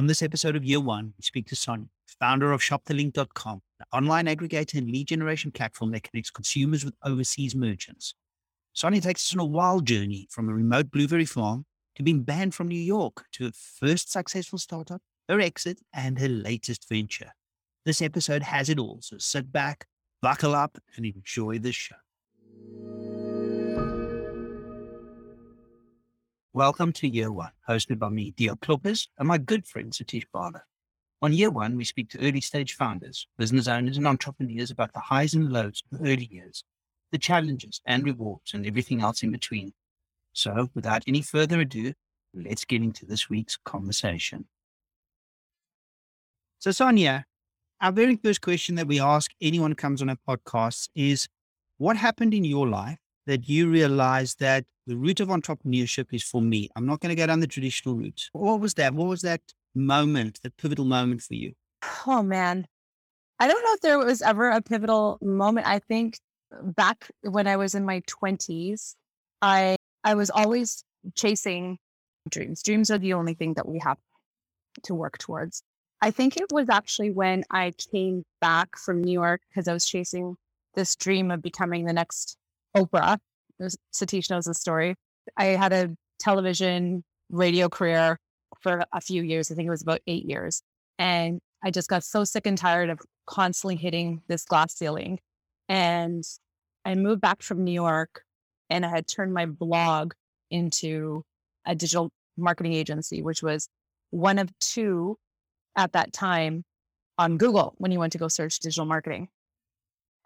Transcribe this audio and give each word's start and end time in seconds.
On 0.00 0.06
this 0.06 0.22
episode 0.22 0.56
of 0.56 0.64
Year 0.64 0.80
One, 0.80 1.12
we 1.18 1.20
speak 1.20 1.46
to 1.48 1.54
Sonya, 1.54 1.84
founder 2.06 2.52
of 2.52 2.62
ShopTheLNK.com, 2.62 3.60
an 3.80 3.86
online 3.92 4.24
aggregator 4.24 4.78
and 4.78 4.90
lead 4.90 5.08
generation 5.08 5.50
platform 5.50 5.90
that 5.90 6.04
connects 6.04 6.30
consumers 6.30 6.86
with 6.86 6.94
overseas 7.04 7.54
merchants. 7.54 8.14
Sonya 8.72 9.02
takes 9.02 9.28
us 9.28 9.34
on 9.34 9.40
a 9.40 9.44
wild 9.44 9.86
journey 9.86 10.26
from 10.30 10.48
a 10.48 10.54
remote 10.54 10.90
blueberry 10.90 11.26
farm 11.26 11.66
to 11.96 12.02
being 12.02 12.22
banned 12.22 12.54
from 12.54 12.68
New 12.68 12.80
York 12.80 13.26
to 13.32 13.44
her 13.44 13.52
first 13.52 14.10
successful 14.10 14.58
startup, 14.58 15.02
her 15.28 15.38
exit, 15.38 15.80
and 15.92 16.18
her 16.18 16.30
latest 16.30 16.88
venture. 16.88 17.32
This 17.84 18.00
episode 18.00 18.44
has 18.44 18.70
it 18.70 18.78
all, 18.78 19.00
so 19.02 19.18
sit 19.18 19.52
back, 19.52 19.86
buckle 20.22 20.54
up, 20.54 20.78
and 20.96 21.04
enjoy 21.04 21.58
the 21.58 21.72
show. 21.72 21.96
Welcome 26.52 26.92
to 26.94 27.06
Year 27.06 27.30
One, 27.30 27.52
hosted 27.68 28.00
by 28.00 28.08
me, 28.08 28.32
Dio 28.32 28.56
Kloppers, 28.56 29.06
and 29.18 29.28
my 29.28 29.38
good 29.38 29.68
friend 29.68 29.92
Satish 29.92 30.24
Bala. 30.32 30.64
On 31.22 31.32
Year 31.32 31.48
One, 31.48 31.76
we 31.76 31.84
speak 31.84 32.10
to 32.10 32.18
early 32.18 32.40
stage 32.40 32.74
founders, 32.74 33.28
business 33.38 33.68
owners, 33.68 33.96
and 33.96 34.04
entrepreneurs 34.08 34.72
about 34.72 34.92
the 34.92 34.98
highs 34.98 35.32
and 35.34 35.52
lows 35.52 35.84
of 35.92 36.00
early 36.00 36.28
years, 36.28 36.64
the 37.12 37.18
challenges 37.18 37.80
and 37.86 38.02
rewards, 38.02 38.52
and 38.52 38.66
everything 38.66 39.00
else 39.00 39.22
in 39.22 39.30
between. 39.30 39.72
So, 40.32 40.68
without 40.74 41.04
any 41.06 41.22
further 41.22 41.60
ado, 41.60 41.92
let's 42.34 42.64
get 42.64 42.82
into 42.82 43.06
this 43.06 43.30
week's 43.30 43.56
conversation. 43.56 44.46
So, 46.58 46.72
Sonya, 46.72 47.26
our 47.80 47.92
very 47.92 48.16
first 48.16 48.40
question 48.40 48.74
that 48.74 48.88
we 48.88 48.98
ask 48.98 49.30
anyone 49.40 49.70
who 49.70 49.76
comes 49.76 50.02
on 50.02 50.10
our 50.10 50.18
podcast 50.28 50.88
is 50.96 51.28
what 51.78 51.96
happened 51.96 52.34
in 52.34 52.42
your 52.42 52.66
life 52.66 52.98
that 53.26 53.48
you 53.48 53.68
realized 53.70 54.40
that 54.40 54.64
the 54.86 54.96
route 54.96 55.20
of 55.20 55.28
entrepreneurship 55.28 56.12
is 56.12 56.22
for 56.22 56.42
me? 56.42 56.68
I'm 56.76 56.86
not 56.86 57.00
going 57.00 57.10
to 57.10 57.20
go 57.20 57.26
down 57.26 57.40
the 57.40 57.46
traditional 57.46 57.96
route. 57.96 58.28
What 58.32 58.60
was 58.60 58.74
that? 58.74 58.94
What 58.94 59.08
was 59.08 59.22
that 59.22 59.40
moment, 59.74 60.40
that 60.42 60.56
pivotal 60.56 60.84
moment 60.84 61.22
for 61.22 61.34
you? 61.34 61.52
Oh, 62.06 62.22
man. 62.22 62.66
I 63.38 63.48
don't 63.48 63.62
know 63.62 63.72
if 63.72 63.80
there 63.80 63.98
was 63.98 64.20
ever 64.22 64.50
a 64.50 64.60
pivotal 64.60 65.18
moment. 65.22 65.66
I 65.66 65.78
think 65.78 66.18
back 66.62 67.08
when 67.22 67.46
I 67.46 67.56
was 67.56 67.74
in 67.74 67.84
my 67.84 68.00
20s, 68.02 68.94
I 69.42 69.76
I 70.04 70.14
was 70.14 70.30
always 70.30 70.84
chasing 71.14 71.78
dreams. 72.28 72.62
Dreams 72.62 72.90
are 72.90 72.98
the 72.98 73.14
only 73.14 73.34
thing 73.34 73.54
that 73.54 73.68
we 73.68 73.78
have 73.80 73.98
to 74.84 74.94
work 74.94 75.18
towards. 75.18 75.62
I 76.02 76.10
think 76.10 76.36
it 76.36 76.50
was 76.50 76.68
actually 76.70 77.10
when 77.10 77.44
I 77.50 77.72
came 77.92 78.24
back 78.40 78.76
from 78.78 79.02
New 79.02 79.12
York 79.12 79.42
because 79.48 79.68
I 79.68 79.72
was 79.72 79.84
chasing 79.84 80.36
this 80.74 80.96
dream 80.96 81.30
of 81.30 81.42
becoming 81.42 81.84
the 81.84 81.92
next 81.92 82.38
Oprah. 82.76 83.18
Satish 83.92 84.30
knows 84.30 84.44
the 84.44 84.54
story. 84.54 84.94
I 85.36 85.46
had 85.46 85.72
a 85.72 85.90
television 86.18 87.04
radio 87.30 87.68
career 87.68 88.18
for 88.60 88.84
a 88.92 89.00
few 89.00 89.22
years. 89.22 89.50
I 89.50 89.54
think 89.54 89.66
it 89.66 89.70
was 89.70 89.82
about 89.82 90.00
eight 90.06 90.24
years. 90.24 90.62
And 90.98 91.40
I 91.62 91.70
just 91.70 91.88
got 91.88 92.04
so 92.04 92.24
sick 92.24 92.46
and 92.46 92.56
tired 92.56 92.90
of 92.90 93.00
constantly 93.26 93.76
hitting 93.76 94.22
this 94.28 94.44
glass 94.44 94.74
ceiling. 94.74 95.18
And 95.68 96.24
I 96.84 96.94
moved 96.94 97.20
back 97.20 97.42
from 97.42 97.64
New 97.64 97.72
York 97.72 98.22
and 98.70 98.84
I 98.84 98.88
had 98.88 99.06
turned 99.06 99.34
my 99.34 99.46
blog 99.46 100.12
into 100.50 101.24
a 101.66 101.74
digital 101.74 102.10
marketing 102.36 102.72
agency, 102.72 103.22
which 103.22 103.42
was 103.42 103.68
one 104.10 104.38
of 104.38 104.50
two 104.58 105.16
at 105.76 105.92
that 105.92 106.12
time 106.12 106.64
on 107.18 107.36
Google 107.36 107.74
when 107.78 107.92
you 107.92 107.98
went 107.98 108.12
to 108.12 108.18
go 108.18 108.28
search 108.28 108.58
digital 108.58 108.86
marketing. 108.86 109.28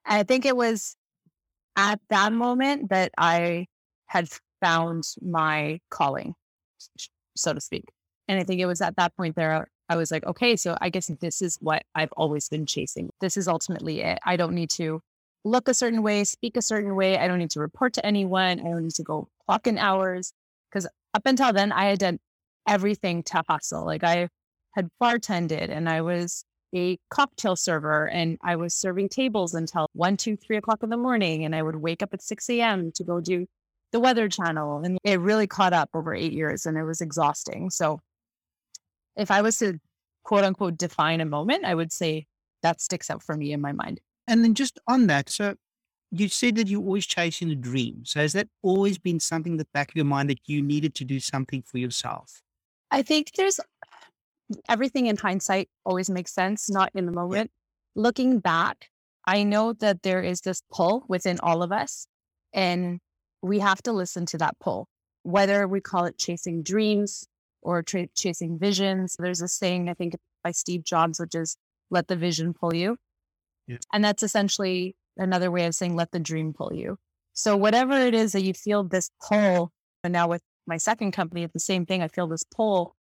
I 0.07 0.23
think 0.23 0.45
it 0.45 0.57
was 0.57 0.97
at 1.77 2.01
that 2.11 2.33
moment 2.33 2.91
that 2.91 3.13
I 3.19 3.67
had 4.07 4.29
found 4.61 5.05
my 5.21 5.81
calling, 5.91 6.35
so 7.37 7.53
to 7.53 7.61
speak. 7.61 7.85
And 8.29 8.39
I 8.39 8.45
think 8.45 8.61
it 8.61 8.67
was 8.67 8.81
at 8.81 8.97
that 8.97 9.17
point 9.17 9.37
there, 9.37 9.69
I 9.89 9.97
was 9.97 10.11
like, 10.11 10.25
okay, 10.25 10.57
so 10.57 10.77
I 10.81 10.89
guess 10.89 11.09
this 11.21 11.43
is 11.43 11.59
what 11.61 11.83
I've 11.95 12.13
always 12.13 12.49
been 12.49 12.65
chasing. 12.65 13.11
This 13.21 13.37
is 13.37 13.49
ultimately 13.49 14.01
it. 14.01 14.19
I 14.25 14.37
don't 14.37 14.55
need 14.55 14.71
to 14.71 15.01
look 15.45 15.69
a 15.69 15.75
certain 15.75 16.03
way, 16.03 16.25
speak 16.25 16.57
a 16.57 16.63
certain 16.63 16.95
way. 16.97 17.19
I 17.19 17.29
don't 17.29 17.39
need 17.39 17.51
to 17.51 17.61
report 17.61 17.93
to 17.95 18.07
anyone. 18.07 18.61
I 18.61 18.65
don't 18.65 18.85
need 18.85 18.95
to 18.95 19.03
go 19.03 19.29
clock 19.45 19.67
in 19.67 19.77
hours. 19.77 20.33
Because 20.71 20.89
up 21.13 21.27
until 21.27 21.53
then, 21.53 21.71
I 21.71 21.87
had 21.87 21.99
done 21.99 22.19
everything 22.67 23.23
to 23.25 23.43
hustle. 23.47 23.85
Like 23.85 24.05
I 24.05 24.29
had 24.73 24.89
bartended 25.03 25.69
and 25.71 25.89
I 25.89 26.01
was 26.01 26.45
a 26.75 26.99
cocktail 27.11 27.57
server 27.57 28.09
and 28.09 28.39
I 28.43 28.57
was 28.57 28.75
serving 28.75 29.09
tables 29.09 29.55
until 29.55 29.89
one, 29.93 30.17
two, 30.17 30.37
three 30.37 30.57
o'clock 30.57 30.83
in 30.83 30.91
the 30.91 30.97
morning. 30.97 31.45
And 31.45 31.55
I 31.55 31.63
would 31.63 31.77
wake 31.77 32.03
up 32.03 32.13
at 32.13 32.23
6 32.23 32.51
a.m. 32.51 32.93
to 32.93 33.05
go 33.05 33.21
do 33.21 33.47
the 33.93 34.01
weather 34.01 34.29
channel. 34.29 34.83
And 34.85 34.99
it 35.05 35.21
really 35.21 35.47
caught 35.47 35.73
up 35.73 35.91
over 35.95 36.15
eight 36.15 36.33
years 36.33 36.67
and 36.67 36.77
it 36.77 36.85
was 36.85 37.01
exhausting. 37.01 37.71
So 37.71 38.01
if 39.17 39.31
I 39.31 39.43
was 39.43 39.59
to 39.59 39.79
quote 40.25 40.45
unquote 40.45 40.77
define 40.77 41.21
a 41.21 41.27
moment, 41.27 41.65
I 41.65 41.75
would 41.75 41.93
say 41.93 42.27
that 42.63 42.81
sticks 42.81 43.11
out 43.11 43.23
for 43.23 43.37
me 43.37 43.53
in 43.53 43.61
my 43.61 43.73
mind. 43.73 44.01
And 44.27 44.43
then 44.43 44.55
just 44.55 44.81
on 44.89 45.07
that, 45.09 45.29
so 45.29 45.55
you 46.11 46.29
said 46.29 46.57
that 46.57 46.69
you're 46.69 46.81
always 46.81 47.07
chasing 47.07 47.51
a 47.51 47.55
dream. 47.55 48.05
So 48.05 48.21
has 48.21 48.33
that 48.33 48.49
always 48.63 48.99
been 48.99 49.21
something 49.21 49.53
in 49.53 49.59
the 49.59 49.67
back 49.75 49.91
of 49.91 49.97
your 49.97 50.05
mind 50.05 50.31
that 50.31 50.41
you 50.47 50.63
needed 50.63 50.95
to 50.97 51.05
do 51.05 51.21
something 51.21 51.63
for 51.63 51.79
yourself? 51.79 52.43
I 52.91 53.03
think 53.03 53.33
there's 53.37 53.59
everything 54.69 55.07
in 55.07 55.17
hindsight 55.17 55.69
always 55.85 56.11
makes 56.11 56.33
sense, 56.33 56.71
not 56.71 56.91
in 56.95 57.07
the 57.07 57.13
moment. 57.13 57.51
Yeah. 57.97 58.03
Looking 58.03 58.41
back, 58.41 58.89
I 59.27 59.43
know 59.43 59.73
that 59.75 60.03
there 60.03 60.23
is 60.23 60.41
this 60.41 60.63
pull 60.73 61.05
within 61.09 61.39
all 61.41 61.63
of 61.63 61.73
us, 61.73 62.07
and 62.53 63.01
we 63.43 63.61
have 63.61 63.83
to 63.83 63.93
listen 63.93 64.27
to 64.27 64.39
that 64.39 64.59
pull, 64.61 64.89
whether 65.23 65.67
we 65.67 65.81
call 65.81 66.05
it 66.05 66.19
chasing 66.19 66.63
dreams 66.63 67.27
or 67.63 67.83
tra- 67.83 68.09
chasing 68.15 68.59
visions. 68.59 69.17
There's 69.19 69.41
a 69.41 69.49
saying, 69.49 69.89
I 69.89 69.95
think, 69.95 70.17
by 70.43 70.51
Steve 70.51 70.85
Jobs, 70.85 71.19
which 71.21 71.35
is 71.35 71.57
let 71.91 72.09
the 72.09 72.17
vision 72.17 72.53
pull 72.53 72.75
you. 72.75 72.97
Yeah. 73.67 73.79
And 73.93 74.05
that's 74.05 74.23
essentially 74.23 74.95
another 75.17 75.51
way 75.51 75.67
of 75.67 75.75
saying 75.75 75.97
let 75.97 76.11
the 76.11 76.21
dream 76.21 76.53
pull 76.53 76.73
you. 76.75 76.99
So, 77.33 77.57
whatever 77.57 77.95
it 77.95 78.15
is 78.15 78.33
that 78.33 78.43
you 78.43 78.55
feel 78.55 78.85
this 78.85 79.11
pull, 79.27 79.73
and 80.03 80.13
now 80.13 80.29
with 80.29 80.43
my 80.67 80.77
second 80.77 81.13
company, 81.13 81.43
it's 81.43 81.53
the 81.53 81.61
same 81.61 81.87
thing. 81.87 82.03
I 82.03 82.09
feel 82.09 82.27
this 82.27 82.45
pull 82.45 82.95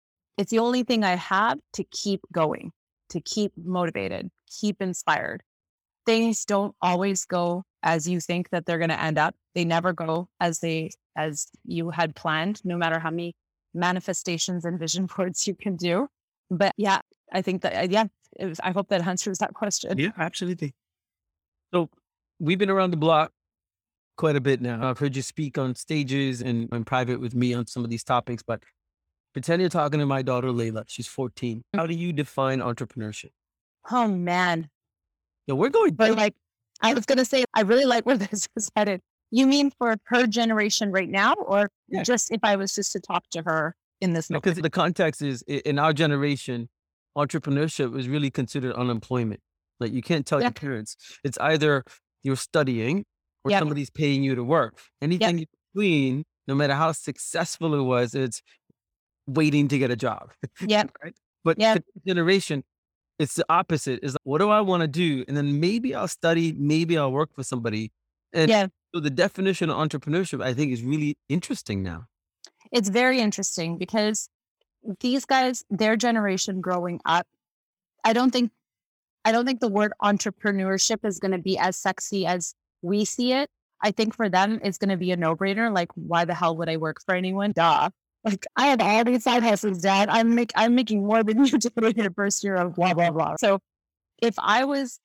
it's 0.40 0.50
the 0.50 0.58
only 0.58 0.84
thing 0.84 1.04
I 1.04 1.16
have 1.16 1.58
to 1.74 1.84
keep 1.84 2.22
going, 2.32 2.72
to 3.10 3.20
keep 3.20 3.52
motivated, 3.62 4.30
keep 4.60 4.80
inspired. 4.80 5.42
Things 6.06 6.46
don't 6.46 6.74
always 6.80 7.26
go 7.26 7.64
as 7.82 8.08
you 8.08 8.20
think 8.20 8.48
that 8.48 8.64
they're 8.64 8.78
going 8.78 8.88
to 8.88 9.00
end 9.00 9.18
up. 9.18 9.34
They 9.54 9.66
never 9.66 9.92
go 9.92 10.28
as 10.40 10.60
they 10.60 10.92
as 11.14 11.48
you 11.66 11.90
had 11.90 12.16
planned, 12.16 12.64
no 12.64 12.78
matter 12.78 12.98
how 12.98 13.10
many 13.10 13.34
manifestations 13.74 14.64
and 14.64 14.78
vision 14.78 15.06
boards 15.16 15.46
you 15.46 15.54
can 15.54 15.76
do. 15.76 16.08
But 16.50 16.72
yeah, 16.78 17.00
I 17.30 17.42
think 17.42 17.60
that 17.60 17.76
uh, 17.76 17.88
yeah, 17.90 18.04
was, 18.38 18.60
I 18.64 18.70
hope 18.70 18.88
that 18.88 19.06
answers 19.06 19.38
that 19.38 19.52
question. 19.52 19.98
Yeah, 19.98 20.12
absolutely. 20.16 20.74
So 21.74 21.90
we've 22.38 22.58
been 22.58 22.70
around 22.70 22.92
the 22.92 22.96
block 22.96 23.30
quite 24.16 24.36
a 24.36 24.40
bit 24.40 24.62
now. 24.62 24.88
I've 24.88 24.98
heard 24.98 25.14
you 25.14 25.22
speak 25.22 25.58
on 25.58 25.74
stages 25.74 26.40
and 26.40 26.72
in 26.72 26.84
private 26.84 27.20
with 27.20 27.34
me 27.34 27.52
on 27.52 27.66
some 27.66 27.84
of 27.84 27.90
these 27.90 28.04
topics, 28.04 28.42
but 28.42 28.62
Pretend 29.32 29.60
you're 29.60 29.68
talking 29.68 30.00
to 30.00 30.06
my 30.06 30.22
daughter 30.22 30.48
Layla. 30.48 30.84
She's 30.88 31.06
14. 31.06 31.58
Mm. 31.58 31.78
How 31.78 31.86
do 31.86 31.94
you 31.94 32.12
define 32.12 32.60
entrepreneurship? 32.60 33.30
Oh 33.90 34.08
man. 34.08 34.68
Yeah, 35.46 35.54
we're 35.54 35.68
going. 35.68 35.94
But 35.94 36.16
like, 36.16 36.34
I 36.82 36.94
was 36.94 37.06
gonna 37.06 37.24
say, 37.24 37.44
I 37.54 37.62
really 37.62 37.84
like 37.84 38.06
where 38.06 38.16
this 38.18 38.48
is 38.56 38.70
headed. 38.76 39.00
You 39.30 39.46
mean 39.46 39.70
for 39.78 39.96
her 40.06 40.26
generation 40.26 40.90
right 40.90 41.08
now, 41.08 41.34
or 41.34 41.70
yeah. 41.88 42.02
just 42.02 42.32
if 42.32 42.40
I 42.42 42.56
was 42.56 42.74
just 42.74 42.92
to 42.92 43.00
talk 43.00 43.24
to 43.30 43.42
her 43.42 43.74
in 44.00 44.12
this? 44.12 44.28
Because 44.28 44.56
the 44.56 44.70
context 44.70 45.22
is 45.22 45.42
in 45.42 45.78
our 45.78 45.92
generation, 45.92 46.68
entrepreneurship 47.16 47.96
is 47.98 48.08
really 48.08 48.30
considered 48.30 48.74
unemployment. 48.74 49.40
Like 49.78 49.92
you 49.92 50.02
can't 50.02 50.26
tell 50.26 50.40
your 50.40 50.50
parents. 50.50 50.96
It's 51.24 51.38
either 51.38 51.84
you're 52.22 52.36
studying 52.36 53.04
or 53.44 53.50
yep. 53.50 53.60
somebody's 53.60 53.90
paying 53.90 54.22
you 54.22 54.34
to 54.34 54.44
work. 54.44 54.78
Anything 55.00 55.38
yep. 55.38 55.48
between, 55.72 56.24
no 56.46 56.54
matter 56.54 56.74
how 56.74 56.92
successful 56.92 57.74
it 57.74 57.82
was, 57.82 58.14
it's 58.14 58.42
waiting 59.34 59.68
to 59.68 59.78
get 59.78 59.90
a 59.90 59.96
job. 59.96 60.30
Yeah. 60.60 60.84
right. 61.04 61.14
But 61.44 61.58
yeah. 61.58 61.78
generation, 62.06 62.64
it's 63.18 63.34
the 63.34 63.44
opposite. 63.48 64.00
Is 64.02 64.14
like, 64.14 64.20
what 64.24 64.38
do 64.38 64.50
I 64.50 64.60
want 64.60 64.82
to 64.82 64.88
do? 64.88 65.24
And 65.28 65.36
then 65.36 65.60
maybe 65.60 65.94
I'll 65.94 66.08
study, 66.08 66.52
maybe 66.52 66.98
I'll 66.98 67.12
work 67.12 67.34
for 67.34 67.42
somebody. 67.42 67.92
And 68.32 68.48
yeah. 68.48 68.66
so 68.94 69.00
the 69.00 69.10
definition 69.10 69.70
of 69.70 69.76
entrepreneurship, 69.76 70.42
I 70.42 70.54
think, 70.54 70.72
is 70.72 70.82
really 70.82 71.16
interesting 71.28 71.82
now. 71.82 72.06
It's 72.72 72.88
very 72.88 73.20
interesting 73.20 73.78
because 73.78 74.28
these 75.00 75.24
guys, 75.24 75.64
their 75.70 75.96
generation 75.96 76.60
growing 76.60 77.00
up, 77.04 77.26
I 78.04 78.12
don't 78.12 78.30
think 78.30 78.50
I 79.24 79.32
don't 79.32 79.44
think 79.44 79.60
the 79.60 79.68
word 79.68 79.92
entrepreneurship 80.02 81.04
is 81.04 81.18
going 81.18 81.32
to 81.32 81.38
be 81.38 81.58
as 81.58 81.76
sexy 81.76 82.24
as 82.26 82.54
we 82.82 83.04
see 83.04 83.32
it. 83.32 83.50
I 83.82 83.90
think 83.90 84.14
for 84.14 84.28
them, 84.28 84.60
it's 84.62 84.78
going 84.78 84.90
to 84.90 84.96
be 84.96 85.10
a 85.10 85.16
no 85.16 85.36
brainer. 85.36 85.72
Like, 85.72 85.90
why 85.94 86.24
the 86.24 86.34
hell 86.34 86.56
would 86.56 86.68
I 86.68 86.76
work 86.76 86.98
for 87.04 87.14
anyone? 87.14 87.52
Duh. 87.52 87.90
Like 88.24 88.46
I 88.56 88.66
have 88.66 88.80
all 88.80 89.04
these 89.04 89.24
side 89.24 89.42
hustles, 89.42 89.78
Dad. 89.78 90.08
I'm 90.10 90.34
make 90.34 90.52
I'm 90.54 90.74
making 90.74 91.06
more 91.06 91.22
than 91.22 91.44
you 91.44 91.58
did 91.58 91.72
in 91.76 91.96
your 91.96 92.12
first 92.12 92.44
year 92.44 92.56
of 92.56 92.74
blah 92.74 92.94
blah 92.94 93.10
blah. 93.10 93.36
So 93.38 93.60
if 94.20 94.34
I 94.38 94.64
was 94.64 95.00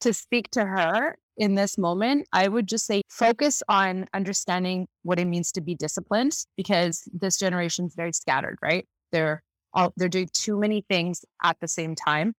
to 0.00 0.12
speak 0.12 0.50
to 0.52 0.64
her 0.64 1.16
in 1.36 1.54
this 1.54 1.78
moment, 1.78 2.28
I 2.32 2.48
would 2.48 2.66
just 2.66 2.86
say 2.86 3.02
focus 3.08 3.62
on 3.68 4.06
understanding 4.12 4.88
what 5.02 5.18
it 5.18 5.26
means 5.26 5.52
to 5.52 5.60
be 5.60 5.74
disciplined 5.74 6.32
because 6.56 7.08
this 7.12 7.38
generation 7.38 7.86
is 7.86 7.94
very 7.94 8.12
scattered, 8.12 8.58
right? 8.62 8.86
They're 9.12 9.42
all, 9.72 9.92
they're 9.96 10.08
doing 10.08 10.28
too 10.32 10.58
many 10.58 10.84
things 10.88 11.24
at 11.42 11.56
the 11.60 11.68
same 11.68 11.94
time. 11.94 12.34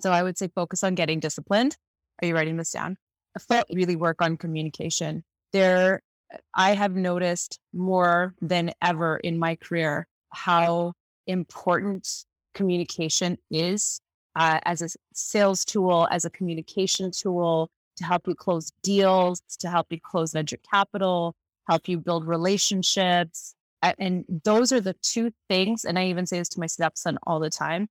So 0.00 0.10
I 0.10 0.22
would 0.22 0.38
say 0.38 0.48
focus 0.54 0.82
on 0.82 0.94
getting 0.94 1.20
disciplined. 1.20 1.76
Are 2.22 2.26
you 2.26 2.34
writing 2.34 2.56
this 2.56 2.70
down? 2.72 2.96
Really 3.72 3.96
work 3.96 4.22
on 4.22 4.36
communication. 4.36 5.24
There, 5.52 6.00
I 6.54 6.74
have 6.74 6.94
noticed 6.94 7.58
more 7.72 8.34
than 8.40 8.72
ever 8.82 9.18
in 9.18 9.38
my 9.38 9.56
career 9.56 10.06
how 10.30 10.92
important 11.26 12.24
communication 12.54 13.38
is 13.50 14.00
uh, 14.36 14.60
as 14.64 14.82
a 14.82 14.88
sales 15.12 15.64
tool, 15.64 16.08
as 16.10 16.24
a 16.24 16.30
communication 16.30 17.10
tool 17.10 17.70
to 17.96 18.04
help 18.04 18.26
you 18.26 18.34
close 18.34 18.72
deals, 18.82 19.42
to 19.58 19.68
help 19.68 19.86
you 19.90 20.00
close 20.00 20.32
venture 20.32 20.58
capital, 20.70 21.34
help 21.68 21.88
you 21.88 21.98
build 21.98 22.26
relationships. 22.26 23.54
And 23.82 24.24
those 24.44 24.72
are 24.72 24.80
the 24.80 24.94
two 24.94 25.32
things. 25.48 25.84
And 25.84 25.98
I 25.98 26.06
even 26.06 26.26
say 26.26 26.38
this 26.38 26.48
to 26.50 26.60
my 26.60 26.66
stepson 26.66 27.18
all 27.26 27.38
the 27.38 27.50
time 27.50 27.88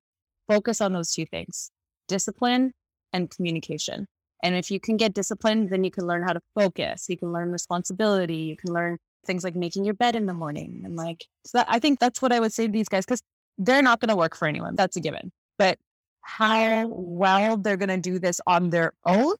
focus 0.48 0.82
on 0.82 0.94
those 0.94 1.12
two 1.12 1.26
things 1.26 1.72
discipline 2.08 2.74
and 3.14 3.30
communication. 3.30 4.08
And 4.44 4.56
if 4.56 4.70
you 4.70 4.80
can 4.80 4.98
get 4.98 5.14
disciplined, 5.14 5.70
then 5.70 5.86
you 5.86 5.90
can 5.90 6.06
learn 6.06 6.22
how 6.22 6.34
to 6.34 6.42
focus. 6.54 7.06
You 7.08 7.18
can 7.18 7.32
learn 7.32 7.52
responsibility. 7.52 8.36
You 8.36 8.58
can 8.58 8.74
learn 8.74 8.98
things 9.26 9.44
like 9.46 9.56
making 9.56 9.86
your 9.86 9.94
bed 9.94 10.18
in 10.18 10.26
the 10.26 10.34
morning. 10.34 10.82
And 10.84 10.98
like, 10.98 11.26
so 11.46 11.60
that, 11.60 11.68
I 11.70 11.80
think 11.80 12.00
that's 12.00 12.22
what 12.22 12.34
I 12.34 12.42
would 12.42 12.52
say 12.52 12.68
to 12.68 12.72
these 12.72 12.90
guys 12.90 13.06
because 13.06 13.22
they're 13.58 13.82
not 13.82 14.02
going 14.02 14.10
to 14.10 14.18
work 14.18 14.36
for 14.36 14.48
anyone. 14.48 14.76
That's 14.76 14.98
a 14.98 15.00
given. 15.00 15.32
But 15.58 15.80
how 16.22 16.88
well 16.88 17.56
they're 17.56 17.78
going 17.78 17.90
to 17.90 17.98
do 17.98 18.20
this 18.20 18.42
on 18.46 18.70
their 18.70 18.92
own, 19.06 19.36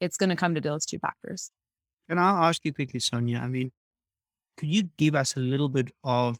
it's 0.00 0.16
going 0.16 0.30
to 0.30 0.36
come 0.36 0.54
to 0.54 0.60
those 0.60 0.86
two 0.86 1.00
factors. 1.00 1.50
Can 2.08 2.18
I 2.18 2.48
ask 2.48 2.64
you 2.64 2.72
quickly, 2.72 3.00
Sonya? 3.00 3.38
I 3.38 3.48
mean, 3.48 3.72
could 4.56 4.68
you 4.68 4.90
give 4.96 5.16
us 5.16 5.36
a 5.36 5.40
little 5.40 5.68
bit 5.68 5.90
of 6.04 6.38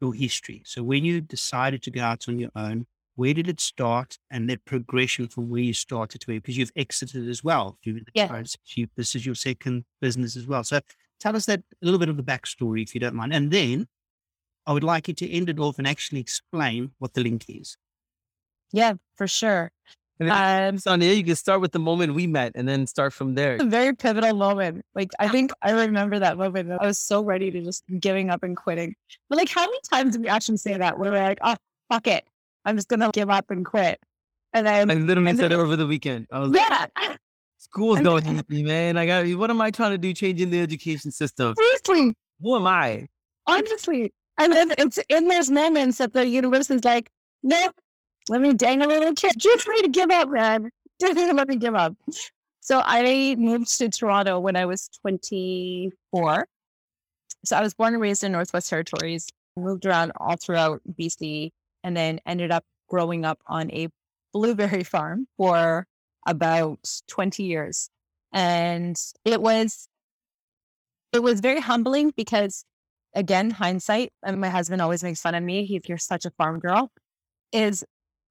your 0.00 0.14
history? 0.14 0.62
So 0.64 0.82
when 0.82 1.04
you 1.04 1.20
decided 1.20 1.82
to 1.82 1.90
go 1.90 2.02
out 2.02 2.28
on 2.28 2.40
your 2.40 2.50
own, 2.56 2.86
where 3.16 3.34
did 3.34 3.48
it 3.48 3.60
start 3.60 4.18
and 4.30 4.48
that 4.50 4.64
progression 4.64 5.28
from 5.28 5.48
where 5.48 5.60
you 5.60 5.72
started 5.72 6.20
to 6.20 6.26
where, 6.26 6.40
because 6.40 6.56
you've 6.56 6.72
exited 6.76 7.28
as 7.28 7.44
well. 7.44 7.78
Yeah. 8.14 8.42
You, 8.74 8.88
this 8.96 9.14
is 9.14 9.24
your 9.24 9.34
second 9.34 9.84
business 10.00 10.36
as 10.36 10.46
well. 10.46 10.64
So 10.64 10.80
tell 11.20 11.36
us 11.36 11.46
that 11.46 11.60
a 11.60 11.84
little 11.84 12.00
bit 12.00 12.08
of 12.08 12.16
the 12.16 12.22
backstory, 12.22 12.82
if 12.82 12.94
you 12.94 13.00
don't 13.00 13.14
mind. 13.14 13.32
And 13.32 13.50
then 13.50 13.86
I 14.66 14.72
would 14.72 14.84
like 14.84 15.08
you 15.08 15.14
to 15.14 15.30
end 15.30 15.48
it 15.48 15.58
off 15.58 15.78
and 15.78 15.86
actually 15.86 16.20
explain 16.20 16.92
what 16.98 17.14
the 17.14 17.22
link 17.22 17.44
is. 17.48 17.76
Yeah, 18.72 18.94
for 19.16 19.28
sure. 19.28 19.70
And 20.20 20.28
then, 20.28 20.74
um, 20.74 20.78
Sonya, 20.78 21.10
you 21.10 21.24
can 21.24 21.34
start 21.34 21.60
with 21.60 21.72
the 21.72 21.80
moment 21.80 22.14
we 22.14 22.28
met 22.28 22.52
and 22.54 22.68
then 22.68 22.86
start 22.86 23.12
from 23.12 23.34
there. 23.34 23.56
A 23.56 23.64
very 23.64 23.94
pivotal 23.94 24.34
moment. 24.36 24.84
Like 24.94 25.10
I 25.18 25.28
think 25.28 25.50
I 25.60 25.72
remember 25.72 26.20
that 26.20 26.38
moment. 26.38 26.70
I 26.80 26.86
was 26.86 26.98
so 26.98 27.22
ready 27.22 27.50
to 27.50 27.62
just 27.62 27.82
giving 27.98 28.30
up 28.30 28.44
and 28.44 28.56
quitting. 28.56 28.94
But 29.28 29.38
like 29.38 29.48
how 29.48 29.62
many 29.62 29.78
times 29.90 30.12
did 30.12 30.22
we 30.22 30.28
actually 30.28 30.58
say 30.58 30.76
that? 30.78 30.98
Where 30.98 31.10
we're 31.10 31.22
like, 31.22 31.38
oh 31.42 31.56
fuck 31.90 32.06
it. 32.06 32.24
I'm 32.64 32.76
just 32.76 32.88
gonna 32.88 33.10
give 33.12 33.30
up 33.30 33.50
and 33.50 33.64
quit. 33.64 34.00
And 34.52 34.66
then 34.66 34.90
I 34.90 34.94
literally 34.94 35.32
said 35.32 35.50
then, 35.50 35.58
it 35.58 35.62
over 35.62 35.76
the 35.76 35.86
weekend. 35.86 36.26
I 36.30 36.38
was 36.40 36.52
yeah. 36.54 36.86
Like, 36.96 37.18
School's 37.58 38.00
going 38.00 38.24
happy, 38.24 38.62
man. 38.62 38.96
I 38.96 39.06
got 39.06 39.26
what 39.38 39.50
am 39.50 39.60
I 39.60 39.70
trying 39.70 39.90
to 39.92 39.98
do 39.98 40.12
changing 40.12 40.50
the 40.50 40.60
education 40.60 41.10
system? 41.10 41.54
Seriously. 41.56 42.14
Who 42.40 42.56
am 42.56 42.66
I? 42.66 43.08
Honestly. 43.46 44.12
And 44.38 44.52
then 44.52 44.72
it's 44.78 44.98
in 45.08 45.28
those 45.28 45.50
moments 45.50 45.98
that 45.98 46.12
the 46.12 46.26
university's 46.26 46.84
like, 46.84 47.10
no, 47.42 47.70
let 48.28 48.40
me 48.40 48.52
dang 48.54 48.82
a 48.82 48.86
little 48.86 49.14
kid. 49.14 49.32
Just 49.36 49.66
ready 49.66 49.82
to 49.82 49.88
give 49.88 50.10
up, 50.10 50.28
man. 50.30 50.70
Just 51.00 51.16
let 51.16 51.48
me 51.48 51.56
give 51.56 51.74
up. 51.74 51.94
So 52.60 52.80
I 52.84 53.34
moved 53.38 53.76
to 53.78 53.88
Toronto 53.88 54.40
when 54.40 54.56
I 54.56 54.64
was 54.64 54.88
24. 55.02 56.46
So 57.44 57.56
I 57.56 57.60
was 57.60 57.74
born 57.74 57.92
and 57.94 58.02
raised 58.02 58.24
in 58.24 58.32
Northwest 58.32 58.70
Territories, 58.70 59.28
moved 59.56 59.84
around 59.84 60.12
all 60.16 60.36
throughout 60.36 60.80
BC, 60.98 61.50
and 61.84 61.96
then 61.96 62.18
ended 62.26 62.50
up 62.50 62.64
growing 62.88 63.24
up 63.24 63.38
on 63.46 63.70
a 63.70 63.88
blueberry 64.32 64.82
farm 64.94 65.28
for 65.36 65.86
about 66.26 66.80
20 67.08 67.44
years. 67.44 67.90
And 68.32 68.96
it 69.24 69.40
was 69.40 69.86
it 71.12 71.22
was 71.22 71.38
very 71.38 71.60
humbling 71.60 72.12
because 72.16 72.64
again, 73.14 73.50
hindsight, 73.50 74.12
and 74.24 74.40
my 74.40 74.48
husband 74.48 74.82
always 74.82 75.04
makes 75.04 75.20
fun 75.20 75.36
of 75.36 75.44
me. 75.44 75.64
He's 75.64 75.82
you're 75.86 75.98
such 75.98 76.24
a 76.24 76.30
farm 76.30 76.58
girl. 76.58 76.90
Is 77.52 77.84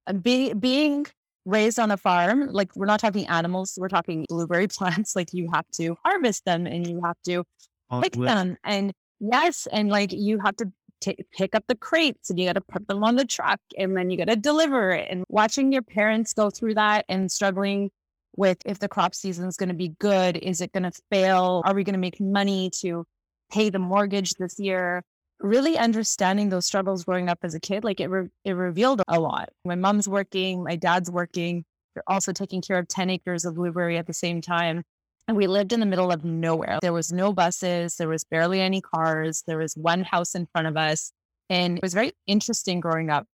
uh, 0.06 0.12
be, 0.12 0.52
being 0.52 1.06
raised 1.46 1.78
on 1.78 1.90
a 1.90 1.96
farm, 1.96 2.48
like 2.50 2.74
we're 2.76 2.84
not 2.84 3.00
talking 3.00 3.26
animals, 3.26 3.78
we're 3.80 3.88
talking 3.88 4.26
blueberry 4.28 4.68
plants. 4.68 5.16
Like 5.16 5.32
you 5.32 5.48
have 5.54 5.64
to 5.76 5.96
harvest 6.04 6.44
them 6.44 6.66
and 6.66 6.86
you 6.86 7.00
have 7.02 7.16
to 7.24 7.44
oh, 7.90 8.02
pick 8.02 8.12
them. 8.12 8.58
And 8.64 8.92
yes, 9.20 9.66
and 9.72 9.88
like 9.88 10.12
you 10.12 10.38
have 10.44 10.56
to 10.56 10.70
t- 11.04 11.24
pick 11.32 11.54
up 11.54 11.64
the 11.66 11.74
crates 11.74 12.30
and 12.30 12.38
you 12.38 12.46
got 12.46 12.54
to 12.54 12.60
put 12.60 12.86
them 12.88 13.04
on 13.04 13.16
the 13.16 13.24
truck 13.24 13.60
and 13.78 13.96
then 13.96 14.10
you 14.10 14.16
got 14.16 14.28
to 14.28 14.36
deliver 14.36 14.90
it. 14.90 15.08
And 15.10 15.24
watching 15.28 15.72
your 15.72 15.82
parents 15.82 16.32
go 16.32 16.50
through 16.50 16.74
that 16.74 17.04
and 17.08 17.30
struggling 17.30 17.90
with 18.36 18.58
if 18.64 18.78
the 18.78 18.88
crop 18.88 19.14
season 19.14 19.46
is 19.46 19.56
going 19.56 19.68
to 19.68 19.74
be 19.74 19.94
good, 19.98 20.36
is 20.36 20.60
it 20.60 20.72
going 20.72 20.82
to 20.84 20.92
fail? 21.10 21.62
Are 21.64 21.74
we 21.74 21.84
going 21.84 21.94
to 21.94 22.00
make 22.00 22.20
money 22.20 22.70
to 22.80 23.04
pay 23.52 23.70
the 23.70 23.78
mortgage 23.78 24.34
this 24.34 24.58
year? 24.58 25.02
really 25.40 25.76
understanding 25.76 26.48
those 26.48 26.64
struggles 26.64 27.04
growing 27.04 27.28
up 27.28 27.38
as 27.42 27.54
a 27.54 27.60
kid, 27.60 27.84
like 27.84 28.00
it, 28.00 28.08
re- 28.08 28.28
it 28.44 28.52
revealed 28.52 29.02
a 29.08 29.20
lot. 29.20 29.50
My 29.64 29.74
mom's 29.74 30.08
working, 30.08 30.62
my 30.62 30.76
dad's 30.76 31.10
working. 31.10 31.64
They're 31.94 32.04
also 32.06 32.32
taking 32.32 32.62
care 32.62 32.78
of 32.78 32.88
10 32.88 33.10
acres 33.10 33.44
of 33.44 33.54
blueberry 33.54 33.98
at 33.98 34.06
the 34.06 34.14
same 34.14 34.40
time. 34.40 34.84
And 35.26 35.36
we 35.36 35.46
lived 35.46 35.72
in 35.72 35.80
the 35.80 35.86
middle 35.86 36.12
of 36.12 36.24
nowhere. 36.24 36.78
There 36.82 36.92
was 36.92 37.12
no 37.12 37.32
buses. 37.32 37.96
There 37.96 38.08
was 38.08 38.24
barely 38.24 38.60
any 38.60 38.80
cars. 38.80 39.42
There 39.46 39.58
was 39.58 39.74
one 39.74 40.02
house 40.02 40.34
in 40.34 40.46
front 40.46 40.66
of 40.66 40.76
us. 40.76 41.12
And 41.48 41.78
it 41.78 41.82
was 41.82 41.94
very 41.94 42.12
interesting 42.26 42.80
growing 42.80 43.10
up 43.10 43.26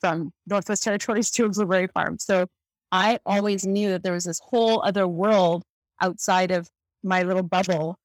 from 0.00 0.32
Northwest 0.46 0.82
Territories 0.82 1.30
to 1.32 1.46
a 1.46 1.48
blueberry 1.48 1.86
farm. 1.86 2.18
So 2.18 2.46
I 2.90 3.18
always 3.24 3.66
knew 3.66 3.90
that 3.90 4.02
there 4.02 4.12
was 4.12 4.24
this 4.24 4.40
whole 4.44 4.82
other 4.82 5.08
world 5.08 5.62
outside 6.00 6.50
of 6.50 6.68
my 7.02 7.22
little 7.22 7.42
bubble. 7.42 7.96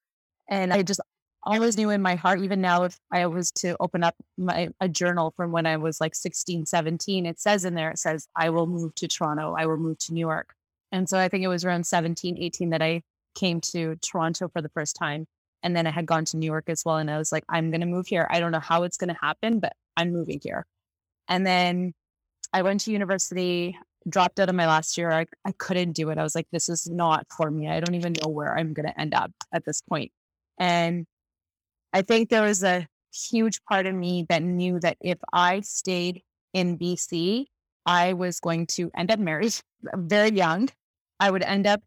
And 0.48 0.72
I 0.72 0.82
just 0.82 1.00
always 1.42 1.76
knew 1.76 1.90
in 1.90 2.00
my 2.00 2.14
heart, 2.14 2.40
even 2.40 2.60
now, 2.60 2.84
if 2.84 2.98
I 3.12 3.26
was 3.26 3.50
to 3.52 3.76
open 3.80 4.02
up 4.02 4.14
my 4.36 4.68
a 4.80 4.88
journal 4.88 5.32
from 5.36 5.52
when 5.52 5.66
I 5.66 5.76
was 5.76 6.00
like 6.00 6.14
16, 6.14 6.66
17, 6.66 7.26
it 7.26 7.38
says 7.38 7.64
in 7.64 7.74
there, 7.74 7.90
it 7.90 7.98
says, 7.98 8.28
I 8.34 8.50
will 8.50 8.66
move 8.66 8.94
to 8.96 9.08
Toronto, 9.08 9.54
I 9.56 9.66
will 9.66 9.76
move 9.76 9.98
to 9.98 10.14
New 10.14 10.20
York. 10.20 10.54
And 10.90 11.08
so 11.08 11.18
I 11.18 11.28
think 11.28 11.44
it 11.44 11.48
was 11.48 11.64
around 11.64 11.86
17, 11.86 12.38
18 12.38 12.70
that 12.70 12.82
I 12.82 13.02
came 13.38 13.60
to 13.60 13.96
Toronto 13.96 14.48
for 14.48 14.60
the 14.60 14.68
first 14.70 14.96
time. 14.96 15.26
And 15.62 15.76
then 15.76 15.86
I 15.86 15.90
had 15.90 16.06
gone 16.06 16.24
to 16.26 16.36
New 16.36 16.46
York 16.46 16.64
as 16.68 16.82
well. 16.84 16.96
And 16.96 17.10
I 17.10 17.18
was 17.18 17.32
like, 17.32 17.44
I'm 17.48 17.70
going 17.70 17.80
to 17.80 17.86
move 17.86 18.06
here. 18.06 18.26
I 18.30 18.40
don't 18.40 18.52
know 18.52 18.60
how 18.60 18.82
it's 18.84 18.96
going 18.96 19.12
to 19.12 19.20
happen, 19.20 19.60
but 19.60 19.72
I'm 19.96 20.12
moving 20.12 20.40
here. 20.42 20.66
And 21.28 21.46
then 21.46 21.94
I 22.52 22.62
went 22.62 22.80
to 22.82 22.92
university, 22.92 23.76
dropped 24.08 24.38
out 24.40 24.48
of 24.48 24.54
my 24.54 24.66
last 24.66 24.96
year. 24.96 25.10
I, 25.10 25.26
I 25.44 25.52
couldn't 25.58 25.92
do 25.92 26.10
it. 26.10 26.18
I 26.18 26.22
was 26.22 26.34
like, 26.34 26.46
this 26.52 26.68
is 26.68 26.88
not 26.88 27.26
for 27.36 27.50
me. 27.50 27.68
I 27.68 27.80
don't 27.80 27.94
even 27.94 28.14
know 28.22 28.28
where 28.28 28.56
I'm 28.56 28.72
going 28.72 28.86
to 28.86 29.00
end 29.00 29.14
up 29.14 29.32
at 29.52 29.64
this 29.64 29.82
point. 29.82 30.12
And 30.58 31.06
I 31.92 32.02
think 32.02 32.28
there 32.28 32.42
was 32.42 32.62
a 32.62 32.86
huge 33.12 33.60
part 33.68 33.86
of 33.86 33.94
me 33.94 34.26
that 34.28 34.42
knew 34.42 34.78
that 34.80 34.96
if 35.00 35.18
I 35.32 35.60
stayed 35.60 36.22
in 36.54 36.78
BC, 36.78 37.46
I 37.84 38.12
was 38.12 38.38
going 38.38 38.66
to 38.68 38.90
end 38.96 39.10
up 39.10 39.18
married 39.18 39.54
very 39.94 40.30
young. 40.30 40.68
I 41.20 41.30
would 41.30 41.42
end 41.42 41.66
up 41.66 41.82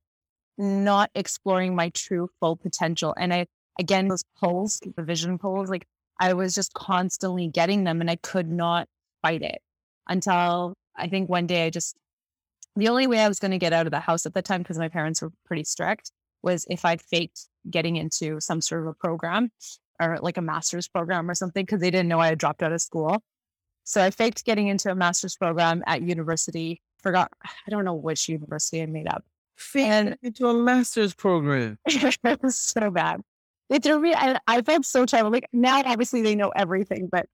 not 0.58 1.10
exploring 1.16 1.76
my 1.76 1.90
true 1.90 2.30
full 2.40 2.56
potential. 2.56 3.14
And 3.18 3.34
I, 3.34 3.48
again, 3.80 4.08
those 4.08 4.24
polls, 4.38 4.80
the 4.96 5.04
vision 5.04 5.38
polls, 5.38 5.70
like 5.70 5.88
I 6.20 6.34
was 6.34 6.54
just 6.54 6.74
constantly 6.74 7.48
getting 7.48 7.84
them 7.84 8.02
and 8.02 8.10
I 8.10 8.18
could 8.18 8.50
not 8.50 8.88
fight 9.22 9.42
it 9.42 9.62
until 10.08 10.74
I 10.96 11.08
think 11.08 11.30
one 11.30 11.48
day 11.48 11.66
I 11.66 11.70
just, 11.70 11.96
the 12.76 12.90
only 12.90 13.08
way 13.08 13.20
I 13.20 13.28
was 13.28 13.40
going 13.40 13.52
to 13.52 13.58
get 13.58 13.74
out 13.74 13.88
of 13.88 13.92
the 13.92 14.00
house 14.00 14.26
at 14.26 14.34
the 14.34 14.42
time, 14.42 14.62
because 14.62 14.78
my 14.78 14.90
parents 14.90 15.22
were 15.22 15.32
pretty 15.46 15.64
strict, 15.64 16.12
was 16.42 16.66
if 16.70 16.86
I'd 16.86 17.02
faked 17.02 17.48
getting 17.70 17.96
into 17.96 18.40
some 18.40 18.62
sort 18.62 18.82
of 18.82 18.88
a 18.88 18.94
program 18.94 19.52
or 20.00 20.18
like 20.22 20.38
a 20.38 20.42
master's 20.42 20.88
program 20.88 21.30
or 21.30 21.36
something 21.36 21.66
because 21.66 21.80
they 21.82 21.92
didn't 21.92 22.08
know 22.08 22.20
I 22.20 22.30
had 22.30 22.40
dropped 22.40 22.64
out 22.64 22.72
of 22.72 22.82
school. 22.82 23.22
So 23.84 24.04
I 24.04 24.12
faked 24.12 24.46
getting 24.46 24.68
into 24.68 24.92
a 24.92 24.96
master's 24.96 25.36
program 25.36 25.84
at 25.86 26.02
university. 26.02 26.82
Forgot, 27.02 27.32
I 27.44 27.70
don't 27.70 27.86
know 27.86 27.94
which 27.94 28.30
university 28.30 28.82
I 28.82 28.86
made 28.86 29.08
up. 29.08 29.24
Faked 29.62 30.18
into 30.24 30.48
a 30.48 30.54
master's 30.54 31.14
program. 31.14 31.78
it 31.86 32.42
was 32.42 32.56
so 32.58 32.90
bad. 32.90 33.22
They 33.70 33.80
threw 33.80 34.00
me, 34.00 34.14
I, 34.14 34.38
I 34.48 34.62
felt 34.62 34.86
so 34.86 35.06
terrible. 35.06 35.32
Like 35.32 35.48
now, 35.54 35.82
obviously, 35.86 36.22
they 36.22 36.36
know 36.36 36.50
everything, 36.50 37.08
but 37.12 37.26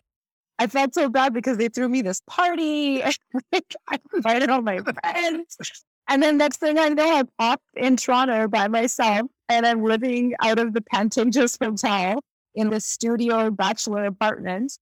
I 0.59 0.67
felt 0.67 0.93
so 0.93 1.09
bad 1.09 1.33
because 1.33 1.57
they 1.57 1.69
threw 1.69 1.87
me 1.89 2.01
this 2.01 2.21
party. 2.27 3.03
I 3.53 3.99
invited 4.13 4.49
all 4.49 4.61
my 4.61 4.79
friends. 4.79 5.57
And 6.09 6.21
then 6.21 6.37
next 6.37 6.57
thing 6.57 6.77
I 6.77 6.89
know, 6.89 7.17
I'm 7.17 7.29
up 7.39 7.61
in 7.75 7.97
Toronto 7.97 8.47
by 8.47 8.67
myself 8.67 9.27
and 9.49 9.65
I'm 9.65 9.83
living 9.83 10.33
out 10.41 10.59
of 10.59 10.73
the 10.73 10.81
Pantages 10.81 11.57
Hotel 11.63 12.21
in 12.55 12.69
the 12.69 12.79
studio 12.79 13.51
bachelor 13.51 14.05
apartment. 14.05 14.77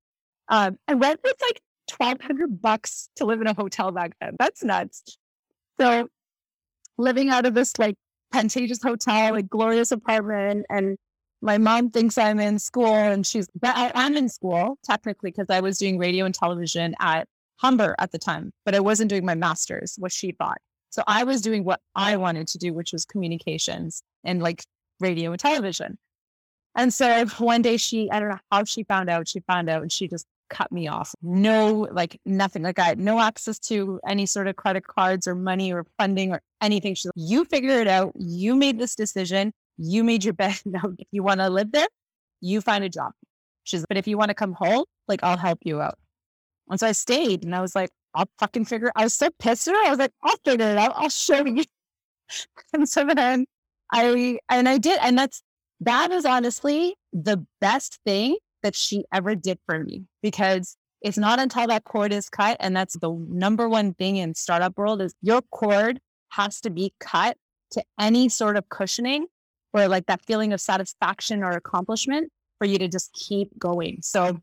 Um, 0.49 0.77
and 0.87 1.01
rent 1.01 1.19
was 1.23 1.33
like 1.41 1.61
twelve 1.87 2.21
hundred 2.21 2.61
bucks 2.61 3.09
to 3.17 3.25
live 3.25 3.41
in 3.41 3.47
a 3.47 3.53
hotel 3.53 3.91
back 3.91 4.13
then. 4.21 4.35
That's 4.39 4.63
nuts. 4.63 5.17
So 5.79 6.07
living 6.97 7.29
out 7.29 7.45
of 7.45 7.53
this 7.53 7.77
like 7.77 7.95
Pantages 8.33 8.83
hotel, 8.83 9.33
like 9.33 9.49
glorious 9.49 9.91
apartment, 9.91 10.65
and 10.69 10.97
my 11.41 11.57
mom 11.57 11.91
thinks 11.91 12.17
I'm 12.17 12.39
in 12.39 12.57
school 12.57 12.93
and 12.93 13.25
she's, 13.25 13.47
but 13.59 13.75
I 13.75 13.91
am 13.93 14.15
in 14.15 14.29
school 14.29 14.77
technically 14.83 15.31
because 15.31 15.49
I 15.49 15.59
was 15.59 15.77
doing 15.77 15.97
radio 15.97 16.25
and 16.25 16.33
television 16.33 16.95
at 16.99 17.27
Humber 17.57 17.95
at 17.99 18.11
the 18.11 18.17
time, 18.17 18.51
but 18.65 18.73
I 18.75 18.79
wasn't 18.79 19.09
doing 19.09 19.25
my 19.25 19.35
master's, 19.35 19.95
what 19.97 20.11
she 20.11 20.31
thought. 20.31 20.57
So 20.89 21.03
I 21.07 21.23
was 21.23 21.41
doing 21.41 21.63
what 21.63 21.81
I 21.93 22.17
wanted 22.17 22.47
to 22.49 22.57
do, 22.57 22.73
which 22.73 22.93
was 22.93 23.05
communications 23.05 24.01
and 24.23 24.41
like 24.41 24.63
radio 24.99 25.31
and 25.31 25.39
television. 25.39 25.97
And 26.73 26.93
so 26.93 27.25
one 27.37 27.61
day 27.61 27.77
she, 27.77 28.09
I 28.09 28.19
don't 28.19 28.29
know 28.29 28.39
how 28.51 28.63
she 28.63 28.83
found 28.83 29.09
out, 29.09 29.27
she 29.27 29.41
found 29.41 29.69
out 29.69 29.81
and 29.81 29.91
she 29.91 30.07
just 30.07 30.25
cut 30.49 30.71
me 30.71 30.87
off. 30.87 31.13
No, 31.21 31.87
like 31.91 32.19
nothing. 32.25 32.63
Like 32.63 32.79
I 32.79 32.83
had 32.83 32.99
no 32.99 33.19
access 33.19 33.59
to 33.59 33.99
any 34.07 34.25
sort 34.25 34.47
of 34.47 34.55
credit 34.55 34.85
cards 34.87 35.27
or 35.27 35.35
money 35.35 35.73
or 35.73 35.85
funding 35.97 36.31
or 36.31 36.41
anything. 36.61 36.95
She's 36.95 37.05
like, 37.05 37.13
you 37.15 37.45
figure 37.45 37.79
it 37.79 37.87
out. 37.87 38.13
You 38.15 38.55
made 38.55 38.79
this 38.79 38.95
decision. 38.95 39.53
You 39.77 40.03
made 40.03 40.23
your 40.23 40.33
bed. 40.33 40.59
Now, 40.65 40.93
if 40.97 41.07
you 41.11 41.23
want 41.23 41.39
to 41.39 41.49
live 41.49 41.71
there, 41.71 41.87
you 42.41 42.61
find 42.61 42.83
a 42.83 42.89
job. 42.89 43.11
She's, 43.63 43.85
but 43.87 43.97
if 43.97 44.07
you 44.07 44.17
want 44.17 44.29
to 44.29 44.35
come 44.35 44.53
home, 44.53 44.85
like 45.07 45.21
I'll 45.23 45.37
help 45.37 45.59
you 45.63 45.81
out. 45.81 45.97
And 46.69 46.79
so 46.79 46.87
I 46.87 46.91
stayed 46.93 47.43
and 47.43 47.55
I 47.55 47.61
was 47.61 47.75
like, 47.75 47.89
I'll 48.13 48.29
fucking 48.39 48.65
figure 48.65 48.91
I 48.95 49.03
was 49.03 49.13
so 49.13 49.29
pissed 49.39 49.67
at 49.67 49.73
her. 49.73 49.85
I 49.85 49.89
was 49.89 49.99
like, 49.99 50.11
I'll 50.23 50.37
figure 50.45 50.69
it 50.69 50.77
out. 50.77 50.93
I'll 50.95 51.09
show 51.09 51.45
you. 51.45 51.63
and 52.73 52.87
so 52.87 53.05
then 53.05 53.45
I 53.91 54.39
and 54.49 54.69
I 54.69 54.77
did. 54.77 54.99
And 55.01 55.17
that's 55.17 55.43
that 55.81 56.11
is 56.11 56.25
honestly 56.25 56.95
the 57.11 57.45
best 57.59 57.99
thing 58.05 58.37
that 58.65 58.75
she 58.75 59.05
ever 59.13 59.35
did 59.35 59.59
for 59.67 59.77
me 59.77 60.01
because 60.23 60.75
it's 60.99 61.19
not 61.19 61.39
until 61.39 61.67
that 61.67 61.83
cord 61.83 62.11
is 62.11 62.29
cut. 62.29 62.57
And 62.59 62.75
that's 62.75 62.97
the 62.97 63.11
number 63.29 63.69
one 63.69 63.93
thing 63.93 64.17
in 64.17 64.33
startup 64.33 64.75
world 64.75 65.03
is 65.03 65.13
your 65.21 65.43
cord 65.51 65.99
has 66.29 66.59
to 66.61 66.71
be 66.71 66.95
cut 66.99 67.37
to 67.71 67.83
any 67.99 68.27
sort 68.27 68.57
of 68.57 68.67
cushioning 68.69 69.27
or 69.71 69.87
like 69.87 70.07
that 70.07 70.25
feeling 70.25 70.51
of 70.51 70.59
satisfaction 70.59 71.43
or 71.43 71.51
accomplishment 71.51 72.31
for 72.57 72.65
you 72.65 72.79
to 72.79 72.87
just 72.87 73.13
keep 73.13 73.49
going. 73.59 73.99
So 74.01 74.39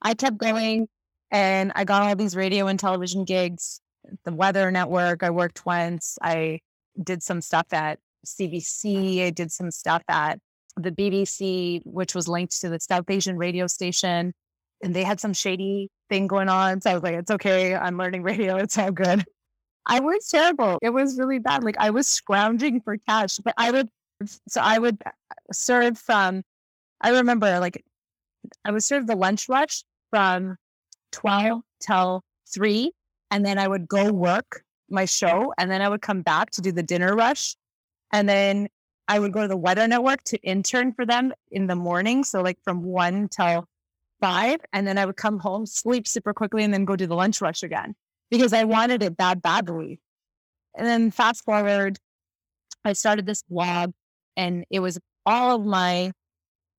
I 0.00 0.14
kept 0.14 0.38
going 0.38 0.88
and 1.30 1.70
I 1.74 1.84
got 1.84 2.02
all 2.02 2.16
these 2.16 2.34
radio 2.34 2.66
and 2.66 2.80
television 2.80 3.26
gigs. 3.26 3.82
The 4.24 4.32
Weather 4.32 4.70
Network, 4.70 5.22
I 5.22 5.28
worked 5.28 5.66
once. 5.66 6.16
I 6.22 6.60
did 7.02 7.22
some 7.22 7.42
stuff 7.42 7.66
at 7.72 7.98
CBC. 8.26 9.26
I 9.26 9.30
did 9.30 9.52
some 9.52 9.70
stuff 9.70 10.02
at 10.08 10.38
the 10.76 10.90
BBC, 10.90 11.80
which 11.84 12.14
was 12.14 12.28
linked 12.28 12.60
to 12.60 12.68
the 12.68 12.80
South 12.80 13.08
Asian 13.08 13.36
radio 13.36 13.66
station. 13.66 14.32
And 14.82 14.94
they 14.94 15.04
had 15.04 15.20
some 15.20 15.32
shady 15.32 15.90
thing 16.08 16.26
going 16.26 16.48
on. 16.48 16.80
So 16.80 16.90
I 16.90 16.94
was 16.94 17.02
like, 17.02 17.14
it's 17.14 17.30
okay. 17.30 17.74
I'm 17.74 17.96
learning 17.96 18.22
radio. 18.22 18.56
It's 18.56 18.76
all 18.78 18.90
good. 18.90 19.24
I 19.86 20.00
was 20.00 20.28
terrible. 20.28 20.78
It 20.82 20.90
was 20.90 21.18
really 21.18 21.38
bad. 21.38 21.64
Like 21.64 21.76
I 21.78 21.90
was 21.90 22.06
scrounging 22.06 22.80
for 22.80 22.96
cash, 23.08 23.38
but 23.38 23.54
I 23.56 23.70
would, 23.70 23.88
so 24.48 24.60
I 24.60 24.78
would 24.78 24.98
uh, 25.04 25.10
serve 25.52 25.98
from, 25.98 26.42
I 27.00 27.10
remember 27.10 27.58
like 27.58 27.84
I 28.64 28.70
would 28.70 28.84
serve 28.84 29.06
the 29.06 29.16
lunch 29.16 29.48
rush 29.48 29.82
from 30.10 30.56
12 31.12 31.62
till 31.80 32.22
3 32.54 32.92
and 33.30 33.44
then 33.44 33.58
I 33.58 33.66
would 33.66 33.88
go 33.88 34.12
work 34.12 34.62
my 34.88 35.04
show 35.04 35.52
and 35.58 35.70
then 35.70 35.82
I 35.82 35.88
would 35.88 36.02
come 36.02 36.22
back 36.22 36.50
to 36.52 36.60
do 36.60 36.70
the 36.70 36.82
dinner 36.82 37.14
rush 37.16 37.56
and 38.12 38.28
then 38.28 38.68
I 39.12 39.18
would 39.18 39.34
go 39.34 39.42
to 39.42 39.48
the 39.48 39.58
weather 39.58 39.86
network 39.86 40.24
to 40.24 40.38
intern 40.38 40.94
for 40.94 41.04
them 41.04 41.34
in 41.50 41.66
the 41.66 41.76
morning 41.76 42.24
so 42.24 42.40
like 42.40 42.56
from 42.64 42.82
1 42.82 43.28
till 43.28 43.68
5 44.22 44.58
and 44.72 44.86
then 44.86 44.96
I 44.96 45.04
would 45.04 45.18
come 45.18 45.38
home 45.38 45.66
sleep 45.66 46.08
super 46.08 46.32
quickly 46.32 46.64
and 46.64 46.72
then 46.72 46.86
go 46.86 46.96
do 46.96 47.06
the 47.06 47.14
lunch 47.14 47.42
rush 47.42 47.62
again 47.62 47.94
because 48.30 48.54
I 48.54 48.64
wanted 48.64 49.02
it 49.02 49.18
that 49.18 49.42
badly 49.42 50.00
and 50.74 50.86
then 50.86 51.10
fast 51.10 51.44
forward 51.44 51.98
I 52.86 52.94
started 52.94 53.26
this 53.26 53.42
blog 53.42 53.92
and 54.34 54.64
it 54.70 54.80
was 54.80 54.98
all 55.26 55.56
of 55.56 55.66
my 55.66 56.12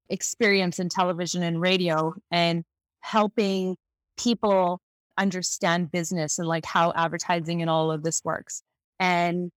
experience 0.08 0.78
in 0.78 0.88
television 0.88 1.42
and 1.42 1.60
radio 1.60 2.14
and 2.30 2.64
helping 3.00 3.76
people 4.16 4.80
understand 5.18 5.92
business 5.92 6.38
and 6.38 6.48
like 6.48 6.64
how 6.64 6.94
advertising 6.96 7.60
and 7.60 7.68
all 7.68 7.92
of 7.92 8.02
this 8.02 8.22
works. 8.24 8.62
And 8.98 9.50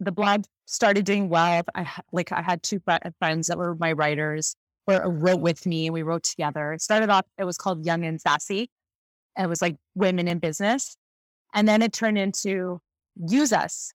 the 0.00 0.12
blog 0.12 0.44
started 0.66 1.04
doing 1.04 1.28
well. 1.28 1.62
I 1.74 1.88
like 2.12 2.32
I 2.32 2.42
had 2.42 2.62
two 2.62 2.80
friends 3.18 3.46
that 3.48 3.58
were 3.58 3.74
my 3.76 3.92
writers 3.92 4.56
or 4.86 5.04
uh, 5.04 5.08
wrote 5.08 5.40
with 5.40 5.66
me. 5.66 5.90
We 5.90 6.02
wrote 6.02 6.22
together. 6.22 6.72
It 6.72 6.82
started 6.82 7.10
off. 7.10 7.24
It 7.38 7.44
was 7.44 7.56
called 7.56 7.84
Young 7.84 8.04
and 8.04 8.20
Sassy. 8.20 8.70
It 9.38 9.48
was 9.48 9.60
like 9.60 9.76
women 9.94 10.28
in 10.28 10.38
business, 10.38 10.96
and 11.54 11.68
then 11.68 11.82
it 11.82 11.92
turned 11.92 12.18
into 12.18 12.80
Use 13.16 13.52
Us. 13.52 13.92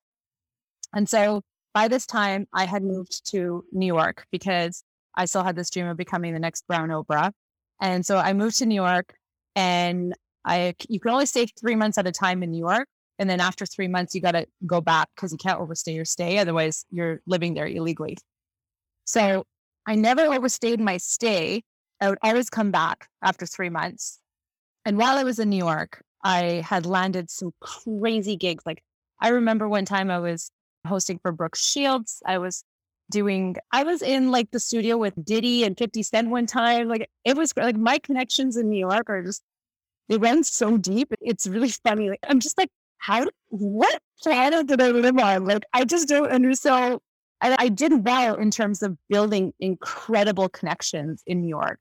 And 0.94 1.08
so 1.08 1.42
by 1.74 1.88
this 1.88 2.06
time, 2.06 2.46
I 2.52 2.66
had 2.66 2.82
moved 2.82 3.30
to 3.30 3.64
New 3.72 3.86
York 3.86 4.26
because 4.30 4.84
I 5.14 5.24
still 5.24 5.42
had 5.42 5.56
this 5.56 5.70
dream 5.70 5.86
of 5.86 5.96
becoming 5.96 6.32
the 6.32 6.38
next 6.38 6.66
Brown 6.66 6.88
Oprah. 6.90 7.32
And 7.80 8.04
so 8.04 8.18
I 8.18 8.32
moved 8.32 8.58
to 8.58 8.66
New 8.66 8.74
York 8.74 9.14
and 9.56 10.14
I 10.44 10.74
you 10.88 11.00
can 11.00 11.10
only 11.10 11.26
stay 11.26 11.46
three 11.46 11.76
months 11.76 11.98
at 11.98 12.06
a 12.06 12.12
time 12.12 12.42
in 12.42 12.50
New 12.50 12.58
York. 12.58 12.88
And 13.22 13.30
then 13.30 13.40
after 13.40 13.64
three 13.64 13.86
months, 13.86 14.16
you 14.16 14.20
got 14.20 14.32
to 14.32 14.48
go 14.66 14.80
back 14.80 15.08
because 15.14 15.30
you 15.30 15.38
can't 15.38 15.60
overstay 15.60 15.94
your 15.94 16.04
stay. 16.04 16.38
Otherwise, 16.38 16.84
you're 16.90 17.20
living 17.24 17.54
there 17.54 17.68
illegally. 17.68 18.18
So 19.04 19.44
I 19.86 19.94
never 19.94 20.22
overstayed 20.22 20.80
my 20.80 20.96
stay. 20.96 21.62
I 22.00 22.08
would 22.08 22.18
always 22.20 22.50
come 22.50 22.72
back 22.72 23.06
after 23.22 23.46
three 23.46 23.68
months. 23.70 24.18
And 24.84 24.98
while 24.98 25.16
I 25.16 25.22
was 25.22 25.38
in 25.38 25.50
New 25.50 25.64
York, 25.64 26.02
I 26.24 26.64
had 26.66 26.84
landed 26.84 27.30
some 27.30 27.52
crazy 27.60 28.34
gigs. 28.34 28.64
Like 28.66 28.82
I 29.20 29.28
remember 29.28 29.68
one 29.68 29.84
time 29.84 30.10
I 30.10 30.18
was 30.18 30.50
hosting 30.84 31.20
for 31.20 31.30
Brooke 31.30 31.54
Shields. 31.54 32.24
I 32.26 32.38
was 32.38 32.64
doing 33.08 33.54
I 33.70 33.84
was 33.84 34.02
in 34.02 34.32
like 34.32 34.50
the 34.50 34.58
studio 34.58 34.96
with 34.96 35.14
Diddy 35.24 35.62
and 35.62 35.78
50 35.78 36.02
Cent 36.02 36.28
one 36.28 36.46
time. 36.46 36.88
Like 36.88 37.08
it 37.24 37.36
was 37.36 37.52
like 37.56 37.76
my 37.76 37.98
connections 37.98 38.56
in 38.56 38.68
New 38.68 38.80
York 38.80 39.08
are 39.08 39.22
just 39.22 39.44
they 40.08 40.18
run 40.18 40.42
so 40.42 40.76
deep. 40.76 41.14
It's 41.20 41.46
really 41.46 41.68
funny. 41.68 42.10
Like 42.10 42.20
I'm 42.28 42.40
just 42.40 42.58
like, 42.58 42.70
how 43.02 43.26
what 43.48 44.00
planet 44.22 44.68
did 44.68 44.80
I 44.80 44.90
live 44.90 45.18
on? 45.18 45.44
Like 45.44 45.64
I 45.72 45.84
just 45.84 46.08
don't 46.08 46.30
understand. 46.30 47.00
And 47.40 47.56
I 47.58 47.68
did 47.68 48.04
well 48.04 48.36
in 48.36 48.52
terms 48.52 48.80
of 48.80 48.96
building 49.08 49.52
incredible 49.58 50.48
connections 50.48 51.24
in 51.26 51.40
New 51.40 51.48
York. 51.48 51.80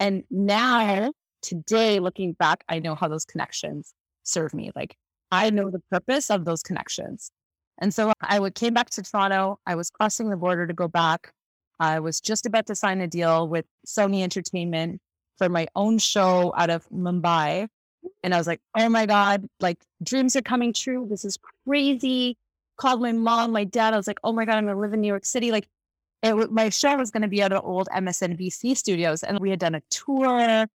And 0.00 0.24
now 0.30 1.12
today, 1.42 2.00
looking 2.00 2.32
back, 2.32 2.64
I 2.70 2.78
know 2.78 2.94
how 2.94 3.08
those 3.08 3.26
connections 3.26 3.92
serve 4.22 4.54
me. 4.54 4.70
Like 4.74 4.96
I 5.30 5.50
know 5.50 5.68
the 5.68 5.82
purpose 5.90 6.30
of 6.30 6.46
those 6.46 6.62
connections. 6.62 7.30
And 7.78 7.92
so 7.92 8.14
I 8.22 8.40
would, 8.40 8.54
came 8.54 8.72
back 8.72 8.88
to 8.90 9.02
Toronto. 9.02 9.58
I 9.66 9.74
was 9.74 9.90
crossing 9.90 10.30
the 10.30 10.36
border 10.38 10.66
to 10.66 10.72
go 10.72 10.88
back. 10.88 11.32
I 11.80 12.00
was 12.00 12.18
just 12.18 12.46
about 12.46 12.66
to 12.68 12.74
sign 12.74 13.02
a 13.02 13.06
deal 13.06 13.46
with 13.46 13.66
Sony 13.86 14.22
Entertainment 14.22 15.02
for 15.36 15.50
my 15.50 15.66
own 15.76 15.98
show 15.98 16.54
out 16.56 16.70
of 16.70 16.88
Mumbai. 16.88 17.68
And 18.22 18.34
I 18.34 18.38
was 18.38 18.46
like, 18.46 18.60
oh 18.76 18.88
my 18.88 19.06
God, 19.06 19.46
like 19.60 19.78
dreams 20.02 20.36
are 20.36 20.42
coming 20.42 20.72
true. 20.72 21.06
This 21.10 21.24
is 21.24 21.38
crazy. 21.66 22.36
Called 22.76 23.00
my 23.00 23.12
mom, 23.12 23.52
my 23.52 23.64
dad. 23.64 23.94
I 23.94 23.96
was 23.96 24.06
like, 24.06 24.20
oh 24.22 24.32
my 24.32 24.44
God, 24.44 24.56
I'm 24.56 24.64
going 24.64 24.76
to 24.76 24.80
live 24.80 24.92
in 24.92 25.00
New 25.00 25.08
York 25.08 25.24
City. 25.24 25.50
Like, 25.50 25.68
it, 26.22 26.52
my 26.52 26.68
show 26.68 26.96
was 26.96 27.10
going 27.10 27.22
to 27.22 27.28
be 27.28 27.42
at 27.42 27.52
an 27.52 27.60
old 27.62 27.88
MSNBC 27.88 28.76
studios. 28.76 29.22
And 29.22 29.38
we 29.40 29.50
had 29.50 29.58
done 29.58 29.74
a 29.74 29.82
tour. 29.90 30.66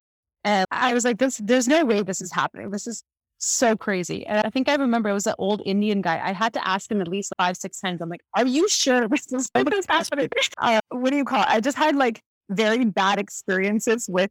And 0.44 0.66
I 0.70 0.94
was 0.94 1.04
like, 1.04 1.18
this, 1.18 1.38
there's 1.38 1.66
no 1.66 1.84
way 1.84 2.02
this 2.02 2.20
is 2.20 2.32
happening. 2.32 2.70
This 2.70 2.86
is 2.86 3.02
so 3.38 3.76
crazy. 3.76 4.26
And 4.26 4.46
I 4.46 4.50
think 4.50 4.68
I 4.68 4.74
remember 4.74 5.08
it 5.08 5.14
was 5.14 5.26
an 5.26 5.34
old 5.38 5.62
Indian 5.64 6.02
guy. 6.02 6.20
I 6.22 6.32
had 6.32 6.52
to 6.54 6.68
ask 6.68 6.90
him 6.90 7.00
at 7.00 7.08
least 7.08 7.32
five, 7.38 7.56
six 7.56 7.80
times. 7.80 8.00
I'm 8.00 8.08
like, 8.08 8.22
are 8.34 8.46
you 8.46 8.68
sure 8.68 9.08
this 9.08 9.32
is 9.32 9.50
happening? 9.88 10.28
Uh, 10.58 10.80
what 10.90 11.10
do 11.10 11.16
you 11.16 11.24
call 11.24 11.42
it? 11.42 11.48
I 11.48 11.60
just 11.60 11.78
had 11.78 11.96
like 11.96 12.20
very 12.50 12.84
bad 12.84 13.18
experiences 13.18 14.06
with, 14.08 14.30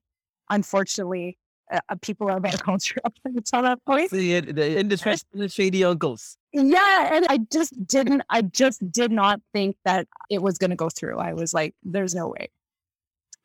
unfortunately, 0.49 1.37
uh, 1.71 1.79
uh 1.89 1.95
people 2.01 2.29
of 2.29 2.43
our 2.45 2.51
culture 2.57 2.99
up 3.03 3.13
until 3.25 3.61
that 3.63 3.83
point. 3.85 4.11
The, 4.11 4.39
the 4.59 4.79
industry, 4.79 5.15
shady 5.47 5.83
uncles. 5.83 6.37
Yeah. 6.53 7.13
And 7.13 7.25
I 7.29 7.39
just 7.51 7.87
didn't, 7.87 8.23
I 8.29 8.41
just 8.41 8.91
did 8.91 9.11
not 9.11 9.41
think 9.53 9.77
that 9.85 10.07
it 10.29 10.41
was 10.41 10.57
going 10.57 10.71
to 10.71 10.75
go 10.75 10.89
through. 10.89 11.19
I 11.19 11.33
was 11.33 11.53
like, 11.53 11.75
there's 11.83 12.15
no 12.15 12.27
way. 12.29 12.49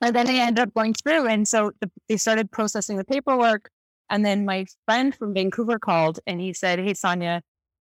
And 0.01 0.17
then 0.17 0.29
I 0.29 0.35
ended 0.35 0.63
up 0.63 0.75
going 0.75 0.95
through. 0.95 1.27
And 1.29 1.47
so 1.47 1.73
the, 1.81 1.91
they 2.09 2.17
started 2.17 2.51
processing 2.51 2.97
the 2.97 3.05
paperwork. 3.05 3.71
And 4.11 4.27
then 4.27 4.45
my 4.45 4.67
friend 4.85 5.15
from 5.15 5.33
Vancouver 5.33 5.79
called 5.79 6.19
and 6.27 6.41
he 6.41 6.53
said, 6.53 6.81
Hey, 6.81 6.95
Sonya, 6.95 7.41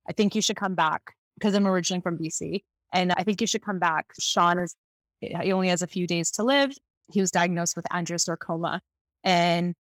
I 0.08 0.14
think 0.14 0.36
you 0.36 0.42
should 0.42 0.58
come 0.58 0.76
back 0.76 1.14
because 1.36 1.56
I'm 1.56 1.66
originally 1.66 2.02
from 2.02 2.18
BC. 2.18 2.64
And 2.94 3.14
I 3.14 3.24
think 3.24 3.40
you 3.40 3.48
should 3.48 3.64
come 3.64 3.80
back. 3.80 4.08
Sean 4.20 4.60
is, 4.60 4.76
he 5.22 5.52
only 5.52 5.70
has 5.70 5.82
a 5.82 5.88
few 5.88 6.08
days 6.08 6.32
to 6.32 6.44
live. 6.44 6.72
He 7.12 7.22
was 7.22 7.32
diagnosed 7.32 7.76
with 7.76 7.86
angiosarcoma. 7.92 8.80
And 9.24 9.76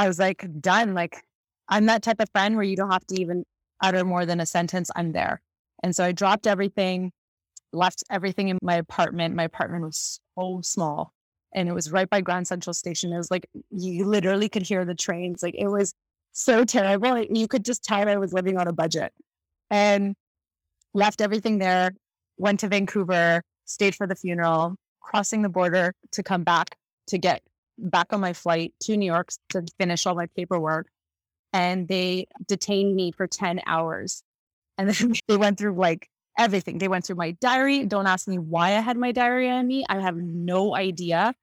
I 0.00 0.08
was 0.08 0.18
like, 0.18 0.46
done. 0.62 0.94
Like, 0.94 1.22
I'm 1.68 1.84
that 1.86 2.02
type 2.02 2.20
of 2.20 2.30
friend 2.30 2.56
where 2.56 2.64
you 2.64 2.74
don't 2.74 2.90
have 2.90 3.06
to 3.08 3.20
even 3.20 3.44
utter 3.82 4.02
more 4.02 4.24
than 4.24 4.40
a 4.40 4.46
sentence. 4.46 4.90
I'm 4.96 5.12
there. 5.12 5.42
And 5.82 5.94
so 5.94 6.04
I 6.04 6.12
dropped 6.12 6.46
everything, 6.46 7.12
left 7.74 8.02
everything 8.10 8.48
in 8.48 8.58
my 8.62 8.76
apartment. 8.76 9.34
My 9.34 9.44
apartment 9.44 9.84
was 9.84 10.18
so 10.38 10.60
small 10.62 11.12
and 11.54 11.68
it 11.68 11.72
was 11.72 11.92
right 11.92 12.08
by 12.08 12.22
Grand 12.22 12.48
Central 12.48 12.72
Station. 12.72 13.12
It 13.12 13.18
was 13.18 13.30
like 13.30 13.46
you 13.70 14.06
literally 14.06 14.48
could 14.48 14.62
hear 14.62 14.86
the 14.86 14.94
trains. 14.94 15.42
Like 15.42 15.54
it 15.54 15.68
was 15.68 15.92
so 16.32 16.64
terrible. 16.64 17.22
You 17.30 17.46
could 17.46 17.66
just 17.66 17.84
tell 17.84 18.08
I 18.08 18.16
was 18.16 18.32
living 18.32 18.56
on 18.56 18.68
a 18.68 18.72
budget. 18.72 19.12
And 19.70 20.14
left 20.94 21.20
everything 21.20 21.58
there, 21.58 21.92
went 22.38 22.60
to 22.60 22.68
Vancouver, 22.68 23.42
stayed 23.66 23.94
for 23.94 24.06
the 24.06 24.16
funeral, 24.16 24.76
crossing 25.00 25.42
the 25.42 25.50
border 25.50 25.92
to 26.12 26.22
come 26.22 26.42
back 26.42 26.76
to 27.08 27.18
get 27.18 27.42
back 27.80 28.12
on 28.12 28.20
my 28.20 28.32
flight 28.32 28.74
to 28.82 28.96
New 28.96 29.06
York 29.06 29.30
to 29.50 29.64
finish 29.78 30.06
all 30.06 30.14
my 30.14 30.26
paperwork. 30.36 30.88
And 31.52 31.88
they 31.88 32.26
detained 32.46 32.94
me 32.94 33.12
for 33.12 33.26
10 33.26 33.60
hours. 33.66 34.22
And 34.78 34.90
then 34.90 35.14
they 35.28 35.36
went 35.36 35.58
through 35.58 35.74
like 35.74 36.08
everything. 36.38 36.78
They 36.78 36.88
went 36.88 37.04
through 37.04 37.16
my 37.16 37.32
diary. 37.32 37.84
Don't 37.86 38.06
ask 38.06 38.28
me 38.28 38.38
why 38.38 38.68
I 38.76 38.80
had 38.80 38.96
my 38.96 39.12
diary 39.12 39.50
on 39.50 39.66
me. 39.66 39.84
I 39.88 40.00
have 40.00 40.16
no 40.16 40.76
idea. 40.76 41.34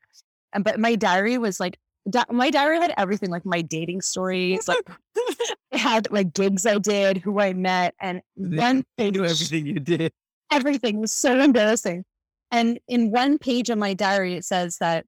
And 0.53 0.63
but 0.63 0.79
my 0.79 0.96
diary 0.96 1.38
was 1.38 1.60
like 1.60 1.77
di- 2.10 2.25
my 2.29 2.50
diary 2.50 2.77
had 2.77 2.94
everything, 2.98 3.29
like 3.29 3.46
my 3.46 3.62
dating 3.62 4.01
stories, 4.01 4.67
like 4.67 4.79
it 5.15 5.77
had 5.77 6.10
like 6.12 6.34
gigs 6.34 6.65
I 6.65 6.77
did, 6.79 7.17
who 7.17 7.39
I 7.39 7.53
met, 7.53 7.96
and 8.00 8.22
one 8.36 8.84
they 8.98 9.12
knew 9.12 9.25
everything 9.25 9.65
you 9.65 9.79
did. 9.79 10.12
Everything 10.51 11.00
was 11.00 11.12
so 11.12 11.39
embarrassing. 11.39 12.06
And 12.51 12.79
in 12.88 13.12
one 13.12 13.38
page 13.38 13.70
of 13.70 13.77
my 13.77 13.94
diary, 13.94 14.36
it 14.36 14.46
says 14.46 14.77
that 14.79 15.06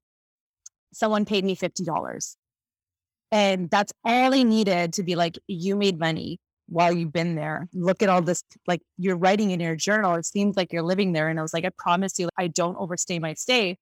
someone 0.94 1.26
paid 1.26 1.46
me 1.46 1.56
fifty 1.56 1.84
dollars, 1.84 2.38
and 3.32 3.70
that's 3.70 3.94
all 4.04 4.34
I 4.34 4.44
needed 4.44 4.94
to 4.94 5.04
be 5.04 5.16
like, 5.16 5.38
you 5.48 5.76
made 5.76 6.00
money 6.00 6.40
while 6.68 6.94
you've 6.94 7.12
been 7.12 7.36
there. 7.36 7.68
Look 7.74 8.04
at 8.04 8.10
all 8.10 8.22
this, 8.22 8.44
like 8.68 8.82
you're 8.98 9.18
writing 9.18 9.52
in 9.52 9.60
your 9.60 9.76
journal. 9.76 10.16
It 10.16 10.26
seems 10.26 10.56
like 10.56 10.72
you're 10.72 10.84
living 10.84 11.14
there. 11.14 11.28
And 11.28 11.40
I 11.40 11.42
was 11.42 11.52
like, 11.52 11.66
I 11.66 11.72
promise 11.78 12.20
you, 12.20 12.30
I 12.38 12.48
don't 12.48 12.78
overstay 12.78 13.18
my 13.18 13.34
stay. 13.34 13.78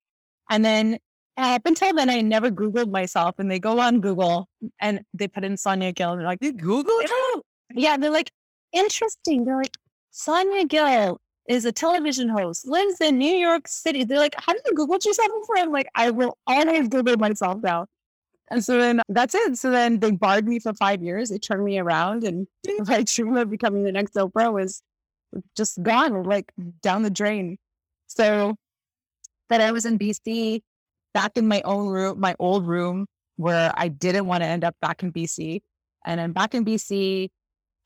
And 0.48 0.64
then 0.64 0.98
up 1.36 1.66
until 1.66 1.92
then, 1.94 2.08
I 2.08 2.22
never 2.22 2.50
Googled 2.50 2.90
myself. 2.90 3.34
And 3.38 3.50
they 3.50 3.58
go 3.58 3.78
on 3.78 4.00
Google 4.00 4.48
and 4.80 5.00
they 5.12 5.28
put 5.28 5.44
in 5.44 5.58
Sonya 5.58 5.92
Gill. 5.92 6.12
And 6.12 6.20
they're 6.20 6.26
like, 6.26 6.38
you 6.40 6.52
Google 6.52 6.94
it? 7.00 7.42
Yeah. 7.74 7.98
They're 7.98 8.10
like, 8.10 8.30
interesting. 8.72 9.44
They're 9.44 9.58
like, 9.58 9.76
Sonya 10.10 10.64
Gill 10.64 11.18
is 11.48 11.64
a 11.64 11.72
television 11.72 12.28
host, 12.28 12.66
lives 12.66 13.00
in 13.00 13.18
New 13.18 13.34
York 13.34 13.66
City. 13.66 14.04
They're 14.04 14.18
like, 14.18 14.34
how 14.38 14.52
did 14.52 14.62
you 14.66 14.74
Google 14.74 14.98
yourself 15.02 15.28
before? 15.40 15.58
I'm 15.58 15.72
like, 15.72 15.88
I 15.94 16.10
will 16.10 16.36
always 16.46 16.88
Google 16.88 17.16
myself 17.16 17.62
now. 17.62 17.86
And 18.50 18.64
so 18.64 18.78
then 18.78 19.00
that's 19.08 19.34
it. 19.34 19.56
So 19.56 19.70
then 19.70 19.98
they 19.98 20.10
barred 20.10 20.46
me 20.46 20.58
for 20.58 20.72
five 20.74 21.02
years. 21.02 21.30
They 21.30 21.38
turned 21.38 21.64
me 21.64 21.78
around, 21.78 22.24
and 22.24 22.46
my 22.86 23.02
dream 23.02 23.36
of 23.36 23.50
becoming 23.50 23.84
the 23.84 23.92
next 23.92 24.14
Oprah 24.14 24.52
was 24.52 24.82
just 25.56 25.82
gone, 25.82 26.22
like 26.22 26.52
down 26.82 27.02
the 27.02 27.10
drain. 27.10 27.58
So 28.06 28.56
that 29.48 29.60
I 29.60 29.72
was 29.72 29.84
in 29.84 29.98
BC, 29.98 30.60
back 31.14 31.36
in 31.36 31.48
my 31.48 31.62
own 31.64 31.88
room, 31.88 32.20
my 32.20 32.34
old 32.38 32.66
room, 32.66 33.06
where 33.36 33.72
I 33.74 33.88
didn't 33.88 34.26
want 34.26 34.42
to 34.42 34.46
end 34.46 34.64
up 34.64 34.76
back 34.80 35.02
in 35.02 35.12
BC. 35.12 35.60
And 36.04 36.20
I'm 36.20 36.32
back 36.32 36.54
in 36.54 36.64
BC, 36.64 37.28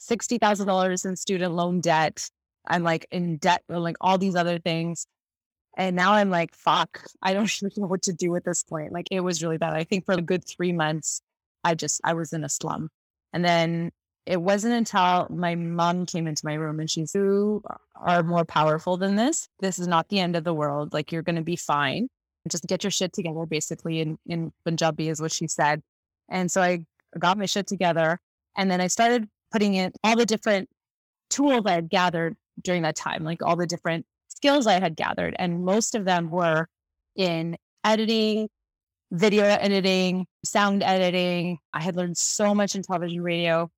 $60,000 0.01 1.07
in 1.07 1.17
student 1.17 1.55
loan 1.55 1.81
debt. 1.81 2.29
I'm 2.67 2.83
like 2.83 3.07
in 3.11 3.37
debt, 3.39 3.63
like 3.69 3.97
all 4.01 4.19
these 4.19 4.37
other 4.37 4.59
things. 4.59 5.07
And 5.77 5.97
now 5.97 6.13
I'm 6.13 6.31
like, 6.31 6.55
fuck, 6.55 7.05
I 7.23 7.33
don't 7.33 7.51
know 7.77 7.87
what 7.87 8.03
to 8.03 8.13
do 8.13 8.35
at 8.37 8.45
this 8.45 8.63
point. 8.63 8.93
Like 8.93 9.09
it 9.11 9.21
was 9.21 9.43
really 9.43 9.59
bad. 9.59 9.75
I 9.75 9.85
think 9.85 10.05
for 10.05 10.15
a 10.15 10.23
good 10.23 10.45
three 10.47 10.73
months, 10.73 11.23
I 11.65 11.75
just, 11.75 12.01
I 12.05 12.15
was 12.15 12.33
in 12.33 12.45
a 12.45 12.49
slum. 12.49 12.89
And 13.33 13.45
then 13.45 13.91
it 14.27 14.41
wasn't 14.41 14.75
until 14.75 15.27
my 15.31 15.55
mom 15.55 16.07
came 16.07 16.27
into 16.27 16.45
my 16.45 16.55
room 16.55 16.79
and 16.79 16.91
she's, 16.91 17.15
you 17.15 17.63
are 17.97 18.23
more 18.23 18.45
powerful 18.45 18.97
than 18.97 19.17
this. 19.17 19.49
This 19.61 19.79
is 19.79 19.89
not 19.89 20.09
the 20.09 20.21
end 20.21 20.37
of 20.37 20.45
the 20.45 20.55
world. 20.55 20.93
Like 20.93 21.11
you're 21.11 21.23
going 21.23 21.37
to 21.37 21.43
be 21.43 21.57
fine. 21.57 22.09
Just 22.49 22.67
get 22.67 22.83
your 22.83 22.91
shit 22.91 23.13
together, 23.13 23.47
basically, 23.47 24.01
in, 24.01 24.19
in 24.27 24.53
Punjabi 24.65 25.09
is 25.09 25.21
what 25.21 25.33
she 25.33 25.47
said. 25.47 25.81
And 26.29 26.51
so 26.51 26.61
I 26.61 26.85
got 27.19 27.39
my 27.39 27.47
shit 27.47 27.69
together. 27.69 28.19
And 28.57 28.71
then 28.71 28.81
I 28.81 28.89
started 28.89 29.29
putting 29.53 29.75
in 29.75 29.93
all 30.03 30.17
the 30.17 30.27
different 30.27 30.69
tools 31.31 31.63
I 31.67 31.73
had 31.73 31.89
gathered 31.89 32.37
during 32.61 32.83
that 32.83 32.97
time, 32.97 33.25
like 33.25 33.43
all 33.43 33.57
the 33.57 33.67
different 33.67 34.07
skills 34.29 34.67
I 34.67 34.81
had 34.81 34.97
gathered. 34.97 35.37
And 35.39 35.65
most 35.65 35.95
of 35.95 36.05
them 36.05 36.31
were 36.31 36.69
in 37.17 37.57
editing, 37.85 38.49
video 39.11 39.45
editing, 39.45 40.27
sound 40.45 40.83
editing. 40.83 41.59
I 41.73 41.81
had 41.81 41.97
learned 41.97 42.17
so 42.17 42.55
much 42.55 42.75
in 42.75 42.83
television 42.83 43.23
radio. 43.23 43.71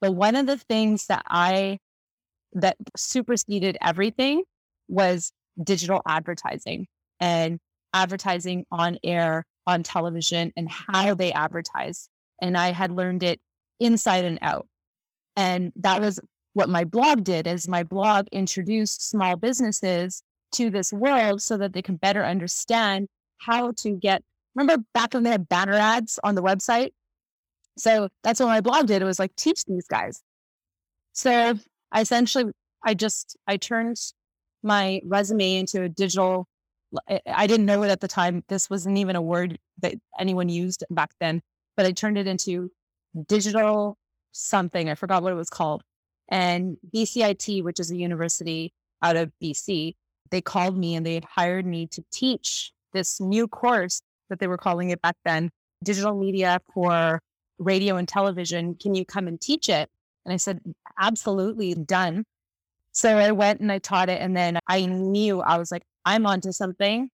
But 0.00 0.12
one 0.12 0.36
of 0.36 0.46
the 0.46 0.56
things 0.56 1.06
that 1.06 1.24
I 1.28 1.78
that 2.54 2.76
superseded 2.96 3.76
everything 3.80 4.42
was 4.88 5.32
digital 5.62 6.02
advertising 6.06 6.86
and 7.20 7.58
advertising 7.92 8.64
on 8.70 8.98
air, 9.04 9.44
on 9.66 9.82
television, 9.82 10.52
and 10.56 10.68
how 10.68 11.14
they 11.14 11.32
advertise. 11.32 12.08
And 12.40 12.56
I 12.56 12.72
had 12.72 12.90
learned 12.90 13.22
it 13.22 13.40
inside 13.78 14.24
and 14.24 14.38
out. 14.42 14.66
And 15.36 15.72
that 15.76 16.00
was 16.00 16.18
what 16.60 16.68
my 16.68 16.84
blog 16.84 17.24
did 17.24 17.46
is 17.46 17.66
my 17.66 17.82
blog 17.82 18.26
introduced 18.32 19.08
small 19.08 19.34
businesses 19.34 20.22
to 20.52 20.68
this 20.68 20.92
world 20.92 21.40
so 21.40 21.56
that 21.56 21.72
they 21.72 21.80
can 21.80 21.96
better 21.96 22.22
understand 22.22 23.08
how 23.38 23.72
to 23.78 23.92
get 23.92 24.22
remember 24.54 24.84
back 24.92 25.14
when 25.14 25.22
they 25.22 25.30
had 25.30 25.48
banner 25.48 25.72
ads 25.72 26.20
on 26.22 26.34
the 26.34 26.42
website? 26.42 26.90
So 27.78 28.10
that's 28.22 28.40
what 28.40 28.46
my 28.46 28.60
blog 28.60 28.88
did 28.88 29.00
it 29.00 29.06
was 29.06 29.18
like 29.18 29.34
teach 29.36 29.64
these 29.64 29.86
guys. 29.86 30.20
So 31.14 31.54
i 31.92 32.02
essentially 32.02 32.52
i 32.84 32.92
just 32.92 33.38
i 33.46 33.56
turned 33.56 33.96
my 34.62 35.00
resume 35.06 35.56
into 35.56 35.82
a 35.82 35.88
digital 35.88 36.46
i 37.26 37.46
didn't 37.46 37.66
know 37.66 37.82
it 37.82 37.88
at 37.88 38.00
the 38.00 38.08
time 38.08 38.44
this 38.48 38.68
wasn't 38.68 38.98
even 38.98 39.16
a 39.16 39.22
word 39.22 39.58
that 39.80 39.94
anyone 40.18 40.48
used 40.48 40.84
back 40.90 41.10
then 41.20 41.40
but 41.76 41.86
i 41.86 41.90
turned 41.90 42.18
it 42.18 42.26
into 42.26 42.70
digital 43.28 43.96
something 44.32 44.88
i 44.88 44.94
forgot 44.94 45.22
what 45.22 45.32
it 45.32 45.36
was 45.36 45.50
called 45.50 45.82
and 46.30 46.76
BCIT, 46.94 47.62
which 47.64 47.80
is 47.80 47.90
a 47.90 47.96
university 47.96 48.72
out 49.02 49.16
of 49.16 49.32
BC, 49.42 49.94
they 50.30 50.40
called 50.40 50.76
me 50.76 50.94
and 50.94 51.04
they 51.04 51.14
had 51.14 51.24
hired 51.24 51.66
me 51.66 51.86
to 51.88 52.04
teach 52.12 52.72
this 52.92 53.20
new 53.20 53.48
course 53.48 54.02
that 54.28 54.38
they 54.38 54.46
were 54.46 54.56
calling 54.56 54.90
it 54.90 55.02
back 55.02 55.16
then 55.24 55.50
digital 55.82 56.14
media 56.14 56.60
for 56.72 57.20
radio 57.58 57.96
and 57.96 58.06
television. 58.06 58.74
Can 58.74 58.94
you 58.94 59.04
come 59.04 59.26
and 59.26 59.40
teach 59.40 59.68
it? 59.68 59.88
And 60.24 60.32
I 60.32 60.36
said, 60.36 60.60
absolutely 60.98 61.74
done. 61.74 62.24
So 62.92 63.16
I 63.16 63.32
went 63.32 63.60
and 63.60 63.72
I 63.72 63.78
taught 63.78 64.08
it. 64.08 64.20
And 64.20 64.36
then 64.36 64.58
I 64.66 64.86
knew 64.86 65.40
I 65.40 65.58
was 65.58 65.70
like, 65.72 65.82
I'm 66.04 66.26
onto 66.26 66.52
something. 66.52 67.08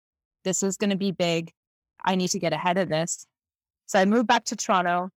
This 0.44 0.62
is 0.62 0.76
going 0.76 0.90
to 0.90 0.96
be 0.96 1.10
big. 1.10 1.52
I 2.04 2.16
need 2.16 2.28
to 2.28 2.38
get 2.38 2.52
ahead 2.52 2.78
of 2.78 2.88
this. 2.88 3.26
So 3.86 3.98
I 3.98 4.04
moved 4.04 4.26
back 4.26 4.44
to 4.46 4.56
Toronto 4.56 5.10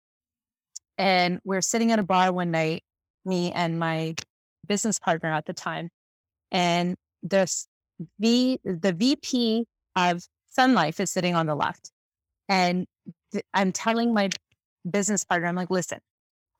and 0.98 1.40
we're 1.44 1.60
sitting 1.60 1.92
at 1.92 1.98
a 1.98 2.04
bar 2.04 2.32
one 2.32 2.50
night 2.50 2.82
me 3.26 3.52
and 3.52 3.78
my 3.78 4.14
business 4.66 4.98
partner 4.98 5.32
at 5.32 5.46
the 5.46 5.52
time. 5.52 5.90
And 6.50 6.96
this 7.22 7.66
V 8.20 8.60
the 8.64 8.92
VP 8.92 9.66
of 9.96 10.22
Sun 10.50 10.74
Life 10.74 11.00
is 11.00 11.10
sitting 11.10 11.34
on 11.34 11.46
the 11.46 11.54
left. 11.54 11.90
And 12.48 12.86
th- 13.32 13.44
I'm 13.52 13.72
telling 13.72 14.14
my 14.14 14.30
business 14.88 15.24
partner, 15.24 15.48
I'm 15.48 15.56
like, 15.56 15.70
listen, 15.70 15.98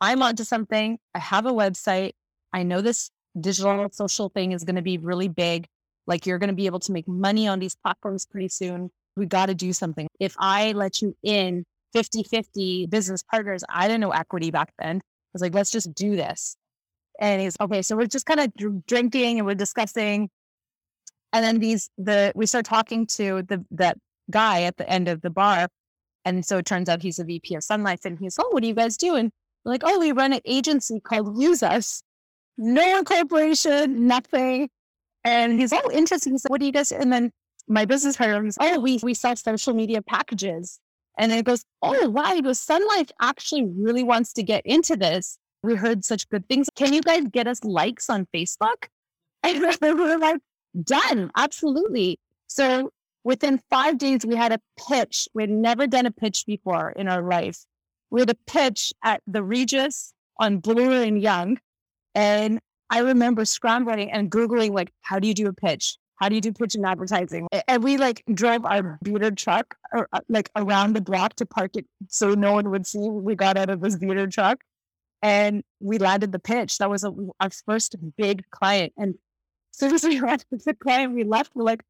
I'm 0.01 0.23
onto 0.23 0.45
something. 0.45 0.99
I 1.15 1.19
have 1.19 1.47
a 1.47 1.53
website. 1.53 2.13
I 2.53 2.63
know 2.63 2.81
this 2.81 3.11
digital 3.39 3.89
social 3.93 4.29
thing 4.31 4.53
is 4.53 4.65
going 4.65 4.77
to 4.77 4.83
be 4.83 4.99
really 4.99 5.29
big. 5.29 5.67
Like 6.07 6.27
you're 6.27 6.39
going 6.39 6.49
to 6.49 6.55
be 6.55 6.67
able 6.67 6.81
to 6.81 6.93
make 6.93 7.07
money 7.07 7.49
on 7.49 7.59
these 7.59 7.77
platforms 7.77 8.27
pretty 8.27 8.49
soon. 8.49 8.91
We 9.17 9.27
got 9.27 9.47
to 9.47 9.55
do 9.55 9.73
something. 9.73 10.09
If 10.21 10.35
I 10.39 10.73
let 10.73 11.01
you 11.03 11.17
in 11.23 11.65
50 11.93 12.25
50 12.25 12.87
business 12.87 13.23
partners, 13.23 13.65
I 13.69 13.89
didn't 13.89 14.01
know 14.01 14.11
equity 14.11 14.51
back 14.51 14.73
then 14.79 15.01
was 15.37 15.43
like, 15.43 15.55
let's 15.55 15.71
just 15.71 15.95
do 15.95 16.17
this. 16.17 16.57
And 17.21 17.41
he's 17.41 17.57
okay. 17.61 17.83
So 17.83 17.97
we're 17.97 18.07
just 18.07 18.27
kind 18.27 18.41
of 18.41 18.53
drinking 18.87 19.39
and 19.39 19.47
we're 19.47 19.55
discussing. 19.55 20.29
And 21.33 21.45
then 21.45 21.59
these, 21.59 21.91
the, 21.99 22.33
we 22.35 22.47
start 22.47 22.65
talking 22.65 23.07
to 23.09 23.43
the, 23.43 23.65
that 23.73 23.99
guy 24.31 24.63
at 24.63 24.77
the 24.77 24.89
end 24.89 25.09
of 25.09 25.23
the 25.23 25.31
bar. 25.31 25.69
And 26.25 26.45
so 26.45 26.59
it 26.59 26.67
turns 26.67 26.89
out 26.89 27.03
he's 27.03 27.19
a 27.19 27.25
VP 27.25 27.55
of 27.55 27.65
Sun 27.65 27.83
Life. 27.83 28.05
And 28.05 28.19
he's, 28.19 28.39
oh, 28.39 28.49
what 28.51 28.63
do 28.63 28.69
you 28.69 28.75
guys 28.75 28.97
do? 28.97 29.15
And 29.15 29.31
we're 29.65 29.73
like, 29.73 29.83
oh, 29.85 29.99
we 29.99 30.13
run 30.13 30.33
an 30.33 30.41
agency 30.45 31.01
called 31.01 31.41
Use 31.41 31.63
Us. 31.63 32.03
No 32.59 32.99
incorporation, 32.99 34.07
nothing. 34.07 34.69
And 35.25 35.61
he's, 35.61 35.73
oh, 35.73 35.91
interesting. 35.93 36.39
Said, 36.39 36.51
what 36.51 36.61
do 36.61 36.67
you 36.67 36.73
guys? 36.73 36.93
And 36.93 37.13
then 37.13 37.31
my 37.69 37.85
business 37.85 38.17
partner 38.17 38.49
oh, 38.61 38.81
we, 38.81 39.01
we 39.03 39.15
sell 39.15 39.37
social 39.37 39.75
media 39.75 40.03
packages. 40.03 40.79
And 41.19 41.33
it 41.33 41.45
goes, 41.45 41.65
oh, 41.83 42.11
wow. 42.11 42.35
He 42.35 42.43
goes, 42.43 42.61
Sun 42.61 42.87
Life 42.89 43.11
actually 43.21 43.67
really 43.79 44.03
wants 44.03 44.33
to 44.35 44.43
get 44.43 44.65
into 44.67 44.97
this. 44.97 45.39
We 45.63 45.75
heard 45.75 46.05
such 46.05 46.29
good 46.29 46.49
things. 46.49 46.69
Can 46.77 46.93
you 46.93 47.01
guys 47.01 47.25
get 47.31 47.47
us 47.47 47.65
likes 47.65 48.11
on 48.11 48.27
Facebook? 48.35 48.89
And 49.43 49.61
we 49.81 49.95
were 49.95 50.19
like, 50.19 50.41
done. 50.83 51.31
Absolutely. 51.37 52.19
So 52.49 52.91
within 53.23 53.61
five 53.71 53.99
days, 53.99 54.27
we 54.27 54.35
had 54.35 54.53
a 54.53 54.61
pitch. 54.89 55.29
We 55.35 55.43
had 55.45 55.51
never 55.51 55.87
done 55.87 56.07
a 56.07 56.11
pitch 56.11 56.45
before 56.47 56.91
in 56.91 57.07
our 57.07 57.23
life. 57.23 57.65
We 58.11 58.21
had 58.21 58.31
a 58.31 58.37
pitch 58.47 58.93
at 59.05 59.23
the 59.27 59.43
Regis 59.43 60.13
on 60.39 60.59
Bloor 60.59 60.93
and 61.03 61.21
Yonge. 61.21 61.59
And 62.15 62.61
I 62.91 63.01
remember 63.01 63.45
scrambling 63.45 64.11
and 64.11 64.31
Googling, 64.31 64.73
like, 64.73 64.93
how 65.03 65.19
do 65.19 65.29
you 65.29 65.35
do 65.35 65.49
a 65.49 65.53
pitch? 65.53 65.97
How 66.17 66.29
do 66.29 66.35
you 66.35 66.41
do 66.41 66.53
pitch 66.53 66.75
and 66.75 66.87
advertising? 66.87 67.47
And 67.69 67.85
we 67.85 67.99
like 67.99 68.23
drove 68.33 68.65
our 68.65 68.99
beater 69.03 69.31
truck 69.31 69.77
or, 69.93 70.09
like 70.29 70.51
around 70.57 70.95
the 70.95 71.01
block 71.01 71.35
to 71.37 71.47
park 71.47 71.77
it 71.77 71.87
so 72.09 72.35
no 72.35 72.55
one 72.55 72.71
would 72.71 72.87
see 72.87 73.09
we 73.11 73.35
got 73.35 73.59
out 73.59 73.71
of 73.71 73.81
this 73.81 73.97
beater 73.97 74.27
truck. 74.27 74.63
And 75.23 75.63
we 75.81 75.99
landed 75.99 76.33
the 76.33 76.39
pitch. 76.39 76.79
That 76.79 76.91
was 76.91 77.05
a, 77.05 77.13
our 77.41 77.51
first 77.67 77.97
big 78.17 78.45
client. 78.51 78.93
And 78.97 79.15
as 79.73 79.79
soon 79.79 79.95
as 79.95 80.05
we 80.05 80.21
landed 80.23 80.47
the 80.51 80.75
client, 80.75 81.15
we 81.15 81.25
left. 81.25 81.53
We're 81.55 81.65
like, 81.65 81.83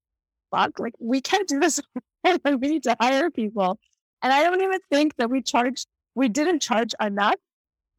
fuck, 0.51 0.79
like 0.79 0.95
we 0.99 1.21
can't 1.21 1.47
do 1.47 1.61
this. 1.61 1.81
we 2.45 2.57
need 2.57 2.83
to 2.85 2.97
hire 3.01 3.31
people. 3.31 3.79
And 4.23 4.33
I 4.33 4.43
don't 4.43 4.61
even 4.61 4.81
think 4.91 5.17
that 5.17 5.31
we 5.31 5.43
charged, 5.43 5.87
we 6.15 6.29
didn't 6.29 6.61
charge 6.61 6.95
enough. 7.01 7.37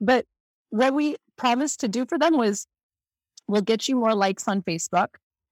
But 0.01 0.25
what 0.69 0.93
we 0.93 1.15
promised 1.37 1.79
to 1.81 1.87
do 1.87 2.05
for 2.05 2.17
them 2.17 2.37
was 2.37 2.67
we'll 3.47 3.61
get 3.61 3.87
you 3.87 3.95
more 3.95 4.13
likes 4.13 4.47
on 4.47 4.61
Facebook. 4.61 5.07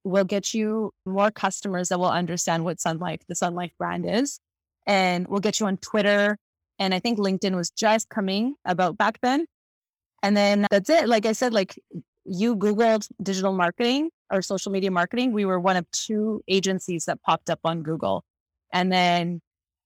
We'll 0.06 0.24
get 0.24 0.54
you 0.54 0.92
more 1.06 1.32
customers 1.32 1.90
that 1.90 2.00
will 2.00 2.12
understand 2.12 2.64
what 2.64 2.80
Sun 2.80 3.00
Life, 3.00 3.22
the 3.28 3.36
Sun 3.36 3.56
Life 3.56 3.72
brand 3.78 4.06
is. 4.08 4.40
And 4.88 5.28
we'll 5.28 5.40
get 5.40 5.60
you 5.60 5.66
on 5.66 5.78
Twitter. 5.78 6.38
And 6.80 6.94
I 6.94 7.00
think 7.00 7.18
LinkedIn 7.18 7.56
was 7.56 7.72
just 7.72 8.08
coming 8.08 8.56
about 8.66 8.98
back 8.98 9.20
then. 9.22 9.46
And 10.22 10.38
then 10.38 10.68
that's 10.70 10.90
it. 10.90 11.10
Like 11.10 11.26
I 11.26 11.32
said, 11.32 11.54
like 11.54 11.78
you 12.24 12.56
Googled 12.56 13.08
digital 13.22 13.54
marketing 13.54 14.10
or 14.32 14.42
social 14.42 14.72
media 14.72 14.92
marketing. 14.92 15.32
We 15.32 15.46
were 15.46 15.60
one 15.60 15.76
of 15.76 15.90
two 15.92 16.42
agencies 16.48 17.06
that 17.06 17.22
popped 17.24 17.50
up 17.50 17.60
on 17.64 17.84
Google. 17.84 18.24
And 18.72 18.92
then 18.92 19.42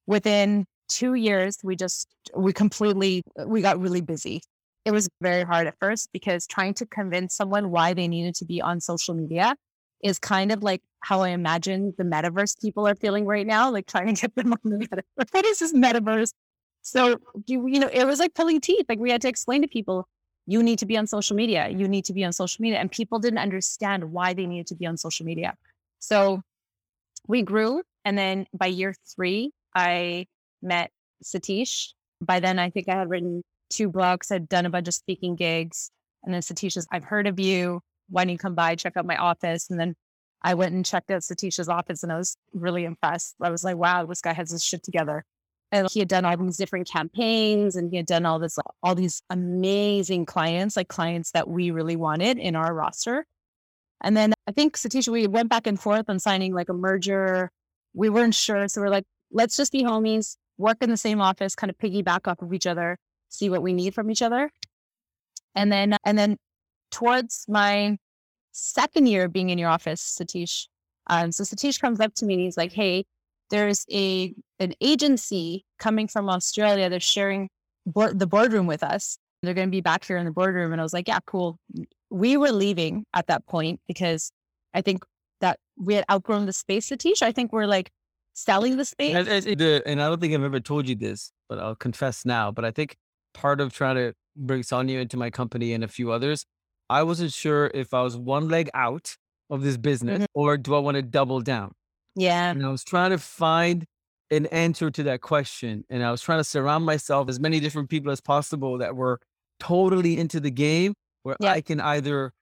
within 0.08 0.66
two 0.88 1.14
years, 1.14 1.58
we 1.64 1.76
just, 1.76 2.08
we 2.36 2.54
completely, 2.54 3.24
we 3.46 3.62
got 3.62 3.80
really 3.80 4.02
busy. 4.02 4.42
It 4.86 4.92
was 4.92 5.08
very 5.22 5.44
hard 5.44 5.68
at 5.68 5.76
first 5.80 6.10
because 6.12 6.48
trying 6.48 6.74
to 6.76 6.86
convince 6.86 7.36
someone 7.36 7.70
why 7.70 7.94
they 7.94 8.08
needed 8.08 8.36
to 8.36 8.46
be 8.46 8.62
on 8.62 8.80
social 8.80 9.14
media 9.14 9.56
is 10.04 10.20
kind 10.20 10.52
of 10.52 10.64
like 10.64 10.82
how 11.02 11.22
I 11.22 11.30
imagine 11.30 11.94
the 11.98 12.04
metaverse 12.04 12.60
people 12.62 12.88
are 12.88 12.96
feeling 12.96 13.26
right 13.26 13.46
now, 13.46 13.72
like 13.72 13.88
trying 13.88 14.14
to 14.14 14.22
get 14.22 14.36
them 14.36 14.54
on 14.54 14.60
the 14.64 14.78
metaverse. 14.88 15.04
What 15.32 15.46
is 15.46 15.60
this 15.60 15.74
metaverse? 15.74 16.34
So, 16.82 17.18
you, 17.46 17.68
you 17.68 17.80
know, 17.80 17.90
it 17.92 18.06
was 18.06 18.20
like 18.20 18.34
pulling 18.34 18.62
teeth. 18.62 18.86
Like 18.88 19.00
we 19.00 19.12
had 19.12 19.22
to 19.22 19.28
explain 19.28 19.62
to 19.62 19.68
people, 19.68 20.08
you 20.48 20.64
need 20.64 20.80
to 20.80 20.86
be 20.86 20.98
on 20.98 21.08
social 21.08 21.36
media. 21.36 21.68
You 21.70 21.88
need 21.88 22.06
to 22.06 22.14
be 22.14 22.24
on 22.24 22.34
social 22.34 22.62
media. 22.62 22.80
And 22.80 22.92
people 22.92 23.20
didn't 23.20 23.40
understand 23.40 24.12
why 24.12 24.34
they 24.34 24.46
needed 24.46 24.68
to 24.68 24.76
be 24.76 24.86
on 24.86 24.98
social 24.98 25.26
media. 25.26 25.56
So 26.00 26.42
we 27.28 27.44
grew. 27.44 27.84
And 28.06 28.18
then 28.18 28.48
by 28.54 28.68
year 28.68 28.96
three, 29.16 29.52
I 29.76 30.26
met 30.62 30.92
Satish. 31.24 31.90
By 32.22 32.40
then, 32.40 32.60
I 32.60 32.70
think 32.70 32.90
I 32.90 32.96
had 32.96 33.10
written 33.10 33.44
two 33.70 33.90
books, 33.90 34.32
I'd 34.32 34.50
done 34.50 34.66
a 34.66 34.70
bunch 34.70 34.88
of 34.88 34.94
speaking 34.94 35.36
gigs. 35.36 35.92
And 36.24 36.34
then 36.34 36.42
Satish 36.42 36.74
says, 36.74 36.88
I've 36.92 37.04
heard 37.04 37.28
of 37.28 37.40
you. 37.40 37.82
Why 38.10 38.24
don't 38.24 38.32
you 38.32 38.38
come 38.38 38.56
by, 38.56 38.76
check 38.76 38.98
out 38.98 39.06
my 39.06 39.18
office? 39.18 39.70
And 39.70 39.80
then 39.80 39.96
I 40.42 40.54
went 40.54 40.74
and 40.74 40.86
checked 40.86 41.12
out 41.12 41.24
Satish's 41.24 41.70
office 41.70 42.04
and 42.04 42.12
I 42.12 42.18
was 42.18 42.38
really 42.54 42.86
impressed. 42.86 43.36
I 43.42 43.50
was 43.50 43.64
like, 43.64 43.76
wow, 43.76 44.06
this 44.06 44.22
guy 44.22 44.34
has 44.34 44.52
his 44.52 44.64
shit 44.64 44.84
together. 44.84 45.26
And 45.72 45.88
he 45.92 46.00
had 46.00 46.08
done 46.08 46.26
all 46.26 46.36
these 46.38 46.58
different 46.58 46.90
campaigns 46.90 47.76
and 47.76 47.92
he 47.92 47.98
had 47.98 48.08
done 48.08 48.26
all 48.26 48.40
this, 48.40 48.58
all 48.82 48.96
these 48.96 49.22
amazing 49.30 50.26
clients, 50.26 50.76
like 50.76 50.88
clients 50.88 51.32
that 51.32 51.48
we 51.48 51.72
really 51.72 51.96
wanted 51.96 52.40
in 52.40 52.56
our 52.56 52.74
roster. 52.74 53.26
And 54.02 54.16
then 54.16 54.34
I 54.48 54.52
think 54.52 54.78
Satish, 54.78 55.08
we 55.08 55.28
went 55.28 55.50
back 55.50 55.68
and 55.68 55.80
forth 55.80 56.10
on 56.10 56.20
signing 56.20 56.54
like 56.54 56.70
a 56.70 56.74
merger. 56.74 57.52
We 57.94 58.10
weren't 58.10 58.34
sure. 58.34 58.68
So 58.68 58.82
we're 58.82 58.90
like, 58.90 59.06
let's 59.32 59.58
just 59.58 59.72
be 59.72 59.84
homies, 59.84 60.38
work 60.58 60.78
in 60.82 60.90
the 60.90 60.98
same 60.98 61.22
office, 61.22 61.54
kind 61.54 61.70
of 61.70 61.78
piggyback 61.78 62.28
off 62.28 62.42
of 62.42 62.54
each 62.54 62.66
other, 62.66 62.98
see 63.28 63.50
what 63.50 63.62
we 63.62 63.74
need 63.74 63.94
from 63.94 64.10
each 64.10 64.22
other. 64.22 64.50
And 65.54 65.72
then, 65.72 65.98
and 66.04 66.18
then 66.18 66.38
towards 66.92 67.46
my 67.48 67.98
second 68.52 69.08
year 69.08 69.26
of 69.26 69.34
being 69.34 69.50
in 69.50 69.58
your 69.58 69.70
office, 69.70 70.18
Satish, 70.20 70.68
um, 71.08 71.32
so 71.32 71.44
Satish 71.44 71.80
comes 71.80 72.00
up 72.00 72.14
to 72.16 72.26
me 72.26 72.36
and 72.36 72.44
he's 72.44 72.58
like, 72.58 72.72
Hey, 72.72 73.06
there's 73.50 73.86
a 73.92 74.34
an 74.60 74.74
agency 74.82 75.66
coming 75.80 76.08
from 76.08 76.30
Australia. 76.30 76.90
They're 76.90 77.00
sharing 77.00 77.50
board, 77.86 78.20
the 78.20 78.28
boardroom 78.28 78.68
with 78.68 78.84
us. 78.84 79.18
They're 79.42 79.54
going 79.54 79.68
to 79.68 79.72
be 79.72 79.82
back 79.82 80.06
here 80.06 80.18
in 80.18 80.26
the 80.26 80.32
boardroom. 80.32 80.72
And 80.72 80.82
I 80.82 80.84
was 80.84 80.94
like, 80.94 81.08
yeah, 81.08 81.20
cool. 81.26 81.58
We 82.10 82.38
were 82.38 82.52
leaving 82.52 83.06
at 83.14 83.28
that 83.28 83.46
point 83.48 83.80
because 83.88 84.32
I 84.74 84.82
think 84.82 85.04
that 85.42 85.60
we 85.78 85.94
had 85.94 86.06
outgrown 86.12 86.46
the 86.46 86.54
space 86.54 86.90
Satish. 86.90 87.22
I 87.22 87.32
think 87.32 87.54
we're 87.54 87.66
like 87.66 87.90
selling 88.34 88.78
the 88.78 88.86
space. 88.86 89.16
And, 89.16 89.28
and 89.86 90.02
I 90.02 90.08
don't 90.08 90.20
think 90.20 90.34
I've 90.34 90.44
ever 90.44 90.60
told 90.60 90.88
you 90.90 90.96
this, 90.96 91.32
but 91.48 91.60
I'll 91.60 91.76
confess 91.76 92.26
now. 92.26 92.52
But 92.52 92.66
I 92.66 92.72
think 92.72 92.98
part 93.34 93.62
of 93.62 93.74
trying 93.74 93.96
to 93.96 94.14
bring 94.36 94.64
Sonya 94.64 95.00
into 95.00 95.18
my 95.18 95.30
company 95.30 95.74
and 95.74 95.84
a 95.84 95.88
few 95.88 96.12
others, 96.12 96.46
I 96.90 97.04
wasn't 97.04 97.32
sure 97.32 97.72
if 97.74 97.94
I 97.94 98.02
was 98.02 98.18
one 98.18 98.50
leg 98.50 98.70
out 98.74 99.16
of 99.50 99.62
this 99.62 99.78
business 99.78 100.20
mm-hmm. 100.20 100.40
or 100.40 100.58
do 100.58 100.76
I 100.76 100.80
want 100.80 100.96
to 100.96 101.02
double 101.02 101.42
down? 101.42 101.74
Yeah. 102.16 102.52
And 102.52 102.66
I 102.66 102.70
was 102.70 102.84
trying 102.84 103.12
to 103.12 103.18
find 103.18 103.86
an 104.32 104.46
answer 104.48 104.92
to 104.92 105.04
that 105.04 105.22
question. 105.22 105.86
And 105.90 106.04
I 106.04 106.12
was 106.12 106.22
trying 106.22 106.40
to 106.40 106.44
surround 106.44 106.86
myself 106.86 107.30
as 107.30 107.40
many 107.40 107.60
different 107.60 107.90
people 107.90 108.12
as 108.12 108.22
possible 108.22 108.78
that 108.80 108.96
were 108.96 109.20
totally 109.60 110.18
into 110.18 110.40
the 110.40 110.52
game 110.52 110.94
where. 111.24 111.36
I 111.42 111.62
can 111.62 111.80
either 111.80 112.34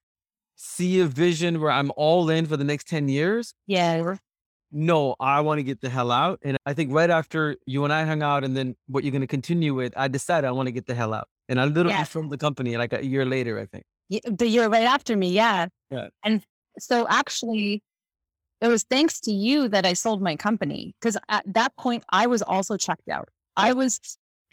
see 0.55 0.99
a 0.99 1.05
vision 1.05 1.62
where 1.62 1.71
I'm 1.71 1.91
all 1.95 2.29
in 2.29 2.45
for 2.45 2.57
the 2.57 2.63
next 2.63 2.88
10 2.88 3.10
years. 3.10 3.53
Yeah. 3.67 3.99
Or, 3.99 4.19
no, 4.71 5.15
I 5.19 5.41
want 5.41 5.60
to 5.60 5.63
get 5.63 5.81
the 5.81 5.89
hell 5.89 6.12
out. 6.12 6.39
And 6.43 6.57
I 6.65 6.73
think 6.73 6.91
right 6.91 7.10
after 7.10 7.55
you 7.65 7.83
and 7.83 7.93
I 7.93 8.05
hung 8.05 8.21
out 8.21 8.43
and 8.43 8.55
then 8.55 8.75
what 8.88 9.03
you're 9.03 9.12
going 9.12 9.21
to 9.21 9.27
continue 9.27 9.73
with, 9.73 9.93
I 9.95 10.07
decided 10.07 10.47
I 10.47 10.51
want 10.51 10.67
to 10.67 10.71
get 10.71 10.88
the 10.88 10.95
hell 10.95 11.13
out. 11.13 11.27
And 11.47 11.62
I 11.62 11.65
literally 11.65 11.91
yeah. 11.91 12.05
the 12.29 12.38
company 12.38 12.75
like 12.75 12.91
a 12.91 13.05
year 13.05 13.25
later, 13.25 13.60
I 13.60 13.65
think. 13.65 13.86
The 14.09 14.47
year 14.47 14.67
right 14.67 14.83
after 14.83 15.15
me. 15.15 15.29
Yeah. 15.31 15.67
Yeah. 15.89 16.07
And 16.23 16.43
so 16.79 17.07
actually, 17.09 17.81
it 18.61 18.67
was 18.67 18.83
thanks 18.83 19.19
to 19.21 19.31
you 19.31 19.67
that 19.69 19.85
I 19.85 19.93
sold 19.93 20.21
my 20.21 20.35
company 20.35 20.95
because 20.99 21.17
at 21.29 21.43
that 21.53 21.75
point 21.77 22.03
I 22.09 22.27
was 22.27 22.41
also 22.41 22.77
checked 22.77 23.09
out. 23.09 23.29
I 23.55 23.73
was 23.73 23.99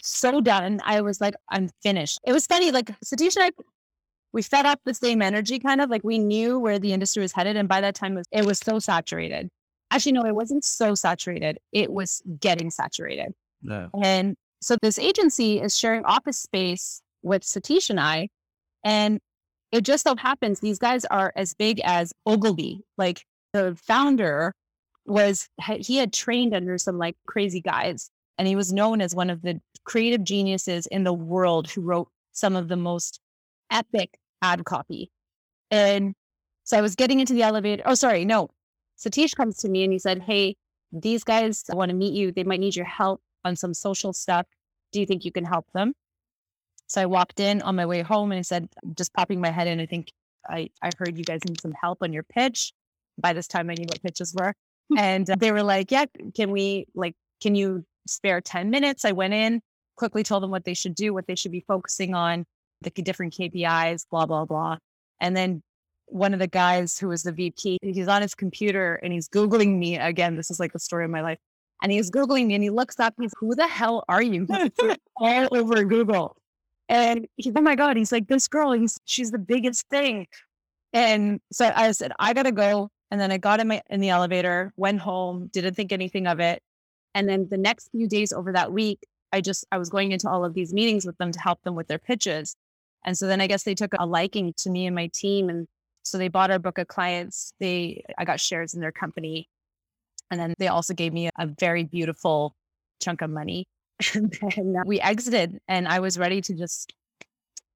so 0.03 0.41
done. 0.41 0.81
I 0.85 1.01
was 1.01 1.21
like, 1.21 1.35
I'm 1.51 1.71
finished. 1.83 2.21
It 2.25 2.33
was 2.33 2.47
funny, 2.47 2.71
like 2.71 2.91
Satish 3.01 3.37
and 3.37 3.47
I, 3.47 3.51
we 4.33 4.43
fed 4.43 4.67
up 4.67 4.81
the 4.85 4.95
same 4.95 5.23
energy, 5.23 5.59
kind 5.59 5.81
of 5.81 5.91
like 5.91 6.03
we 6.05 6.19
knew 6.19 6.59
where 6.59 6.79
the 6.79 6.93
industry 6.93 7.23
was 7.23 7.33
headed, 7.33 7.57
and 7.57 7.69
by 7.69 7.81
that 7.81 7.95
time 7.95 8.15
it 8.15 8.17
was, 8.17 8.27
it 8.33 8.45
was 8.45 8.59
so 8.59 8.79
saturated. 8.79 9.49
Actually, 9.91 10.13
no, 10.13 10.25
it 10.27 10.35
wasn't 10.35 10.65
so 10.65 10.95
saturated. 10.95 11.59
It 11.73 11.93
was 11.93 12.23
getting 12.41 12.71
saturated. 12.71 13.33
No. 13.63 13.91
And 14.03 14.37
so 14.61 14.77
this 14.83 14.99
agency 14.99 15.61
is 15.61 15.79
sharing 15.79 16.05
office 16.05 16.39
space 16.39 17.01
with 17.23 17.43
Satish 17.43 17.91
and 17.91 18.01
I, 18.01 18.29
and 18.83 19.21
it 19.75 19.85
just 19.85 20.05
so 20.05 20.15
happens 20.15 20.61
these 20.61 20.79
guys 20.79 21.05
are 21.07 21.33
as 21.35 21.53
big 21.53 21.81
as 21.83 22.13
Ogilvy, 22.27 22.85
like 22.97 23.25
the 23.53 23.77
founder 23.77 24.55
was 25.05 25.49
he 25.81 25.97
had 25.97 26.13
trained 26.13 26.55
under 26.55 26.79
some 26.79 26.97
like 26.97 27.17
crazy 27.27 27.61
guys 27.61 28.09
and 28.39 28.47
he 28.47 28.55
was 28.55 28.73
known 28.73 29.01
as 29.01 29.17
one 29.17 29.31
of 29.31 29.43
the 29.43 29.61
creative 29.83 30.23
geniuses 30.23 30.87
in 30.87 31.03
the 31.03 31.13
world 31.13 31.69
who 31.69 31.81
wrote 31.81 32.09
some 32.31 32.55
of 32.55 32.69
the 32.69 32.77
most 32.77 33.21
epic 33.71 34.17
ad 34.43 34.65
copy. 34.65 35.11
And 35.73 36.15
so 36.63 36.79
i 36.79 36.81
was 36.81 36.95
getting 36.95 37.19
into 37.19 37.35
the 37.35 37.43
elevator 37.43 37.83
oh 37.85 37.95
sorry 37.95 38.25
no. 38.25 38.51
Satish 38.97 39.35
comes 39.35 39.57
to 39.59 39.69
me 39.69 39.83
and 39.83 39.93
he 39.93 39.99
said 39.99 40.23
hey 40.23 40.55
these 40.93 41.25
guys 41.25 41.65
want 41.71 41.89
to 41.89 41.97
meet 41.97 42.15
you. 42.15 42.31
They 42.31 42.45
might 42.45 42.61
need 42.61 42.77
your 42.77 42.87
help 42.87 43.21
on 43.45 43.57
some 43.57 43.75
social 43.75 44.13
stuff. 44.13 44.47
Do 44.93 45.01
you 45.01 45.07
think 45.07 45.25
you 45.25 45.33
can 45.33 45.45
help 45.45 45.67
them 45.75 45.95
so 46.87 47.01
i 47.01 47.07
walked 47.07 47.41
in 47.41 47.63
on 47.63 47.77
my 47.77 47.87
way 47.87 48.03
home 48.03 48.33
and 48.33 48.39
i 48.39 48.43
said 48.43 48.69
just 48.97 49.13
popping 49.15 49.41
my 49.41 49.51
head 49.51 49.67
in 49.67 49.81
i 49.81 49.87
think 49.87 50.13
i 50.49 50.69
i 50.83 50.91
heard 50.99 51.17
you 51.17 51.25
guys 51.25 51.41
need 51.47 51.61
some 51.61 51.75
help 51.81 51.99
on 52.03 52.13
your 52.13 52.23
pitch 52.23 52.73
by 53.19 53.33
this 53.33 53.47
time 53.47 53.71
I 53.71 53.75
knew 53.75 53.87
what 53.89 54.03
pitches 54.03 54.35
were. 54.35 54.55
Hmm. 54.91 54.99
And 54.99 55.27
they 55.27 55.53
were 55.53 55.63
like, 55.63 55.91
yeah, 55.91 56.07
can 56.35 56.51
we, 56.51 56.87
like, 56.95 57.15
can 57.43 57.55
you 57.55 57.85
spare 58.07 58.41
10 58.41 58.71
minutes? 58.71 59.05
I 59.05 59.13
went 59.13 59.35
in, 59.35 59.61
quickly 59.97 60.23
told 60.23 60.43
them 60.43 60.51
what 60.51 60.65
they 60.65 60.75
should 60.75 60.95
do, 60.95 61.13
what 61.15 61.27
they 61.27 61.35
should 61.35 61.53
be 61.53 61.65
focusing 61.67 62.15
on, 62.15 62.45
the 62.83 62.91
different 62.91 63.35
KPIs, 63.35 64.07
blah, 64.11 64.27
blah, 64.27 64.45
blah. 64.45 64.79
And 65.21 65.37
then 65.37 65.63
one 66.07 66.35
of 66.35 66.41
the 66.41 66.47
guys 66.47 66.99
who 66.99 67.09
was 67.09 67.23
the 67.23 67.33
VP, 67.33 67.79
he's 67.83 68.09
on 68.09 68.21
his 68.21 68.35
computer 68.35 68.97
and 68.97 69.13
he's 69.13 69.29
Googling 69.29 69.79
me 69.79 69.97
again. 69.97 70.37
This 70.37 70.51
is 70.51 70.61
like 70.61 70.73
the 70.73 70.79
story 70.79 71.05
of 71.05 71.11
my 71.11 71.23
life. 71.23 71.39
And 71.83 71.91
he's 71.91 72.11
Googling 72.11 72.47
me 72.47 72.55
and 72.55 72.63
he 72.63 72.71
looks 72.71 73.01
up, 73.01 73.15
he's, 73.19 73.33
who 73.39 73.55
the 73.55 73.67
hell 73.67 74.05
are 74.09 74.23
you? 74.23 74.47
all 75.17 75.49
over 75.51 75.85
Google. 75.85 76.37
And 76.95 77.27
he's, 77.37 77.53
oh 77.57 77.61
my 77.61 77.75
God, 77.75 77.97
he's 77.97 78.13
like, 78.13 78.29
this 78.29 78.47
girl, 78.47 78.71
he's, 78.71 79.01
she's 79.05 79.33
the 79.33 79.39
biggest 79.39 79.89
thing. 79.89 80.29
And 80.93 81.41
so 81.51 81.73
I 81.75 81.91
said, 81.91 82.13
I 82.21 82.33
gotta 82.35 82.53
go. 82.53 82.89
And 83.11 83.21
then 83.21 83.33
I 83.33 83.39
got 83.39 83.59
in 83.59 83.67
my 83.67 83.83
in 83.91 83.99
the 83.99 84.11
elevator, 84.11 84.73
went 84.77 85.01
home, 85.01 85.51
didn't 85.53 85.75
think 85.75 85.91
anything 85.91 86.29
of 86.29 86.39
it. 86.39 86.63
And 87.13 87.29
then 87.29 87.49
the 87.51 87.59
next 87.59 87.91
few 87.91 88.07
days 88.07 88.33
over 88.33 88.53
that 88.53 88.73
week, 88.73 89.01
I 89.33 89.41
just 89.41 89.67
I 89.73 89.79
was 89.79 89.91
going 89.91 90.13
into 90.13 90.31
all 90.31 90.45
of 90.45 90.55
these 90.55 90.73
meetings 90.73 91.05
with 91.05 91.19
them 91.19 91.33
to 91.33 91.41
help 91.41 91.61
them 91.63 91.75
with 91.75 91.89
their 91.89 91.99
pitches. 91.99 92.55
And 93.05 93.19
so 93.19 93.27
then 93.27 93.41
I 93.41 93.49
guess 93.49 93.65
they 93.65 93.75
took 93.75 93.93
a 93.99 94.07
liking 94.07 94.55
to 94.59 94.71
me 94.71 94.87
and 94.87 94.95
my 94.95 95.09
team. 95.13 95.49
And 95.49 95.67
so 96.05 96.17
they 96.17 96.29
bought 96.29 96.53
our 96.53 96.61
book 96.61 96.79
of 96.79 96.87
clients. 96.87 97.53
They 97.59 98.05
I 98.17 98.25
got 98.25 98.39
shares 98.39 98.73
in 98.73 98.81
their 98.81 98.93
company. 98.93 99.49
And 100.31 100.39
then 100.39 100.55
they 100.59 100.69
also 100.69 100.95
gave 100.95 101.13
me 101.13 101.29
a 101.37 101.47
very 101.47 101.83
beautiful 101.83 102.55
chunk 103.03 103.21
of 103.21 103.31
money. 103.31 103.67
and 104.15 104.33
then 104.57 104.83
we 104.87 105.01
exited 105.01 105.61
and 105.69 105.87
I 105.89 106.01
was 106.01 106.19
ready 106.19 106.41
to 106.43 106.55
just 106.55 106.93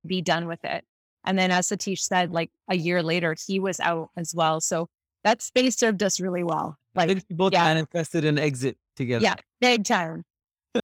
be 0.07 0.23
done 0.23 0.47
with 0.47 0.65
it. 0.65 0.85
And 1.25 1.39
then 1.39 1.51
as 1.51 1.69
Satish 1.69 2.01
said, 2.01 2.33
like 2.33 2.51
a 2.69 2.77
year 2.77 3.03
later, 3.03 3.37
he 3.47 3.61
was 3.61 3.81
out 3.81 4.11
as 4.17 4.35
well. 4.35 4.61
So 4.61 4.89
that 5.25 5.43
space 5.43 5.77
served 5.77 6.03
us 6.03 6.21
really 6.21 6.43
well. 6.43 6.77
Like 6.95 7.09
we 7.09 7.23
both 7.31 7.53
yeah. 7.53 7.65
manifested 7.65 8.25
an 8.25 8.39
exit 8.39 8.77
together. 8.97 9.23
Yeah, 9.23 9.35
big 9.61 9.85
time. 9.85 10.25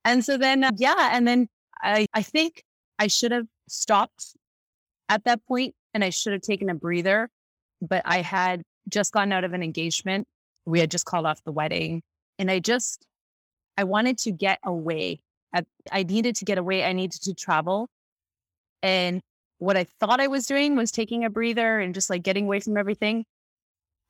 and 0.04 0.24
so 0.24 0.36
then, 0.36 0.64
uh, 0.64 0.70
yeah, 0.76 1.10
and 1.12 1.26
then 1.26 1.48
I, 1.82 2.06
I 2.12 2.22
think 2.22 2.62
I 2.98 3.06
should 3.06 3.32
have 3.32 3.46
stopped 3.68 4.34
at 5.08 5.24
that 5.24 5.44
point 5.46 5.74
and 5.92 6.04
I 6.04 6.10
should 6.10 6.32
have 6.32 6.42
taken 6.42 6.68
a 6.70 6.74
breather, 6.74 7.30
but 7.80 8.02
I 8.04 8.20
had 8.20 8.62
just 8.88 9.12
gotten 9.12 9.32
out 9.32 9.44
of 9.44 9.52
an 9.54 9.62
engagement 9.62 10.26
We 10.66 10.80
had 10.80 10.90
just 10.90 11.04
called 11.04 11.26
off 11.26 11.42
the 11.44 11.52
wedding. 11.52 12.02
And 12.38 12.50
I 12.50 12.58
just, 12.58 13.06
I 13.76 13.84
wanted 13.84 14.18
to 14.18 14.32
get 14.32 14.58
away. 14.64 15.20
I, 15.92 16.02
needed 16.02 16.36
to 16.36 16.44
get 16.44 16.58
away. 16.58 16.84
I 16.84 16.92
needed 16.92 17.22
to 17.22 17.34
travel. 17.34 17.88
And 18.82 19.20
what 19.58 19.76
I 19.76 19.84
thought 20.00 20.20
I 20.20 20.26
was 20.26 20.46
doing 20.46 20.76
was 20.76 20.90
taking 20.90 21.24
a 21.24 21.30
breather 21.30 21.78
and 21.78 21.94
just 21.94 22.10
like 22.10 22.22
getting 22.22 22.44
away 22.46 22.60
from 22.60 22.76
everything. 22.76 23.24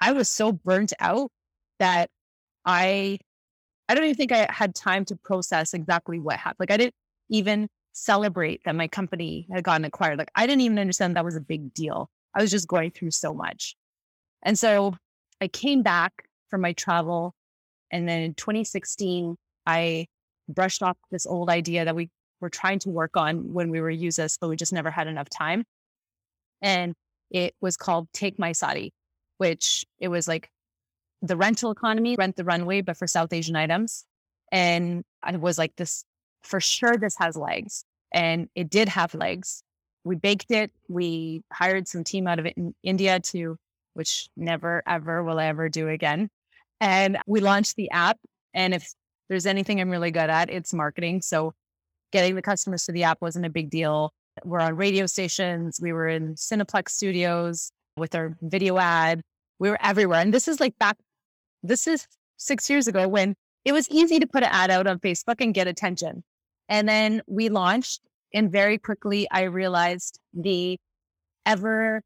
I 0.00 0.12
was 0.12 0.28
so 0.28 0.52
burnt 0.52 0.92
out 1.00 1.30
that 1.78 2.10
I 2.64 3.18
I 3.88 3.94
don't 3.94 4.04
even 4.04 4.16
think 4.16 4.32
I 4.32 4.48
had 4.50 4.74
time 4.74 5.04
to 5.06 5.16
process 5.16 5.74
exactly 5.74 6.18
what 6.18 6.36
happened. 6.36 6.60
Like 6.60 6.70
I 6.70 6.76
didn't 6.78 6.94
even 7.28 7.68
celebrate 7.92 8.62
that 8.64 8.74
my 8.74 8.88
company 8.88 9.46
had 9.52 9.64
gotten 9.64 9.84
acquired. 9.84 10.18
Like 10.18 10.30
I 10.34 10.46
didn't 10.46 10.62
even 10.62 10.78
understand 10.78 11.16
that 11.16 11.24
was 11.24 11.36
a 11.36 11.40
big 11.40 11.74
deal. 11.74 12.08
I 12.34 12.42
was 12.42 12.50
just 12.50 12.66
going 12.66 12.90
through 12.90 13.12
so 13.12 13.34
much. 13.34 13.76
And 14.42 14.58
so 14.58 14.96
I 15.40 15.48
came 15.48 15.82
back 15.82 16.12
from 16.50 16.62
my 16.62 16.72
travel. 16.72 17.34
And 17.90 18.08
then 18.08 18.22
in 18.22 18.34
2016, 18.34 19.36
I 19.66 20.06
brushed 20.48 20.82
off 20.82 20.96
this 21.10 21.26
old 21.26 21.50
idea 21.50 21.84
that 21.84 21.96
we 21.96 22.10
were 22.40 22.50
trying 22.50 22.78
to 22.80 22.90
work 22.90 23.16
on 23.16 23.52
when 23.52 23.70
we 23.70 23.80
were 23.80 23.90
Use 23.90 24.18
Us, 24.18 24.36
but 24.38 24.48
we 24.48 24.56
just 24.56 24.72
never 24.72 24.90
had 24.90 25.06
enough 25.06 25.28
time. 25.28 25.64
And 26.62 26.94
it 27.30 27.54
was 27.60 27.76
called 27.76 28.08
Take 28.12 28.38
My 28.38 28.52
Sari, 28.52 28.92
which 29.38 29.84
it 29.98 30.08
was 30.08 30.28
like 30.28 30.50
the 31.22 31.36
rental 31.36 31.70
economy, 31.70 32.16
rent 32.16 32.36
the 32.36 32.44
runway, 32.44 32.80
but 32.82 32.96
for 32.96 33.06
South 33.06 33.32
Asian 33.32 33.56
items. 33.56 34.04
And 34.52 35.04
I 35.22 35.36
was 35.36 35.58
like, 35.58 35.74
this 35.76 36.04
for 36.42 36.60
sure, 36.60 36.96
this 36.96 37.16
has 37.18 37.36
legs. 37.36 37.84
And 38.12 38.48
it 38.54 38.70
did 38.70 38.88
have 38.90 39.14
legs. 39.14 39.62
We 40.04 40.16
baked 40.16 40.50
it. 40.50 40.70
We 40.88 41.42
hired 41.52 41.88
some 41.88 42.04
team 42.04 42.26
out 42.26 42.38
of 42.38 42.46
it 42.46 42.56
in 42.56 42.74
India 42.82 43.18
to, 43.20 43.56
which 43.94 44.28
never, 44.36 44.82
ever 44.86 45.24
will 45.24 45.40
I 45.40 45.46
ever 45.46 45.68
do 45.68 45.88
again. 45.88 46.28
And 46.80 47.18
we 47.26 47.40
launched 47.40 47.76
the 47.76 47.90
app. 47.90 48.18
And 48.52 48.74
if 48.74 48.92
there's 49.28 49.46
anything 49.46 49.80
I'm 49.80 49.90
really 49.90 50.10
good 50.10 50.30
at, 50.30 50.50
it's 50.50 50.72
marketing. 50.72 51.22
So 51.22 51.52
getting 52.12 52.34
the 52.34 52.42
customers 52.42 52.84
to 52.84 52.92
the 52.92 53.04
app 53.04 53.20
wasn't 53.20 53.46
a 53.46 53.50
big 53.50 53.70
deal. 53.70 54.12
We're 54.44 54.60
on 54.60 54.76
radio 54.76 55.06
stations. 55.06 55.78
We 55.80 55.92
were 55.92 56.08
in 56.08 56.34
Cineplex 56.34 56.90
studios 56.90 57.70
with 57.96 58.14
our 58.14 58.36
video 58.42 58.78
ad. 58.78 59.22
We 59.58 59.70
were 59.70 59.78
everywhere. 59.82 60.20
And 60.20 60.34
this 60.34 60.48
is 60.48 60.60
like 60.60 60.76
back 60.78 60.96
this 61.62 61.86
is 61.86 62.06
six 62.36 62.68
years 62.68 62.86
ago 62.86 63.08
when 63.08 63.34
it 63.64 63.72
was 63.72 63.88
easy 63.90 64.20
to 64.20 64.26
put 64.26 64.42
an 64.42 64.50
ad 64.52 64.70
out 64.70 64.86
on 64.86 64.98
Facebook 64.98 65.36
and 65.40 65.54
get 65.54 65.66
attention. 65.66 66.22
And 66.68 66.88
then 66.88 67.22
we 67.26 67.48
launched, 67.48 68.02
and 68.32 68.52
very 68.52 68.78
quickly 68.78 69.26
I 69.30 69.44
realized 69.44 70.20
the 70.34 70.78
ever 71.46 72.02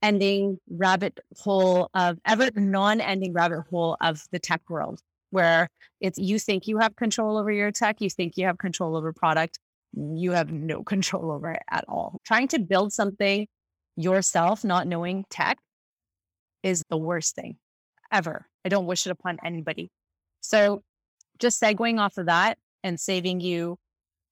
ending 0.00 0.58
rabbit 0.70 1.18
hole 1.36 1.90
of 1.94 2.18
ever 2.24 2.50
non 2.54 3.00
ending 3.00 3.32
rabbit 3.32 3.64
hole 3.68 3.96
of 4.00 4.22
the 4.30 4.38
tech 4.38 4.62
world, 4.68 5.00
where 5.30 5.68
it's 6.00 6.18
you 6.18 6.38
think 6.38 6.66
you 6.66 6.78
have 6.78 6.96
control 6.96 7.36
over 7.36 7.50
your 7.50 7.70
tech, 7.70 8.00
you 8.00 8.10
think 8.10 8.36
you 8.36 8.46
have 8.46 8.58
control 8.58 8.96
over 8.96 9.12
product, 9.12 9.58
you 9.92 10.32
have 10.32 10.52
no 10.52 10.82
control 10.84 11.30
over 11.30 11.52
it 11.52 11.62
at 11.70 11.84
all. 11.88 12.20
Trying 12.24 12.48
to 12.48 12.58
build 12.58 12.92
something 12.92 13.46
yourself, 13.96 14.64
not 14.64 14.86
knowing 14.86 15.24
tech, 15.30 15.58
is 16.62 16.82
the 16.90 16.96
worst 16.96 17.34
thing 17.34 17.56
ever. 18.12 18.46
I 18.64 18.68
don't 18.68 18.86
wish 18.86 19.06
it 19.06 19.10
upon 19.10 19.38
anybody. 19.44 19.90
So 20.40 20.82
just 21.38 21.60
segueing 21.60 21.98
off 21.98 22.16
of 22.16 22.26
that 22.26 22.58
and 22.82 22.98
saving 22.98 23.40
you 23.40 23.76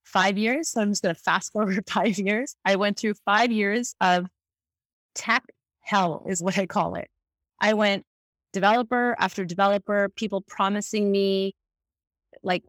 five 0.04 0.38
years. 0.38 0.70
So 0.70 0.80
I'm 0.80 0.90
just 0.90 1.02
going 1.02 1.14
to 1.14 1.20
fast 1.20 1.52
forward 1.52 1.84
five 1.88 2.18
years. 2.18 2.54
I 2.64 2.76
went 2.76 2.98
through 2.98 3.14
five 3.24 3.50
years 3.52 3.94
of 4.00 4.26
tech 5.14 5.44
hell, 5.80 6.24
is 6.28 6.42
what 6.42 6.58
I 6.58 6.66
call 6.66 6.96
it. 6.96 7.08
I 7.60 7.74
went 7.74 8.04
developer 8.56 9.14
after 9.18 9.44
developer, 9.44 10.08
people 10.16 10.40
promising 10.40 11.12
me 11.12 11.52
like 12.42 12.62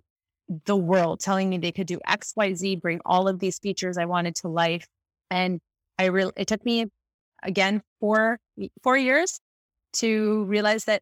the 0.65 0.75
world, 0.75 1.21
telling 1.21 1.49
me 1.49 1.57
they 1.57 1.71
could 1.71 1.87
do 1.87 1.99
X, 2.05 2.33
Y, 2.35 2.53
Z, 2.53 2.75
bring 2.75 2.99
all 3.05 3.29
of 3.29 3.39
these 3.39 3.57
features 3.59 3.97
I 3.97 4.03
wanted 4.03 4.35
to 4.41 4.49
life. 4.49 4.85
And 5.31 5.61
I 5.97 6.05
really, 6.05 6.33
it 6.35 6.47
took 6.47 6.65
me 6.65 6.87
again 7.41 7.81
four, 8.01 8.37
four 8.83 8.97
years 8.97 9.39
to 9.93 10.43
realize 10.43 10.83
that 10.85 11.01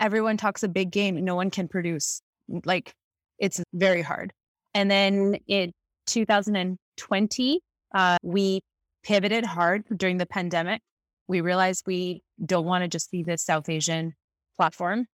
everyone 0.00 0.38
talks 0.38 0.64
a 0.64 0.68
big 0.68 0.90
game 0.90 1.14
no 1.24 1.36
one 1.36 1.50
can 1.50 1.68
produce. 1.68 2.20
Like 2.64 2.92
it's 3.38 3.62
very 3.72 4.02
hard. 4.02 4.32
And 4.74 4.90
then 4.90 5.36
in 5.46 5.72
2020, 6.06 7.60
uh, 7.94 8.16
we 8.24 8.60
pivoted 9.04 9.44
hard 9.44 9.84
during 9.96 10.18
the 10.18 10.26
pandemic. 10.26 10.82
We 11.28 11.40
realized 11.40 11.84
we 11.86 12.22
don't 12.44 12.66
want 12.66 12.82
to 12.82 12.88
just 12.88 13.10
be 13.10 13.22
this 13.22 13.42
South 13.42 13.68
Asian 13.68 14.14
platform. 14.56 15.06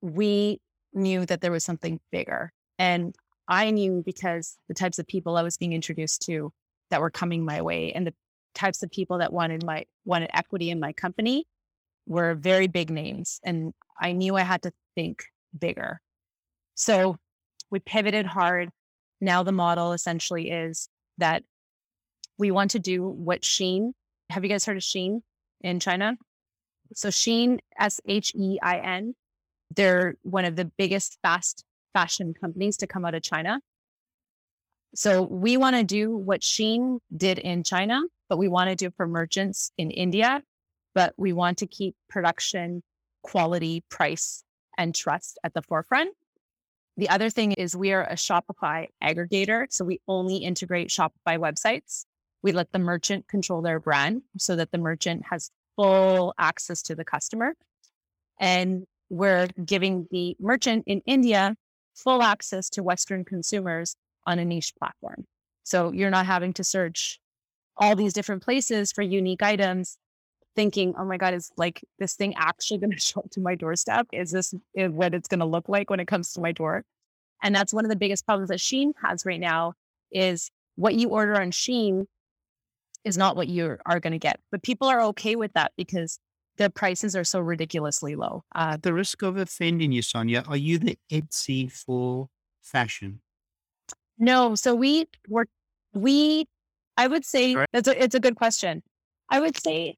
We 0.00 0.60
knew 0.92 1.26
that 1.26 1.40
there 1.40 1.52
was 1.52 1.64
something 1.64 2.00
bigger. 2.10 2.52
And 2.78 3.14
I 3.48 3.70
knew 3.70 4.02
because 4.04 4.56
the 4.68 4.74
types 4.74 4.98
of 4.98 5.06
people 5.06 5.36
I 5.36 5.42
was 5.42 5.56
being 5.56 5.72
introduced 5.72 6.22
to 6.22 6.52
that 6.90 7.00
were 7.00 7.10
coming 7.10 7.44
my 7.44 7.62
way 7.62 7.92
and 7.92 8.06
the 8.06 8.14
types 8.54 8.82
of 8.82 8.90
people 8.90 9.18
that 9.18 9.32
wanted 9.32 9.64
my 9.64 9.84
wanted 10.04 10.30
equity 10.32 10.70
in 10.70 10.80
my 10.80 10.92
company 10.92 11.44
were 12.06 12.34
very 12.34 12.66
big 12.66 12.90
names. 12.90 13.40
And 13.44 13.72
I 14.00 14.12
knew 14.12 14.36
I 14.36 14.42
had 14.42 14.62
to 14.62 14.72
think 14.94 15.24
bigger. 15.58 16.00
So 16.74 17.16
we 17.70 17.80
pivoted 17.80 18.26
hard. 18.26 18.70
Now 19.20 19.42
the 19.42 19.52
model 19.52 19.92
essentially 19.92 20.50
is 20.50 20.88
that 21.18 21.42
we 22.38 22.50
want 22.50 22.72
to 22.72 22.78
do 22.78 23.06
what 23.06 23.42
Shein. 23.42 23.92
Have 24.30 24.44
you 24.44 24.50
guys 24.50 24.64
heard 24.64 24.76
of 24.76 24.82
Shein 24.82 25.20
in 25.60 25.80
China? 25.80 26.16
So 26.94 27.08
Shein, 27.08 27.58
S 27.78 28.00
H 28.06 28.32
E 28.34 28.58
I 28.62 28.78
N, 28.78 29.14
they're 29.74 30.16
one 30.22 30.44
of 30.44 30.56
the 30.56 30.64
biggest 30.64 31.18
fast 31.22 31.64
fashion 31.92 32.34
companies 32.34 32.76
to 32.78 32.86
come 32.86 33.04
out 33.04 33.14
of 33.14 33.22
China. 33.22 33.60
So 34.94 35.22
we 35.22 35.56
want 35.56 35.76
to 35.76 35.82
do 35.82 36.16
what 36.16 36.40
Shein 36.40 36.98
did 37.16 37.38
in 37.38 37.64
China, 37.64 38.00
but 38.28 38.38
we 38.38 38.48
want 38.48 38.70
to 38.70 38.76
do 38.76 38.90
for 38.96 39.06
merchants 39.06 39.72
in 39.76 39.90
India 39.90 40.42
but 40.94 41.12
we 41.16 41.32
want 41.32 41.58
to 41.58 41.66
keep 41.66 41.96
production, 42.08 42.82
quality, 43.22 43.82
price, 43.90 44.44
and 44.78 44.94
trust 44.94 45.38
at 45.44 45.52
the 45.52 45.62
forefront. 45.62 46.14
The 46.96 47.08
other 47.08 47.28
thing 47.28 47.52
is 47.52 47.76
we 47.76 47.92
are 47.92 48.04
a 48.04 48.14
Shopify 48.14 48.86
aggregator. 49.02 49.66
So 49.70 49.84
we 49.84 50.00
only 50.06 50.36
integrate 50.36 50.88
Shopify 50.88 51.36
websites. 51.38 52.06
We 52.44 52.52
let 52.52 52.70
the 52.72 52.78
merchant 52.78 53.26
control 53.26 53.62
their 53.62 53.80
brand 53.80 54.20
so 54.36 54.54
that 54.54 54.70
the 54.70 54.76
merchant 54.78 55.24
has 55.30 55.50
full 55.76 56.34
access 56.38 56.82
to 56.82 56.94
the 56.94 57.04
customer. 57.04 57.54
And 58.38 58.84
we're 59.08 59.48
giving 59.64 60.06
the 60.10 60.36
merchant 60.38 60.84
in 60.86 61.00
India 61.06 61.56
full 61.94 62.22
access 62.22 62.68
to 62.70 62.82
Western 62.82 63.24
consumers 63.24 63.96
on 64.26 64.38
a 64.38 64.44
niche 64.44 64.74
platform. 64.78 65.24
So 65.62 65.90
you're 65.92 66.10
not 66.10 66.26
having 66.26 66.52
to 66.54 66.64
search 66.64 67.18
all 67.78 67.96
these 67.96 68.12
different 68.12 68.42
places 68.42 68.92
for 68.92 69.00
unique 69.00 69.42
items 69.42 69.96
thinking, 70.54 70.94
oh 70.98 71.04
my 71.06 71.16
God, 71.16 71.32
is 71.32 71.50
like 71.56 71.82
this 71.98 72.14
thing 72.14 72.34
actually 72.36 72.78
going 72.78 72.90
to 72.92 73.00
show 73.00 73.20
up 73.20 73.30
to 73.30 73.40
my 73.40 73.54
doorstep? 73.54 74.06
Is 74.12 74.30
this 74.30 74.54
eh, 74.76 74.88
what 74.88 75.14
it's 75.14 75.28
going 75.28 75.40
to 75.40 75.46
look 75.46 75.70
like 75.70 75.88
when 75.88 75.98
it 75.98 76.08
comes 76.08 76.34
to 76.34 76.42
my 76.42 76.52
door? 76.52 76.84
And 77.42 77.54
that's 77.54 77.72
one 77.72 77.86
of 77.86 77.90
the 77.90 77.96
biggest 77.96 78.26
problems 78.26 78.50
that 78.50 78.58
Shein 78.58 78.92
has 79.02 79.24
right 79.24 79.40
now 79.40 79.72
is 80.12 80.50
what 80.76 80.94
you 80.94 81.08
order 81.08 81.40
on 81.40 81.50
Shein 81.50 82.06
is 83.04 83.18
not 83.18 83.36
what 83.36 83.48
you 83.48 83.76
are 83.86 84.00
going 84.00 84.12
to 84.12 84.18
get. 84.18 84.40
But 84.50 84.62
people 84.62 84.88
are 84.88 85.02
okay 85.02 85.36
with 85.36 85.52
that 85.54 85.72
because 85.76 86.18
the 86.56 86.70
prices 86.70 87.16
are 87.16 87.24
so 87.24 87.40
ridiculously 87.40 88.14
low. 88.14 88.44
Uh, 88.54 88.76
the 88.80 88.92
risk 88.92 89.22
of 89.22 89.36
offending 89.36 89.92
you, 89.92 90.02
Sonya, 90.02 90.44
are 90.46 90.56
you 90.56 90.78
the 90.78 90.98
Etsy 91.10 91.70
for 91.70 92.28
fashion? 92.62 93.20
No. 94.18 94.54
So 94.54 94.74
we 94.74 95.06
were, 95.28 95.46
we, 95.92 96.46
I 96.96 97.08
would 97.08 97.24
say 97.24 97.56
right. 97.56 97.68
that's 97.72 97.88
a, 97.88 98.02
it's 98.02 98.14
a 98.14 98.20
good 98.20 98.36
question. 98.36 98.82
I 99.28 99.40
would 99.40 99.60
say 99.60 99.96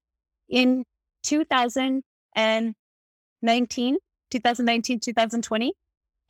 in 0.48 0.84
2019, 1.24 3.98
2019, 4.30 5.00
2020, 5.00 5.72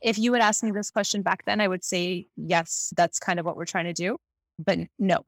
if 0.01 0.19
you 0.19 0.31
would 0.31 0.41
ask 0.41 0.63
me 0.63 0.71
this 0.71 0.91
question 0.91 1.21
back 1.21 1.45
then, 1.45 1.61
I 1.61 1.67
would 1.67 1.83
say, 1.83 2.27
yes, 2.35 2.93
that's 2.95 3.19
kind 3.19 3.39
of 3.39 3.45
what 3.45 3.55
we're 3.55 3.65
trying 3.65 3.85
to 3.85 3.93
do. 3.93 4.17
But 4.59 4.79
no, 4.99 5.23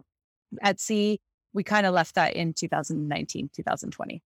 Etsy, 0.63 1.19
we 1.53 1.63
kind 1.63 1.85
of 1.85 1.93
left 1.93 2.15
that 2.15 2.35
in 2.35 2.53
2019, 2.53 3.49
2020. 3.55 4.21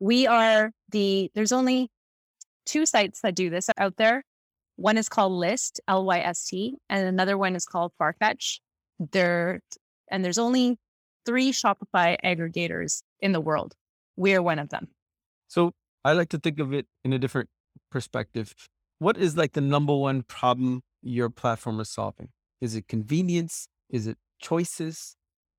We 0.00 0.26
are 0.26 0.72
the, 0.90 1.30
there's 1.34 1.52
only 1.52 1.90
two 2.66 2.86
sites 2.86 3.20
that 3.22 3.34
do 3.34 3.50
this 3.50 3.70
out 3.78 3.96
there. 3.96 4.24
One 4.76 4.98
is 4.98 5.08
called 5.08 5.32
Lyst, 5.32 5.80
L 5.86 6.04
Y 6.04 6.18
S 6.18 6.46
T, 6.46 6.76
and 6.88 7.06
another 7.06 7.38
one 7.38 7.54
is 7.54 7.64
called 7.64 7.92
Farfetch. 8.00 8.58
There, 8.98 9.60
and 10.10 10.24
there's 10.24 10.38
only 10.38 10.78
three 11.24 11.52
Shopify 11.52 12.16
aggregators 12.24 13.02
in 13.20 13.32
the 13.32 13.40
world. 13.40 13.74
We're 14.16 14.42
one 14.42 14.58
of 14.58 14.70
them. 14.70 14.88
So 15.48 15.72
I 16.04 16.12
like 16.12 16.28
to 16.30 16.38
think 16.38 16.58
of 16.58 16.72
it 16.72 16.86
in 17.04 17.12
a 17.12 17.18
different 17.18 17.48
perspective. 17.90 18.54
What 18.98 19.16
is 19.16 19.36
like 19.36 19.52
the 19.52 19.60
number 19.60 19.94
one 19.94 20.22
problem 20.22 20.82
your 21.02 21.30
platform 21.30 21.80
is 21.80 21.90
solving? 21.90 22.28
Is 22.60 22.74
it 22.74 22.88
convenience? 22.88 23.68
Is 23.90 24.06
it 24.06 24.18
choices? 24.40 25.16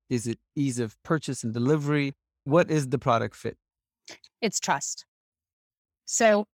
Is 0.08 0.26
it 0.26 0.38
ease 0.54 0.78
of 0.78 0.96
purchase 1.02 1.42
and 1.42 1.52
delivery? 1.52 2.14
What 2.44 2.70
is 2.70 2.88
the 2.88 2.98
product 2.98 3.34
fit? 3.34 3.56
It's 4.40 4.60
trust. 4.60 5.04
So 6.04 6.46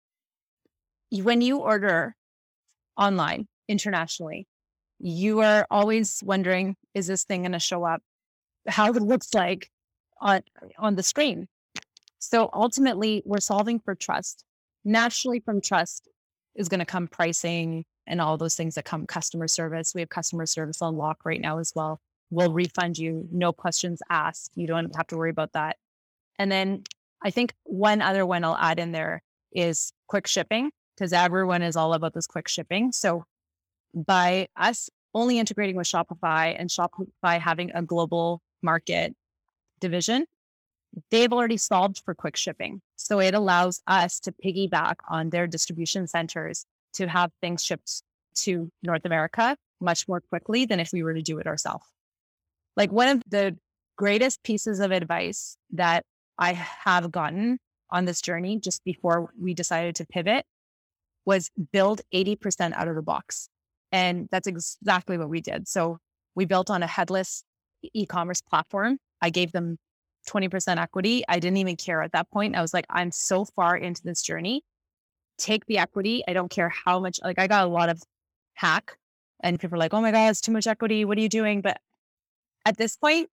when 1.11 1.41
you 1.41 1.57
order 1.57 2.15
online 2.97 3.47
internationally, 3.67 4.47
you 4.99 5.41
are 5.41 5.67
always 5.69 6.21
wondering, 6.23 6.75
is 6.93 7.07
this 7.07 7.23
thing 7.23 7.41
going 7.41 7.51
to 7.51 7.59
show 7.59 7.83
up 7.83 8.01
how 8.67 8.93
it 8.93 9.01
looks 9.01 9.33
like 9.33 9.69
on, 10.21 10.41
on 10.77 10.95
the 10.95 11.03
screen? 11.03 11.47
So 12.19 12.49
ultimately, 12.53 13.23
we're 13.25 13.39
solving 13.39 13.79
for 13.79 13.95
trust. 13.95 14.45
Naturally, 14.85 15.39
from 15.39 15.59
trust 15.59 16.07
is 16.55 16.69
going 16.69 16.79
to 16.79 16.85
come 16.85 17.07
pricing 17.07 17.83
and 18.07 18.21
all 18.21 18.37
those 18.37 18.55
things 18.55 18.75
that 18.75 18.85
come 18.85 19.07
customer 19.07 19.47
service. 19.47 19.93
We 19.95 20.01
have 20.01 20.09
customer 20.09 20.45
service 20.45 20.81
on 20.81 20.95
lock 20.95 21.25
right 21.25 21.41
now 21.41 21.57
as 21.57 21.73
well. 21.75 21.99
We'll 22.31 22.51
refund 22.51 22.97
you, 22.97 23.27
no 23.31 23.53
questions 23.53 24.01
asked. 24.09 24.51
You 24.55 24.65
don't 24.65 24.95
have 24.95 25.07
to 25.07 25.17
worry 25.17 25.29
about 25.29 25.53
that. 25.53 25.77
And 26.39 26.51
then 26.51 26.83
I 27.21 27.29
think 27.29 27.53
one 27.63 28.01
other 28.01 28.25
one 28.25 28.43
I'll 28.43 28.57
add 28.57 28.79
in 28.79 28.93
there 28.93 29.21
is 29.51 29.93
quick 30.07 30.27
shipping 30.27 30.71
because 30.95 31.13
everyone 31.13 31.61
is 31.61 31.75
all 31.75 31.93
about 31.93 32.13
this 32.13 32.25
quick 32.27 32.47
shipping. 32.47 32.91
So 32.91 33.25
by 33.93 34.47
us 34.55 34.89
only 35.13 35.39
integrating 35.39 35.75
with 35.75 35.87
Shopify 35.87 36.55
and 36.57 36.69
Shopify 36.69 37.39
having 37.39 37.71
a 37.73 37.81
global 37.81 38.41
market 38.61 39.15
division, 39.79 40.25
they've 41.09 41.31
already 41.31 41.57
solved 41.57 42.01
for 42.05 42.15
quick 42.15 42.37
shipping. 42.37 42.81
So 42.95 43.19
it 43.19 43.33
allows 43.33 43.81
us 43.87 44.19
to 44.21 44.31
piggyback 44.31 44.95
on 45.09 45.29
their 45.29 45.47
distribution 45.47 46.07
centers 46.07 46.65
to 46.93 47.07
have 47.07 47.31
things 47.41 47.63
shipped 47.63 48.03
to 48.35 48.71
North 48.83 49.05
America 49.05 49.57
much 49.79 50.07
more 50.07 50.21
quickly 50.21 50.65
than 50.65 50.79
if 50.79 50.93
we 50.93 51.03
were 51.03 51.13
to 51.13 51.21
do 51.21 51.39
it 51.39 51.47
ourselves. 51.47 51.85
Like 52.75 52.91
one 52.91 53.09
of 53.09 53.21
the 53.27 53.57
greatest 53.97 54.43
pieces 54.43 54.79
of 54.79 54.91
advice 54.91 55.57
that 55.71 56.03
I 56.37 56.53
have 56.53 57.11
gotten 57.11 57.59
on 57.89 58.05
this 58.05 58.21
journey 58.21 58.59
just 58.59 58.83
before 58.83 59.31
we 59.39 59.53
decided 59.53 59.95
to 59.97 60.05
pivot 60.05 60.45
was 61.25 61.51
build 61.71 62.01
80% 62.13 62.73
out 62.73 62.87
of 62.87 62.95
the 62.95 63.01
box. 63.01 63.49
And 63.91 64.27
that's 64.31 64.47
exactly 64.47 65.17
what 65.17 65.29
we 65.29 65.41
did. 65.41 65.67
So 65.67 65.97
we 66.33 66.45
built 66.45 66.69
on 66.69 66.81
a 66.81 66.87
headless 66.87 67.43
e 67.93 68.05
commerce 68.05 68.41
platform. 68.41 68.97
I 69.21 69.29
gave 69.29 69.51
them 69.51 69.77
20% 70.29 70.77
equity. 70.77 71.23
I 71.27 71.39
didn't 71.39 71.57
even 71.57 71.75
care 71.75 72.01
at 72.01 72.13
that 72.13 72.29
point. 72.31 72.55
I 72.55 72.61
was 72.61 72.73
like, 72.73 72.85
I'm 72.89 73.11
so 73.11 73.45
far 73.45 73.75
into 73.75 74.01
this 74.03 74.21
journey. 74.21 74.63
Take 75.37 75.65
the 75.65 75.79
equity. 75.79 76.23
I 76.27 76.33
don't 76.33 76.49
care 76.49 76.71
how 76.85 76.99
much, 76.99 77.19
like, 77.23 77.39
I 77.39 77.47
got 77.47 77.65
a 77.65 77.69
lot 77.69 77.89
of 77.89 78.01
hack, 78.53 78.97
and 79.43 79.59
people 79.59 79.75
are 79.75 79.79
like, 79.79 79.93
oh 79.93 80.01
my 80.01 80.11
God, 80.11 80.29
it's 80.29 80.41
too 80.41 80.51
much 80.51 80.67
equity. 80.67 81.05
What 81.05 81.17
are 81.17 81.21
you 81.21 81.29
doing? 81.29 81.61
But 81.61 81.77
at 82.65 82.77
this 82.77 82.95
point, 82.95 83.29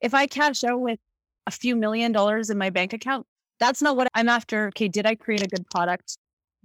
if 0.00 0.14
I 0.14 0.26
cash 0.26 0.64
out 0.64 0.80
with 0.80 0.98
a 1.46 1.50
few 1.50 1.76
million 1.76 2.12
dollars 2.12 2.50
in 2.50 2.58
my 2.58 2.70
bank 2.70 2.92
account, 2.92 3.26
that's 3.58 3.82
not 3.82 3.96
what 3.96 4.08
I'm 4.14 4.28
after. 4.28 4.68
Okay, 4.68 4.88
did 4.88 5.06
I 5.06 5.14
create 5.14 5.42
a 5.42 5.48
good 5.48 5.68
product? 5.70 6.18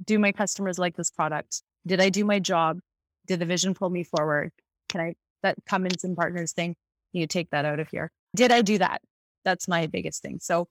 Do 0.03 0.19
my 0.19 0.31
customers 0.31 0.77
like 0.77 0.95
this 0.95 1.09
product? 1.09 1.63
Did 1.85 1.99
I 1.99 2.09
do 2.09 2.25
my 2.25 2.39
job? 2.39 2.79
Did 3.27 3.39
the 3.39 3.45
vision 3.45 3.73
pull 3.73 3.89
me 3.89 4.03
forward? 4.03 4.51
Can 4.89 5.01
I, 5.01 5.15
that 5.41 5.57
Cummins 5.65 6.03
and 6.03 6.15
Partners 6.15 6.53
thing, 6.53 6.75
you 7.13 7.27
take 7.27 7.49
that 7.51 7.65
out 7.65 7.79
of 7.79 7.87
here. 7.89 8.11
Did 8.35 8.51
I 8.51 8.61
do 8.61 8.77
that? 8.79 9.01
That's 9.45 9.67
my 9.67 9.87
biggest 9.87 10.21
thing. 10.21 10.39
So 10.41 10.67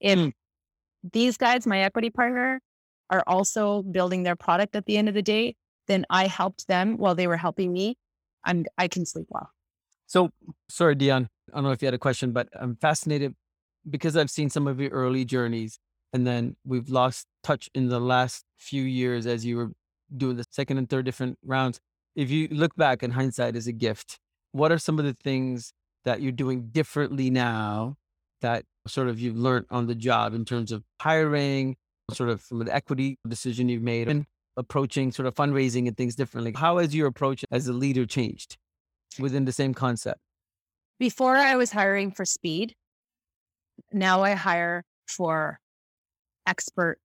if 0.00 0.18
mm. 0.18 0.32
these 1.12 1.36
guys, 1.36 1.66
my 1.66 1.80
equity 1.80 2.10
partner, 2.10 2.60
are 3.10 3.24
also 3.26 3.82
building 3.82 4.22
their 4.22 4.36
product 4.36 4.76
at 4.76 4.86
the 4.86 4.96
end 4.96 5.08
of 5.08 5.14
the 5.14 5.22
day, 5.22 5.56
then 5.86 6.04
I 6.10 6.26
helped 6.26 6.68
them 6.68 6.98
while 6.98 7.14
they 7.14 7.26
were 7.26 7.36
helping 7.36 7.72
me. 7.72 7.96
I'm 8.44 8.66
I 8.76 8.88
can 8.88 9.06
sleep 9.06 9.26
well. 9.30 9.50
So 10.08 10.30
sorry, 10.70 10.94
Dion. 10.94 11.28
I 11.52 11.56
don't 11.56 11.64
know 11.64 11.70
if 11.70 11.82
you 11.82 11.86
had 11.86 11.94
a 11.94 11.98
question, 11.98 12.32
but 12.32 12.48
I'm 12.58 12.76
fascinated 12.76 13.34
because 13.88 14.16
I've 14.16 14.30
seen 14.30 14.50
some 14.50 14.66
of 14.66 14.80
your 14.80 14.90
early 14.90 15.24
journeys 15.24 15.78
and 16.12 16.26
then 16.26 16.56
we've 16.64 16.88
lost 16.88 17.26
touch 17.44 17.68
in 17.74 17.88
the 17.88 18.00
last 18.00 18.44
few 18.56 18.82
years 18.82 19.26
as 19.26 19.44
you 19.44 19.56
were 19.56 19.70
doing 20.16 20.36
the 20.36 20.46
second 20.50 20.78
and 20.78 20.88
third 20.88 21.04
different 21.04 21.38
rounds. 21.44 21.78
If 22.16 22.30
you 22.30 22.48
look 22.50 22.74
back 22.74 23.02
and 23.02 23.12
hindsight 23.12 23.54
is 23.54 23.66
a 23.66 23.72
gift, 23.72 24.18
what 24.52 24.72
are 24.72 24.78
some 24.78 24.98
of 24.98 25.04
the 25.04 25.12
things 25.12 25.72
that 26.06 26.22
you're 26.22 26.32
doing 26.32 26.68
differently 26.68 27.28
now 27.28 27.96
that 28.40 28.64
sort 28.86 29.08
of 29.08 29.20
you've 29.20 29.36
learned 29.36 29.66
on 29.70 29.86
the 29.86 29.94
job 29.94 30.32
in 30.32 30.46
terms 30.46 30.72
of 30.72 30.82
hiring, 31.02 31.76
sort 32.12 32.30
of 32.30 32.40
from 32.40 32.62
an 32.62 32.70
equity 32.70 33.18
decision 33.28 33.68
you've 33.68 33.82
made 33.82 34.08
and 34.08 34.24
approaching 34.56 35.12
sort 35.12 35.26
of 35.26 35.34
fundraising 35.34 35.86
and 35.86 35.98
things 35.98 36.14
differently? 36.14 36.54
How 36.56 36.78
has 36.78 36.94
your 36.94 37.08
approach 37.08 37.44
as 37.50 37.68
a 37.68 37.74
leader 37.74 38.06
changed 38.06 38.56
within 39.18 39.44
the 39.44 39.52
same 39.52 39.74
concept? 39.74 40.20
Before 40.98 41.36
I 41.36 41.56
was 41.56 41.70
hiring 41.70 42.10
for 42.10 42.24
speed. 42.24 42.74
Now 43.92 44.22
I 44.22 44.32
hire 44.32 44.84
for 45.06 45.60
expert 46.46 46.98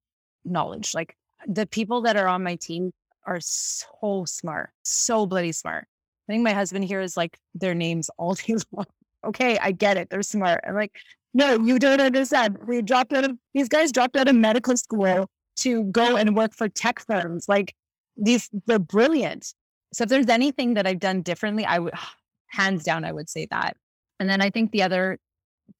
knowledge. 0.44 0.94
Like 0.94 1.16
the 1.48 1.68
people 1.68 2.02
that 2.02 2.18
are 2.18 2.28
on 2.28 2.44
my 2.44 2.56
team 2.56 2.92
are 3.26 3.40
so 3.40 4.26
smart, 4.26 4.72
so 4.84 5.26
bloody 5.26 5.52
smart. 5.52 5.88
I 6.28 6.34
think 6.34 6.44
my 6.44 6.54
husband 6.54 6.86
here 6.86 7.02
is 7.02 7.18
like 7.18 7.38
their 7.54 7.76
names 7.76 8.10
all 8.18 8.34
day 8.36 8.56
long. 8.72 8.86
Okay, 9.26 9.58
I 9.58 9.72
get 9.72 9.98
it. 9.98 10.10
They're 10.10 10.24
smart. 10.24 10.62
I'm 10.68 10.76
like, 10.76 10.92
no, 11.34 11.58
you 11.60 11.80
don't 11.80 12.02
understand. 12.02 12.58
We 12.68 12.82
dropped 12.82 13.14
out 13.14 13.24
of 13.24 13.38
these 13.54 13.70
guys 13.70 13.92
dropped 13.92 14.16
out 14.16 14.28
of 14.28 14.36
medical 14.36 14.76
school 14.78 15.30
to 15.58 15.84
go 15.86 16.18
and 16.18 16.36
work 16.36 16.54
for 16.54 16.68
tech 16.68 17.00
firms. 17.00 17.48
Like 17.48 17.74
these, 18.18 18.50
they're 18.66 18.80
brilliant. 18.80 19.54
So 19.94 20.04
if 20.04 20.10
there's 20.10 20.28
anything 20.28 20.74
that 20.74 20.88
I've 20.88 21.00
done 21.00 21.22
differently, 21.22 21.66
I 21.66 21.80
would 21.80 21.94
hands 22.48 22.84
down, 22.84 23.06
I 23.06 23.12
would 23.12 23.30
say 23.30 23.48
that. 23.52 23.78
And 24.20 24.30
then 24.30 24.42
I 24.42 24.50
think 24.50 24.72
the 24.72 24.84
other 24.84 25.18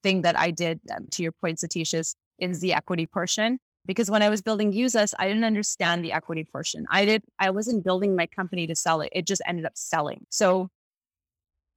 thing 0.02 0.22
that 0.22 0.38
I 0.38 0.52
did, 0.52 0.80
um, 0.96 1.08
to 1.12 1.24
your 1.24 1.32
point, 1.32 1.60
Satish, 1.60 1.94
is, 1.94 2.16
is 2.40 2.60
the 2.60 2.74
equity 2.74 3.06
portion. 3.06 3.60
Because 3.86 4.10
when 4.10 4.22
I 4.22 4.30
was 4.30 4.42
building 4.42 4.72
Use 4.72 4.96
Us, 4.96 5.14
I 5.20 5.28
didn't 5.28 5.44
understand 5.44 6.06
the 6.06 6.14
equity 6.14 6.48
portion. 6.50 6.86
I 6.90 7.04
did, 7.04 7.24
I 7.38 7.50
wasn't 7.50 7.84
building 7.84 8.16
my 8.16 8.28
company 8.28 8.66
to 8.68 8.76
sell 8.76 9.02
it. 9.02 9.10
It 9.12 9.28
just 9.28 9.42
ended 9.46 9.66
up 9.66 9.74
selling. 9.76 10.26
So 10.30 10.70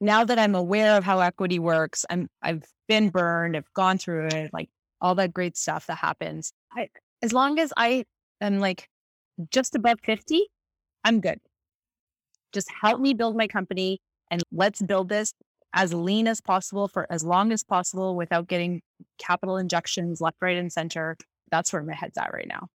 now 0.00 0.24
that 0.24 0.38
I'm 0.38 0.54
aware 0.54 0.96
of 0.96 1.04
how 1.04 1.20
equity 1.20 1.58
works, 1.58 2.04
I'm 2.10 2.28
I've 2.42 2.64
been 2.88 3.10
burned, 3.10 3.56
I've 3.56 3.72
gone 3.74 3.98
through 3.98 4.28
it, 4.28 4.52
like 4.52 4.68
all 5.00 5.14
that 5.16 5.32
great 5.32 5.56
stuff 5.56 5.86
that 5.86 5.98
happens. 5.98 6.52
I 6.72 6.88
as 7.22 7.32
long 7.32 7.58
as 7.58 7.72
I 7.76 8.04
am 8.40 8.60
like 8.60 8.88
just 9.50 9.74
above 9.74 9.98
50, 10.04 10.46
I'm 11.04 11.20
good. 11.20 11.40
Just 12.52 12.70
help 12.70 13.00
me 13.00 13.14
build 13.14 13.36
my 13.36 13.46
company 13.46 14.00
and 14.30 14.42
let's 14.52 14.82
build 14.82 15.08
this 15.08 15.32
as 15.74 15.92
lean 15.92 16.26
as 16.26 16.40
possible 16.40 16.88
for 16.88 17.06
as 17.10 17.22
long 17.22 17.52
as 17.52 17.62
possible 17.62 18.16
without 18.16 18.48
getting 18.48 18.80
capital 19.18 19.56
injections 19.56 20.20
left, 20.20 20.36
right, 20.40 20.56
and 20.56 20.72
center. 20.72 21.16
That's 21.50 21.72
where 21.72 21.82
my 21.82 21.94
head's 21.94 22.18
at 22.18 22.32
right 22.32 22.48
now. 22.48 22.68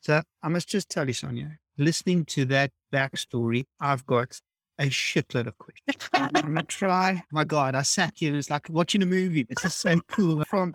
So 0.00 0.22
I 0.42 0.48
must 0.48 0.68
just 0.68 0.88
tell 0.88 1.06
you, 1.06 1.12
Sonya, 1.14 1.58
listening 1.78 2.24
to 2.26 2.44
that 2.46 2.70
backstory, 2.92 3.64
I've 3.80 4.06
got 4.06 4.40
a 4.78 4.86
shitload 4.86 5.46
of 5.46 5.58
questions. 5.58 6.08
I'm 6.12 6.30
gonna 6.32 6.62
try. 6.62 7.22
My 7.32 7.44
God, 7.44 7.74
I 7.74 7.82
sat 7.82 8.14
here. 8.16 8.36
It's 8.36 8.50
like 8.50 8.68
watching 8.68 9.02
a 9.02 9.06
movie. 9.06 9.44
This 9.44 9.64
is 9.64 9.74
so 9.74 10.00
cool. 10.08 10.44
From 10.44 10.74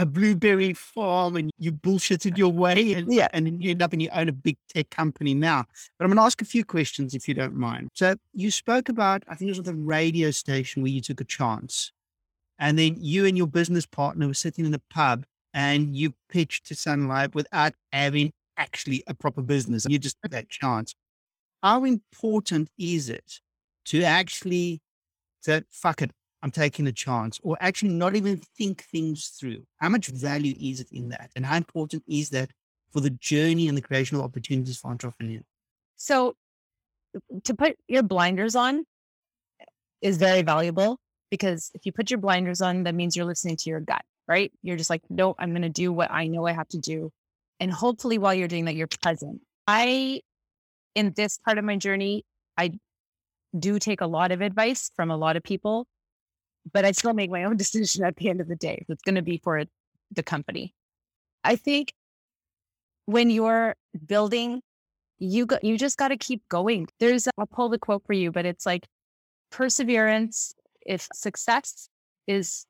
a 0.00 0.06
blueberry 0.06 0.72
farm 0.72 1.36
and 1.36 1.50
you 1.58 1.70
bullshitted 1.70 2.38
your 2.38 2.50
way 2.50 2.94
and, 2.94 3.12
yeah. 3.12 3.28
and 3.34 3.62
you 3.62 3.72
end 3.72 3.82
up 3.82 3.92
and 3.92 4.00
you 4.00 4.08
own 4.14 4.30
a 4.30 4.32
big 4.32 4.56
tech 4.74 4.88
company 4.88 5.34
now. 5.34 5.62
But 5.98 6.06
I'm 6.06 6.10
going 6.10 6.16
to 6.16 6.22
ask 6.22 6.40
a 6.40 6.46
few 6.46 6.64
questions 6.64 7.14
if 7.14 7.28
you 7.28 7.34
don't 7.34 7.54
mind. 7.54 7.90
So 7.92 8.16
you 8.32 8.50
spoke 8.50 8.88
about, 8.88 9.22
I 9.28 9.34
think 9.34 9.48
it 9.48 9.52
was 9.52 9.58
at 9.58 9.66
the 9.66 9.74
radio 9.74 10.30
station 10.30 10.80
where 10.80 10.90
you 10.90 11.02
took 11.02 11.20
a 11.20 11.24
chance. 11.24 11.92
And 12.58 12.78
then 12.78 12.96
you 12.98 13.26
and 13.26 13.36
your 13.36 13.46
business 13.46 13.84
partner 13.84 14.26
were 14.26 14.34
sitting 14.34 14.64
in 14.64 14.72
the 14.72 14.80
pub 14.88 15.26
and 15.52 15.94
you 15.94 16.14
pitched 16.30 16.66
to 16.68 16.74
Sun 16.74 17.06
Life 17.06 17.34
without 17.34 17.74
having 17.92 18.32
actually 18.56 19.04
a 19.06 19.12
proper 19.12 19.42
business. 19.42 19.84
You 19.86 19.98
just 19.98 20.16
took 20.22 20.32
that 20.32 20.48
chance. 20.48 20.94
How 21.62 21.84
important 21.84 22.70
is 22.78 23.10
it 23.10 23.40
to 23.86 24.02
actually 24.02 24.80
say, 25.42 25.62
fuck 25.70 26.00
it, 26.00 26.12
I'm 26.42 26.50
taking 26.50 26.86
a 26.86 26.92
chance, 26.92 27.38
or 27.42 27.56
actually 27.60 27.90
not 27.90 28.16
even 28.16 28.38
think 28.56 28.84
things 28.84 29.28
through? 29.28 29.62
How 29.76 29.88
much 29.88 30.08
value 30.08 30.54
is 30.58 30.80
it 30.80 30.88
in 30.92 31.04
mm. 31.04 31.10
that? 31.10 31.30
And 31.36 31.44
how 31.44 31.56
important 31.56 32.02
is 32.08 32.30
that 32.30 32.50
for 32.92 33.00
the 33.00 33.10
journey 33.10 33.68
and 33.68 33.76
the 33.76 33.82
creation 33.82 34.16
of 34.16 34.24
opportunities 34.24 34.78
for 34.78 34.90
entrepreneurs? 34.90 35.44
So, 35.96 36.34
to 37.44 37.54
put 37.54 37.76
your 37.88 38.02
blinders 38.02 38.56
on 38.56 38.84
is 40.00 40.16
very 40.16 40.42
valuable 40.42 40.98
because 41.30 41.70
if 41.74 41.84
you 41.84 41.92
put 41.92 42.10
your 42.10 42.18
blinders 42.18 42.60
on, 42.60 42.84
that 42.84 42.94
means 42.94 43.16
you're 43.16 43.26
listening 43.26 43.56
to 43.56 43.70
your 43.70 43.80
gut, 43.80 44.02
right? 44.26 44.52
You're 44.62 44.76
just 44.76 44.90
like, 44.90 45.02
no, 45.10 45.34
I'm 45.38 45.50
going 45.50 45.62
to 45.62 45.68
do 45.68 45.92
what 45.92 46.10
I 46.10 46.26
know 46.26 46.46
I 46.46 46.52
have 46.52 46.68
to 46.68 46.78
do. 46.78 47.10
And 47.58 47.70
hopefully, 47.70 48.18
while 48.18 48.34
you're 48.34 48.48
doing 48.48 48.64
that, 48.64 48.74
you're 48.74 48.86
present. 48.86 49.40
I 49.66 50.22
in 50.94 51.12
this 51.16 51.38
part 51.38 51.58
of 51.58 51.64
my 51.64 51.76
journey, 51.76 52.24
I 52.56 52.78
do 53.58 53.78
take 53.78 54.00
a 54.00 54.06
lot 54.06 54.32
of 54.32 54.40
advice 54.40 54.90
from 54.94 55.10
a 55.10 55.16
lot 55.16 55.36
of 55.36 55.42
people, 55.42 55.86
but 56.72 56.84
I 56.84 56.92
still 56.92 57.12
make 57.14 57.30
my 57.30 57.44
own 57.44 57.56
decision 57.64 58.04
at 58.04 58.16
the 58.16 58.28
end 58.28 58.40
of 58.40 58.48
the 58.48 58.56
day. 58.56 58.84
It's 58.88 59.02
going 59.02 59.14
to 59.16 59.22
be 59.22 59.40
for 59.42 59.64
the 60.10 60.22
company. 60.22 60.74
I 61.44 61.56
think 61.56 61.92
when 63.06 63.30
you're 63.30 63.74
building, 64.06 64.62
you 65.18 65.46
go, 65.46 65.58
you 65.62 65.76
just 65.78 65.96
got 65.96 66.08
to 66.08 66.16
keep 66.16 66.42
going. 66.48 66.88
There's 66.98 67.28
I'll 67.38 67.46
pull 67.46 67.68
the 67.68 67.78
quote 67.78 68.04
for 68.06 68.12
you, 68.12 68.30
but 68.30 68.46
it's 68.46 68.66
like 68.66 68.86
perseverance. 69.50 70.54
If 70.86 71.08
success 71.12 71.88
is, 72.26 72.66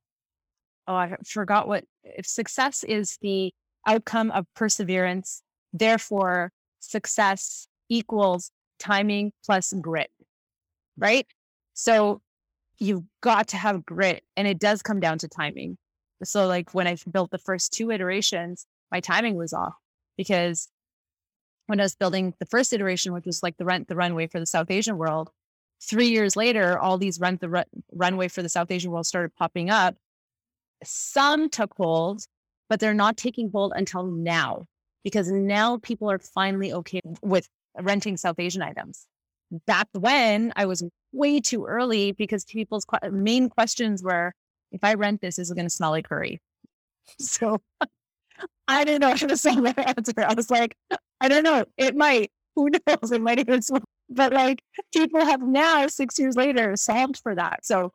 oh, 0.86 0.95
I 0.95 1.16
forgot 1.24 1.68
what. 1.68 1.84
If 2.05 2.26
success 2.26 2.84
is 2.84 3.18
the 3.20 3.53
outcome 3.86 4.30
of 4.30 4.47
perseverance, 4.55 5.43
therefore 5.72 6.53
success 6.80 7.66
equals 7.88 8.51
timing 8.78 9.32
plus 9.45 9.72
grit, 9.80 10.11
right? 10.97 11.26
So 11.74 12.20
you've 12.80 13.04
got 13.20 13.48
to 13.48 13.56
have 13.56 13.84
grit 13.84 14.24
and 14.36 14.48
it 14.48 14.58
does 14.58 14.82
come 14.82 14.98
down 15.00 15.18
to 15.18 15.28
timing. 15.28 15.76
So 16.24 16.46
like 16.46 16.74
when 16.74 16.86
I 16.86 16.96
built 17.10 17.30
the 17.30 17.38
first 17.38 17.72
two 17.72 17.90
iterations, 17.90 18.66
my 18.90 19.00
timing 19.00 19.36
was 19.36 19.52
off 19.52 19.74
because 20.16 20.68
when 21.66 21.78
I 21.78 21.84
was 21.84 21.94
building 21.94 22.34
the 22.40 22.46
first 22.46 22.72
iteration, 22.72 23.12
which 23.12 23.26
was 23.26 23.42
like 23.42 23.56
the 23.58 23.64
rent 23.64 23.86
the 23.86 23.96
runway 23.96 24.26
for 24.26 24.40
the 24.40 24.46
South 24.46 24.70
Asian 24.70 24.96
world, 24.98 25.30
three 25.82 26.08
years 26.08 26.36
later, 26.36 26.78
all 26.78 26.98
these 26.98 27.20
rent 27.20 27.40
the 27.40 27.48
run- 27.48 27.64
runway 27.92 28.28
for 28.28 28.42
the 28.42 28.48
South 28.48 28.70
Asian 28.70 28.90
world 28.90 29.06
started 29.06 29.34
popping 29.36 29.70
up. 29.70 29.94
Some 30.82 31.48
took 31.48 31.74
hold, 31.76 32.24
but 32.68 32.80
they're 32.80 32.94
not 32.94 33.16
taking 33.16 33.50
hold 33.52 33.72
until 33.76 34.04
now 34.04 34.66
because 35.04 35.30
now 35.30 35.78
people 35.78 36.10
are 36.10 36.18
finally 36.18 36.72
okay 36.72 37.00
with 37.22 37.48
renting 37.78 38.16
South 38.16 38.38
Asian 38.38 38.62
items. 38.62 39.06
Back 39.66 39.88
when 39.92 40.52
I 40.56 40.66
was 40.66 40.82
way 41.12 41.40
too 41.40 41.66
early 41.66 42.12
because 42.12 42.44
people's 42.44 42.84
qu- 42.84 42.98
uh, 43.02 43.11
main 43.11 43.48
questions 43.48 44.02
were, 44.02 44.34
if 44.72 44.84
I 44.84 44.94
rent 44.94 45.20
this, 45.20 45.38
is 45.38 45.50
it 45.50 45.54
going 45.54 45.66
to 45.66 45.70
smell 45.70 45.90
like 45.90 46.08
curry? 46.08 46.40
So 47.18 47.61
I 48.68 48.84
didn't 48.84 49.00
know 49.00 49.08
how 49.08 49.26
to 49.26 49.36
say 49.36 49.54
that 49.54 49.98
answer. 49.98 50.24
I 50.26 50.34
was 50.34 50.50
like, 50.50 50.76
I 51.20 51.28
don't 51.28 51.42
know. 51.42 51.64
It 51.76 51.96
might. 51.96 52.30
Who 52.54 52.70
knows? 52.86 53.12
It 53.12 53.20
might 53.20 53.38
even 53.38 53.62
smell. 53.62 53.82
But 54.12 54.32
like 54.32 54.61
people 54.92 55.24
have 55.24 55.40
now, 55.40 55.86
six 55.86 56.18
years 56.18 56.34
later, 56.34 56.74
solved 56.76 57.18
for 57.18 57.34
that. 57.36 57.64
So 57.64 57.92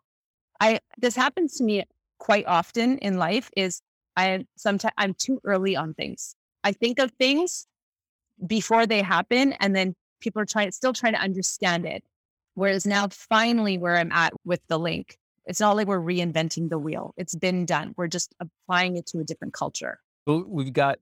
I 0.62 0.80
this 0.98 1.14
happens 1.16 1.58
to 1.58 1.64
me 1.66 1.84
quite 2.20 2.46
often 2.46 2.98
in 3.00 3.18
life. 3.18 3.52
Is 3.58 3.82
I 4.16 4.46
sometimes 4.56 4.94
I'm 4.98 5.14
too 5.14 5.42
early 5.44 5.76
on 5.76 5.94
things. 5.94 6.36
I 6.64 6.72
think 6.72 7.00
of 7.00 7.12
things 7.20 7.68
before 8.48 8.86
they 8.88 9.02
happen, 9.02 9.54
and 9.54 9.76
then 9.76 9.94
people 10.22 10.42
are 10.42 10.46
trying 10.46 10.72
still 10.72 10.94
trying 10.94 11.14
to 11.14 11.20
understand 11.20 11.86
it. 11.86 12.04
Whereas 12.56 12.86
now, 12.86 13.08
finally, 13.10 13.78
where 13.78 13.98
I'm 13.98 14.12
at 14.12 14.34
with 14.44 14.62
the 14.68 14.80
link, 14.80 15.18
it's 15.46 15.60
not 15.60 15.76
like 15.76 15.88
we're 15.88 16.00
reinventing 16.00 16.70
the 16.70 16.80
wheel. 16.80 17.14
It's 17.18 17.36
been 17.36 17.66
done. 17.66 17.94
We're 17.98 18.08
just 18.08 18.34
applying 18.40 18.98
it 18.98 19.06
to 19.08 19.20
a 19.20 19.24
different 19.24 19.54
culture. 19.54 20.00
Well, 20.26 20.44
we've 20.48 20.74
got 20.74 20.98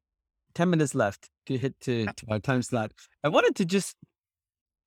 10 0.56 0.70
minutes 0.70 0.94
left 0.94 1.30
to 1.46 1.58
hit 1.58 1.80
to, 1.82 2.06
to 2.06 2.26
our 2.30 2.40
time 2.40 2.62
slot. 2.62 2.92
I 3.24 3.30
wanted 3.30 3.56
to 3.58 3.66
just 3.66 3.96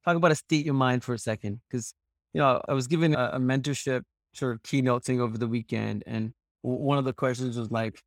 talk 0.05 0.17
about 0.17 0.33
a 0.33 0.35
state 0.35 0.64
your 0.64 0.75
mind 0.75 1.05
for 1.05 1.14
a 1.14 1.19
second 1.19 1.61
because, 1.71 1.95
you 2.35 2.41
know, 2.41 2.61
I 2.69 2.75
was 2.75 2.87
given 2.87 3.14
a, 3.14 3.31
a 3.35 3.39
mentorship 3.39 4.03
sort 4.35 4.55
of 4.55 4.62
keynote 4.62 5.05
thing 5.05 5.21
over 5.21 5.39
the 5.39 5.49
weekend. 5.49 6.05
And 6.07 6.33
one 6.62 6.99
of 6.99 7.05
the 7.05 7.12
questions 7.12 7.57
was 7.57 7.71
like, 7.71 8.01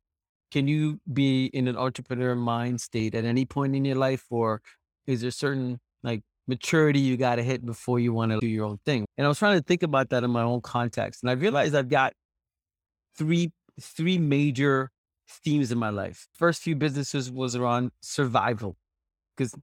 can 0.50 0.68
you 0.68 1.00
be 1.12 1.46
in 1.46 1.68
an 1.68 1.76
entrepreneur 1.76 2.34
mind 2.34 2.80
state 2.80 3.14
at 3.14 3.24
any 3.24 3.44
point 3.44 3.74
in 3.74 3.84
your 3.84 3.96
life? 3.96 4.24
Or 4.30 4.60
is 5.06 5.22
there 5.22 5.30
certain 5.30 5.80
like 6.02 6.22
maturity 6.50 7.00
you 7.00 7.16
got 7.16 7.36
to 7.36 7.42
hit 7.42 7.64
before 7.64 7.98
you 7.98 8.12
want 8.12 8.32
to 8.32 8.40
do 8.40 8.46
your 8.46 8.66
own 8.66 8.78
thing? 8.84 9.06
And 9.16 9.24
I 9.24 9.28
was 9.28 9.38
trying 9.38 9.58
to 9.58 9.64
think 9.64 9.82
about 9.82 10.10
that 10.10 10.24
in 10.24 10.30
my 10.30 10.42
own 10.42 10.60
context. 10.60 11.22
And 11.22 11.30
I 11.30 11.34
realized 11.34 11.74
I've 11.74 11.88
got 11.88 12.12
three, 13.16 13.52
three 13.80 14.18
major 14.18 14.90
themes 15.28 15.72
in 15.72 15.78
my 15.78 15.90
life. 15.90 16.28
First 16.34 16.62
few 16.62 16.76
businesses 16.76 17.30
was 17.30 17.56
around 17.56 17.92
survival 18.02 18.76
because 19.36 19.54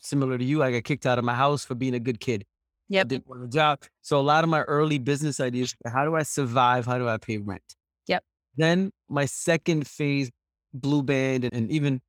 similar 0.00 0.38
to 0.38 0.44
you, 0.44 0.62
I 0.62 0.72
got 0.72 0.84
kicked 0.84 1.06
out 1.06 1.18
of 1.18 1.24
my 1.24 1.34
house 1.34 1.64
for 1.64 1.74
being 1.74 1.94
a 1.94 2.00
good 2.00 2.18
kid. 2.18 2.44
Yep. 2.88 3.08
Didn't 3.08 3.28
want 3.28 3.44
a 3.44 3.48
job. 3.48 3.82
So 4.02 4.18
a 4.18 4.22
lot 4.22 4.44
of 4.44 4.50
my 4.50 4.62
early 4.62 4.98
business 4.98 5.40
ideas, 5.40 5.74
how 5.86 6.04
do 6.04 6.16
I 6.16 6.24
survive? 6.24 6.86
How 6.86 6.98
do 6.98 7.08
I 7.08 7.16
pay 7.16 7.38
rent? 7.38 7.62
Yep. 8.06 8.24
Then 8.56 8.90
my 9.08 9.26
second 9.26 9.86
phase, 9.86 10.30
Blue 10.74 11.02
Band 11.02 11.44
and, 11.44 11.54
and 11.54 11.70
even 11.70 12.00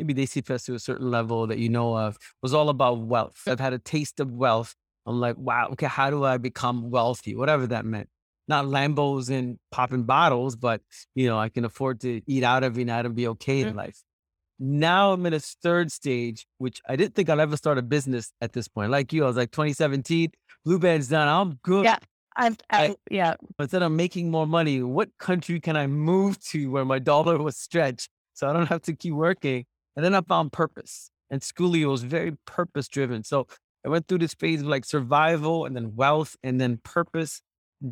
maybe 0.00 0.14
Desi 0.14 0.44
Fest 0.44 0.66
to 0.66 0.74
a 0.74 0.78
certain 0.78 1.10
level 1.10 1.46
that 1.46 1.58
you 1.58 1.68
know 1.68 1.96
of 1.96 2.16
was 2.42 2.54
all 2.54 2.68
about 2.68 3.00
wealth. 3.00 3.42
I've 3.46 3.60
had 3.60 3.72
a 3.72 3.78
taste 3.78 4.20
of 4.20 4.30
wealth. 4.30 4.74
I'm 5.06 5.20
like, 5.20 5.36
wow, 5.38 5.68
okay, 5.72 5.86
how 5.86 6.10
do 6.10 6.24
I 6.24 6.38
become 6.38 6.90
wealthy? 6.90 7.34
Whatever 7.34 7.66
that 7.68 7.84
meant 7.84 8.08
not 8.50 8.66
Lambos 8.66 9.30
and 9.30 9.58
popping 9.70 10.02
bottles, 10.02 10.56
but 10.56 10.82
you 11.14 11.26
know, 11.26 11.38
I 11.38 11.48
can 11.48 11.64
afford 11.64 12.00
to 12.00 12.20
eat 12.26 12.42
out 12.42 12.64
every 12.64 12.84
night 12.84 13.06
and 13.06 13.14
be 13.14 13.28
okay 13.28 13.60
in 13.60 13.68
mm-hmm. 13.68 13.78
life. 13.78 14.02
Now 14.58 15.12
I'm 15.12 15.24
in 15.24 15.32
a 15.32 15.40
third 15.40 15.90
stage, 15.90 16.46
which 16.58 16.82
I 16.86 16.96
didn't 16.96 17.14
think 17.14 17.30
I'd 17.30 17.38
ever 17.38 17.56
start 17.56 17.78
a 17.78 17.82
business 17.82 18.32
at 18.42 18.52
this 18.52 18.68
point. 18.68 18.90
Like 18.90 19.12
you, 19.12 19.24
I 19.24 19.28
was 19.28 19.36
like 19.36 19.52
2017, 19.52 20.32
Blue 20.66 20.78
Band's 20.78 21.08
done. 21.08 21.28
I'm 21.28 21.58
good. 21.62 21.86
Yeah. 21.86 21.98
I've, 22.36 22.56
I, 22.70 22.94
yeah. 23.10 23.34
But 23.56 23.70
then 23.70 23.82
I'm 23.82 23.96
making 23.96 24.30
more 24.30 24.46
money, 24.46 24.82
what 24.82 25.10
country 25.18 25.60
can 25.60 25.76
I 25.76 25.86
move 25.86 26.38
to 26.48 26.70
where 26.70 26.84
my 26.84 26.98
dollar 27.12 27.38
was 27.38 27.56
stretched 27.56 28.10
so 28.34 28.48
I 28.48 28.52
don't 28.52 28.66
have 28.66 28.82
to 28.82 28.94
keep 28.94 29.14
working? 29.14 29.64
And 30.00 30.04
then 30.06 30.14
I 30.14 30.22
found 30.22 30.50
purpose. 30.50 31.10
And 31.28 31.42
Schoolio 31.42 31.90
was 31.90 32.04
very 32.04 32.32
purpose 32.46 32.88
driven. 32.88 33.22
So 33.22 33.46
I 33.84 33.90
went 33.90 34.08
through 34.08 34.20
this 34.20 34.32
phase 34.32 34.62
of 34.62 34.66
like 34.66 34.86
survival 34.86 35.66
and 35.66 35.76
then 35.76 35.94
wealth 35.94 36.38
and 36.42 36.58
then 36.58 36.78
purpose 36.78 37.42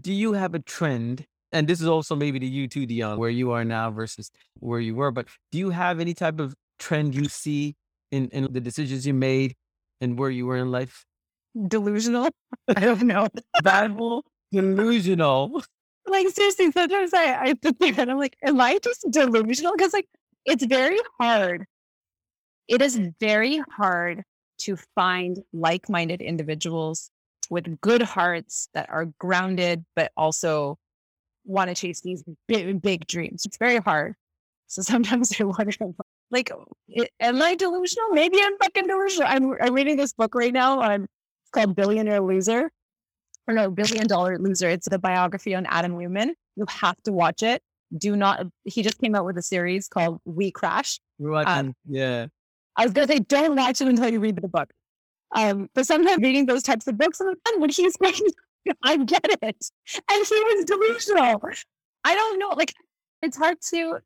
do 0.00 0.10
you 0.10 0.32
have 0.32 0.54
a 0.54 0.58
trend? 0.58 1.26
And 1.52 1.68
this 1.68 1.82
is 1.82 1.86
also 1.86 2.16
maybe 2.16 2.40
to 2.40 2.46
you 2.46 2.66
too, 2.66 2.86
Dion, 2.86 3.18
where 3.18 3.28
you 3.28 3.50
are 3.50 3.62
now 3.62 3.90
versus 3.90 4.30
where 4.58 4.80
you 4.80 4.94
were. 4.94 5.10
But 5.10 5.26
do 5.52 5.58
you 5.58 5.68
have 5.68 6.00
any 6.00 6.14
type 6.14 6.40
of 6.40 6.54
trend 6.78 7.14
you 7.14 7.26
see 7.26 7.76
in, 8.10 8.30
in 8.30 8.50
the 8.50 8.60
decisions 8.60 9.06
you 9.06 9.12
made 9.12 9.54
and 10.00 10.18
where 10.18 10.30
you 10.30 10.46
were 10.46 10.56
in 10.56 10.70
life? 10.70 11.04
Delusional? 11.68 12.30
I 12.74 12.80
don't 12.80 13.02
know. 13.02 13.28
Badful? 13.62 14.22
Delusional. 14.50 15.62
Like 16.06 16.28
seriously, 16.28 16.72
sometimes 16.72 17.12
I, 17.12 17.34
I 17.34 17.54
there 17.62 17.94
and 17.98 18.10
I'm 18.10 18.18
like, 18.18 18.38
am 18.42 18.58
I 18.58 18.78
just 18.82 19.04
delusional? 19.10 19.72
Because 19.76 19.92
like 19.92 20.08
it's 20.46 20.64
very 20.64 20.98
hard. 21.20 21.66
It 22.68 22.82
is 22.82 23.00
very 23.18 23.62
hard 23.70 24.22
to 24.58 24.76
find 24.94 25.38
like-minded 25.52 26.20
individuals 26.20 27.10
with 27.50 27.80
good 27.80 28.02
hearts 28.02 28.68
that 28.74 28.90
are 28.90 29.06
grounded, 29.18 29.84
but 29.96 30.12
also 30.16 30.78
want 31.44 31.68
to 31.68 31.74
chase 31.74 32.00
these 32.00 32.22
big, 32.46 32.80
big 32.82 33.06
dreams. 33.06 33.44
It's 33.46 33.56
very 33.56 33.78
hard. 33.78 34.14
So 34.66 34.82
sometimes 34.82 35.32
I 35.40 35.44
wonder, 35.44 35.72
like, 36.30 36.50
am 37.20 37.42
I 37.42 37.54
delusional? 37.54 38.10
Maybe 38.10 38.38
I'm 38.40 38.56
fucking 38.58 38.86
delusional. 38.86 39.28
I'm, 39.28 39.54
I'm 39.60 39.74
reading 39.74 39.96
this 39.96 40.12
book 40.12 40.34
right 40.34 40.52
now. 40.52 40.80
On, 40.80 41.02
it's 41.02 41.50
called 41.52 41.74
Billionaire 41.74 42.20
Loser, 42.20 42.70
or 43.46 43.54
no, 43.54 43.70
Billion 43.70 44.06
Dollar 44.06 44.38
Loser. 44.38 44.68
It's 44.68 44.88
the 44.88 44.98
biography 44.98 45.54
on 45.54 45.66
Adam 45.66 45.98
Neumann. 45.98 46.34
You 46.56 46.66
have 46.68 47.02
to 47.04 47.12
watch 47.12 47.42
it. 47.42 47.62
Do 47.96 48.14
not. 48.14 48.46
He 48.64 48.82
just 48.82 49.00
came 49.00 49.14
out 49.14 49.24
with 49.24 49.38
a 49.38 49.42
series 49.42 49.88
called 49.88 50.20
We 50.26 50.50
Crash. 50.50 51.00
We're 51.18 51.30
watching, 51.30 51.68
um, 51.68 51.74
yeah. 51.88 52.26
I 52.78 52.84
was 52.84 52.92
gonna 52.94 53.08
say, 53.08 53.18
don't 53.18 53.56
watch 53.56 53.82
it 53.82 53.88
until 53.88 54.10
you 54.10 54.20
read 54.20 54.36
the 54.36 54.48
book. 54.48 54.70
Um, 55.34 55.68
but 55.74 55.86
sometimes 55.86 56.22
reading 56.22 56.46
those 56.46 56.62
types 56.62 56.86
of 56.86 56.96
books, 56.96 57.20
and 57.20 57.36
when 57.58 57.68
he's 57.68 57.96
going, 57.96 58.14
I 58.82 58.96
get 58.96 59.20
it. 59.24 59.70
And 60.10 60.26
he 60.26 60.34
was 60.34 60.64
delusional. 60.64 61.42
I 62.04 62.14
don't 62.14 62.38
know. 62.38 62.50
Like, 62.50 62.72
it's 63.20 63.36
hard 63.36 63.60
to 63.72 63.98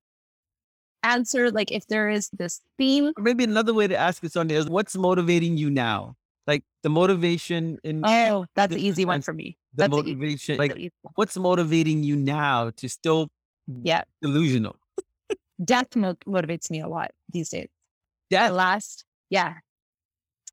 answer, 1.04 1.50
like, 1.52 1.70
if 1.70 1.86
there 1.86 2.08
is 2.08 2.28
this 2.32 2.60
theme. 2.78 3.12
Maybe 3.18 3.44
another 3.44 3.74
way 3.74 3.86
to 3.86 3.96
ask 3.96 4.20
this 4.20 4.34
on 4.34 4.50
is 4.50 4.68
what's 4.68 4.96
motivating 4.96 5.56
you 5.56 5.70
now? 5.70 6.16
Like 6.48 6.64
the 6.82 6.88
motivation 6.88 7.78
in. 7.84 8.02
Oh, 8.04 8.46
that's 8.56 8.74
the 8.74 8.84
easy 8.84 9.04
one 9.04 9.22
for 9.22 9.32
me. 9.32 9.56
The 9.74 9.82
that's 9.82 9.90
motivation. 9.92 10.58
Like, 10.58 10.92
what's 11.14 11.36
motivating 11.36 12.02
you 12.02 12.16
now 12.16 12.70
to 12.70 12.88
still 12.88 13.28
yeah 13.84 14.02
delusional? 14.22 14.74
Death 15.64 15.94
mo- 15.94 16.16
motivates 16.26 16.68
me 16.68 16.80
a 16.80 16.88
lot 16.88 17.12
these 17.32 17.50
days. 17.50 17.68
Death. 18.32 18.48
The 18.50 18.54
last, 18.56 19.04
yeah, 19.30 19.54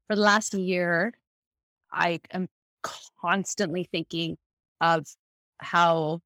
for 0.08 0.16
the 0.16 0.22
last 0.22 0.54
year, 0.54 1.14
I 1.92 2.20
am 2.32 2.48
constantly 3.22 3.88
thinking 3.92 4.38
of 4.82 5.08
how 5.60 6.20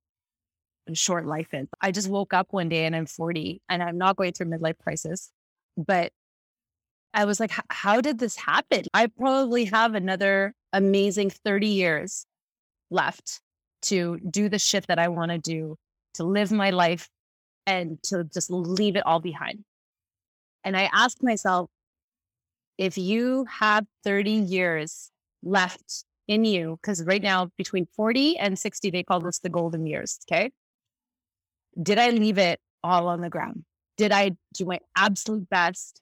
short 0.93 1.25
life 1.25 1.47
is. 1.53 1.67
I 1.79 1.91
just 1.91 2.09
woke 2.09 2.33
up 2.33 2.47
one 2.51 2.69
day 2.69 2.85
and 2.85 2.95
I'm 2.95 3.05
40 3.05 3.61
and 3.69 3.81
I'm 3.81 3.97
not 3.97 4.15
going 4.15 4.33
through 4.33 4.47
midlife 4.47 4.77
crisis, 4.79 5.31
but 5.77 6.11
I 7.13 7.25
was 7.25 7.39
like, 7.39 7.51
how 7.69 8.01
did 8.01 8.19
this 8.19 8.35
happen? 8.35 8.85
I 8.93 9.07
probably 9.07 9.65
have 9.65 9.93
another 9.93 10.53
amazing 10.73 11.29
30 11.29 11.67
years 11.67 12.25
left 12.89 13.41
to 13.83 14.19
do 14.29 14.49
the 14.49 14.59
shit 14.59 14.87
that 14.87 14.97
I 14.97 15.09
want 15.09 15.31
to 15.31 15.37
do, 15.37 15.77
to 16.15 16.23
live 16.23 16.51
my 16.51 16.71
life 16.71 17.09
and 17.67 18.01
to 18.03 18.23
just 18.23 18.49
leave 18.49 18.95
it 18.95 19.05
all 19.05 19.19
behind. 19.19 19.63
And 20.63 20.77
I 20.77 20.89
ask 20.93 21.21
myself, 21.21 21.69
if 22.77 22.97
you 22.97 23.45
have 23.45 23.85
30 24.03 24.31
years 24.31 25.11
left 25.43 26.05
in 26.27 26.45
you, 26.45 26.79
because 26.81 27.03
right 27.03 27.21
now 27.21 27.49
between 27.57 27.85
40 27.95 28.37
and 28.37 28.57
60, 28.57 28.89
they 28.89 29.03
call 29.03 29.19
this 29.19 29.39
the 29.39 29.49
golden 29.49 29.85
years. 29.85 30.19
Okay. 30.27 30.51
Did 31.81 31.97
I 31.97 32.09
leave 32.11 32.37
it 32.37 32.59
all 32.83 33.07
on 33.07 33.21
the 33.21 33.29
ground? 33.29 33.65
Did 33.97 34.11
I 34.11 34.31
do 34.53 34.65
my 34.65 34.79
absolute 34.95 35.49
best? 35.49 36.01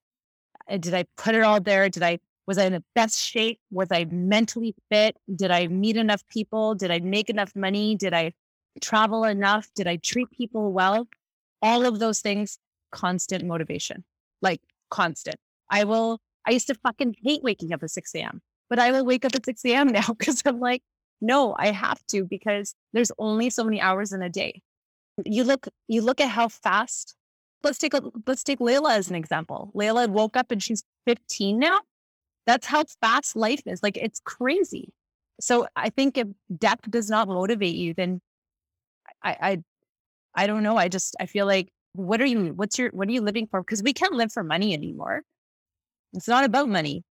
Uh, 0.70 0.78
did 0.78 0.94
I 0.94 1.06
put 1.18 1.36
it 1.36 1.44
all 1.44 1.60
there? 1.60 1.90
Did 1.90 2.04
I, 2.04 2.20
was 2.48 2.58
I 2.58 2.66
in 2.66 2.74
the 2.74 2.84
best 2.96 3.20
shape? 3.20 3.60
Was 3.72 3.90
I 3.92 4.06
mentally 4.06 4.76
fit? 4.90 5.18
Did 5.34 5.52
I 5.52 5.68
meet 5.68 5.98
enough 5.98 6.24
people? 6.30 6.76
Did 6.76 6.92
I 6.92 7.00
make 7.00 7.30
enough 7.30 7.56
money? 7.56 7.96
Did 7.96 8.14
I 8.14 8.34
travel 8.82 9.24
enough? 9.24 9.68
Did 9.76 9.88
I 9.88 9.98
treat 9.98 10.30
people 10.32 10.72
well? 10.72 11.08
All 11.62 11.86
of 11.86 12.00
those 12.00 12.22
things, 12.22 12.58
constant 12.92 13.46
motivation, 13.46 14.04
like 14.42 14.62
constant. 14.90 15.38
I 15.70 15.84
will 15.84 16.20
I 16.46 16.52
used 16.52 16.68
to 16.68 16.76
fucking 16.76 17.16
hate 17.24 17.44
waking 17.44 17.74
up 17.74 17.84
at 17.84 17.92
6 17.92 18.16
a.m., 18.16 18.42
but 18.70 18.80
I 18.80 18.92
will 18.92 19.06
wake 19.06 19.26
up 19.26 19.36
at 19.36 19.46
6 19.46 19.64
a.m. 19.66 19.88
now 19.92 20.08
because 20.18 20.42
I'm 20.46 20.60
like, 20.60 20.84
no, 21.22 21.56
I 21.58 21.72
have 21.72 22.06
to 22.08 22.26
because 22.26 22.74
there's 22.94 23.12
only 23.20 23.50
so 23.50 23.64
many 23.64 23.80
hours 23.80 24.12
in 24.12 24.22
a 24.22 24.30
day. 24.30 24.62
You 25.26 25.44
look, 25.44 25.68
you 25.88 26.02
look 26.02 26.20
at 26.20 26.30
how 26.30 26.48
fast. 26.48 27.16
Let's 27.64 27.78
take 27.78 27.94
a, 27.94 28.02
let's 28.26 28.44
take 28.44 28.58
Layla 28.60 28.96
as 28.98 29.10
an 29.10 29.16
example. 29.16 29.72
Layla 29.76 30.08
woke 30.10 30.36
up 30.36 30.50
and 30.50 30.64
she's 30.64 30.84
15 31.06 31.60
now. 31.60 31.80
That's 32.48 32.66
how 32.66 32.86
fast 33.02 33.36
life 33.36 33.62
is. 33.68 33.84
Like 33.84 33.98
it's 33.98 34.20
crazy. 34.20 34.92
So 35.40 35.68
I 35.76 35.90
think 35.90 36.18
if 36.18 36.28
depth 36.58 36.90
does 36.90 37.10
not 37.10 37.28
motivate 37.28 37.76
you, 37.76 37.94
then 37.94 38.20
I, 39.24 39.38
I, 39.42 39.64
I 40.34 40.48
don't 40.48 40.64
know. 40.64 40.78
I 40.78 40.88
just 40.88 41.16
I 41.20 41.28
feel 41.28 41.46
like 41.46 41.70
what 41.94 42.22
are 42.22 42.26
you? 42.26 42.54
What's 42.54 42.78
your? 42.78 42.90
What 42.92 43.08
are 43.08 43.12
you 43.12 43.22
living 43.22 43.48
for? 43.48 43.62
Because 43.62 43.84
we 43.84 43.94
can't 43.94 44.14
live 44.14 44.32
for 44.32 44.44
money 44.44 44.74
anymore. 44.74 45.24
It's 46.14 46.28
not 46.28 46.44
about 46.44 46.70
money. 46.70 47.04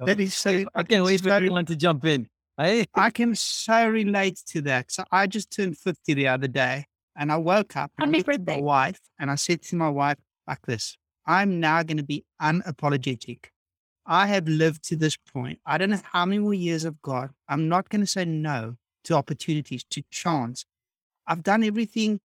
That 0.00 0.20
is 0.20 0.34
so. 0.34 0.64
I 0.74 0.82
can't 0.82 1.04
wait 1.04 1.20
for 1.20 1.30
everyone 1.30 1.66
to 1.66 1.76
jump 1.76 2.04
in. 2.04 2.28
I, 2.58 2.86
I 2.94 3.10
can 3.10 3.34
so 3.34 3.88
relate 3.88 4.40
to 4.48 4.60
that. 4.62 4.92
So 4.92 5.04
I 5.10 5.26
just 5.26 5.50
turned 5.50 5.78
50 5.78 6.14
the 6.14 6.28
other 6.28 6.48
day 6.48 6.86
and 7.16 7.32
I 7.32 7.36
woke 7.36 7.76
up 7.76 7.92
and 7.98 8.14
Happy 8.14 8.22
birthday. 8.22 8.56
my 8.56 8.62
wife 8.62 9.00
and 9.18 9.30
I 9.30 9.36
said 9.36 9.62
to 9.62 9.76
my 9.76 9.88
wife 9.88 10.18
like 10.46 10.60
this, 10.66 10.96
I'm 11.26 11.60
now 11.60 11.82
going 11.82 11.96
to 11.96 12.02
be 12.02 12.24
unapologetic. 12.40 13.46
I 14.04 14.26
have 14.26 14.48
lived 14.48 14.84
to 14.88 14.96
this 14.96 15.16
point. 15.16 15.60
I 15.64 15.78
don't 15.78 15.90
know 15.90 16.00
how 16.12 16.26
many 16.26 16.40
more 16.40 16.54
years 16.54 16.84
I've 16.84 17.00
got. 17.02 17.30
I'm 17.48 17.68
not 17.68 17.88
going 17.88 18.00
to 18.00 18.06
say 18.06 18.24
no 18.24 18.76
to 19.04 19.14
opportunities, 19.14 19.84
to 19.90 20.02
chance. 20.10 20.64
I've 21.26 21.42
done 21.42 21.64
everything 21.64 22.20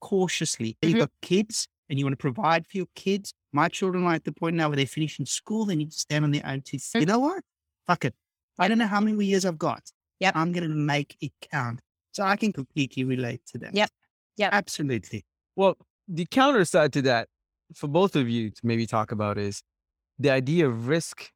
cautiously. 0.00 0.76
Mm-hmm. 0.82 0.88
You've 0.88 0.98
got 1.00 1.10
kids 1.22 1.68
and 1.88 1.98
you 1.98 2.04
want 2.04 2.12
to 2.12 2.16
provide 2.16 2.66
for 2.66 2.76
your 2.76 2.86
kids. 2.94 3.32
My 3.52 3.68
children 3.68 4.04
are 4.04 4.14
at 4.14 4.24
the 4.24 4.32
point 4.32 4.56
now 4.56 4.68
where 4.68 4.76
they're 4.76 4.86
finishing 4.86 5.26
school. 5.26 5.64
They 5.64 5.76
need 5.76 5.90
to 5.90 5.98
stand 5.98 6.24
on 6.24 6.30
their 6.30 6.46
own 6.46 6.62
two 6.62 6.78
feet. 6.78 7.00
You 7.00 7.06
know 7.06 7.18
what? 7.18 7.42
Fuck 7.86 8.04
it. 8.04 8.14
I 8.58 8.68
don't 8.68 8.78
know 8.78 8.86
how 8.86 9.00
many 9.00 9.24
years 9.24 9.44
I've 9.44 9.58
got. 9.58 9.82
Yep. 10.20 10.36
I'm 10.36 10.52
going 10.52 10.68
to 10.68 10.74
make 10.74 11.16
it 11.20 11.32
count. 11.50 11.80
So 12.12 12.24
I 12.24 12.36
can 12.36 12.52
completely 12.52 13.04
relate 13.04 13.40
to 13.52 13.58
that. 13.58 13.74
Yep. 13.74 13.90
Yep. 14.36 14.50
Absolutely. 14.52 15.24
Well, 15.56 15.76
the 16.06 16.26
counter 16.26 16.64
side 16.64 16.92
to 16.94 17.02
that 17.02 17.28
for 17.74 17.88
both 17.88 18.16
of 18.16 18.28
you 18.28 18.50
to 18.50 18.60
maybe 18.62 18.86
talk 18.86 19.12
about 19.12 19.38
is 19.38 19.62
the 20.18 20.30
idea 20.30 20.68
of 20.68 20.88
risk 20.88 21.30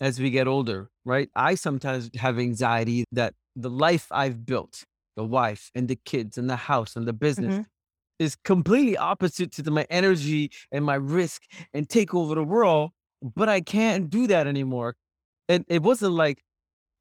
as 0.00 0.18
we 0.20 0.30
get 0.30 0.48
older, 0.48 0.88
right? 1.04 1.28
I 1.36 1.54
sometimes 1.54 2.10
have 2.16 2.38
anxiety 2.38 3.04
that 3.12 3.34
the 3.54 3.70
life 3.70 4.06
I've 4.10 4.44
built, 4.44 4.84
the 5.16 5.24
wife 5.24 5.70
and 5.74 5.88
the 5.88 5.96
kids 6.04 6.36
and 6.36 6.50
the 6.50 6.56
house 6.56 6.96
and 6.96 7.06
the 7.06 7.12
business 7.12 7.54
mm-hmm. 7.54 7.62
Is 8.18 8.36
completely 8.44 8.96
opposite 8.96 9.52
to 9.52 9.62
the, 9.62 9.70
my 9.70 9.86
energy 9.90 10.50
and 10.72 10.84
my 10.84 10.94
risk 10.94 11.42
and 11.72 11.88
take 11.88 12.14
over 12.14 12.34
the 12.34 12.44
world. 12.44 12.90
But 13.22 13.48
I 13.48 13.60
can't 13.60 14.10
do 14.10 14.26
that 14.26 14.46
anymore. 14.46 14.96
And 15.48 15.64
it 15.68 15.82
wasn't 15.82 16.12
like 16.12 16.42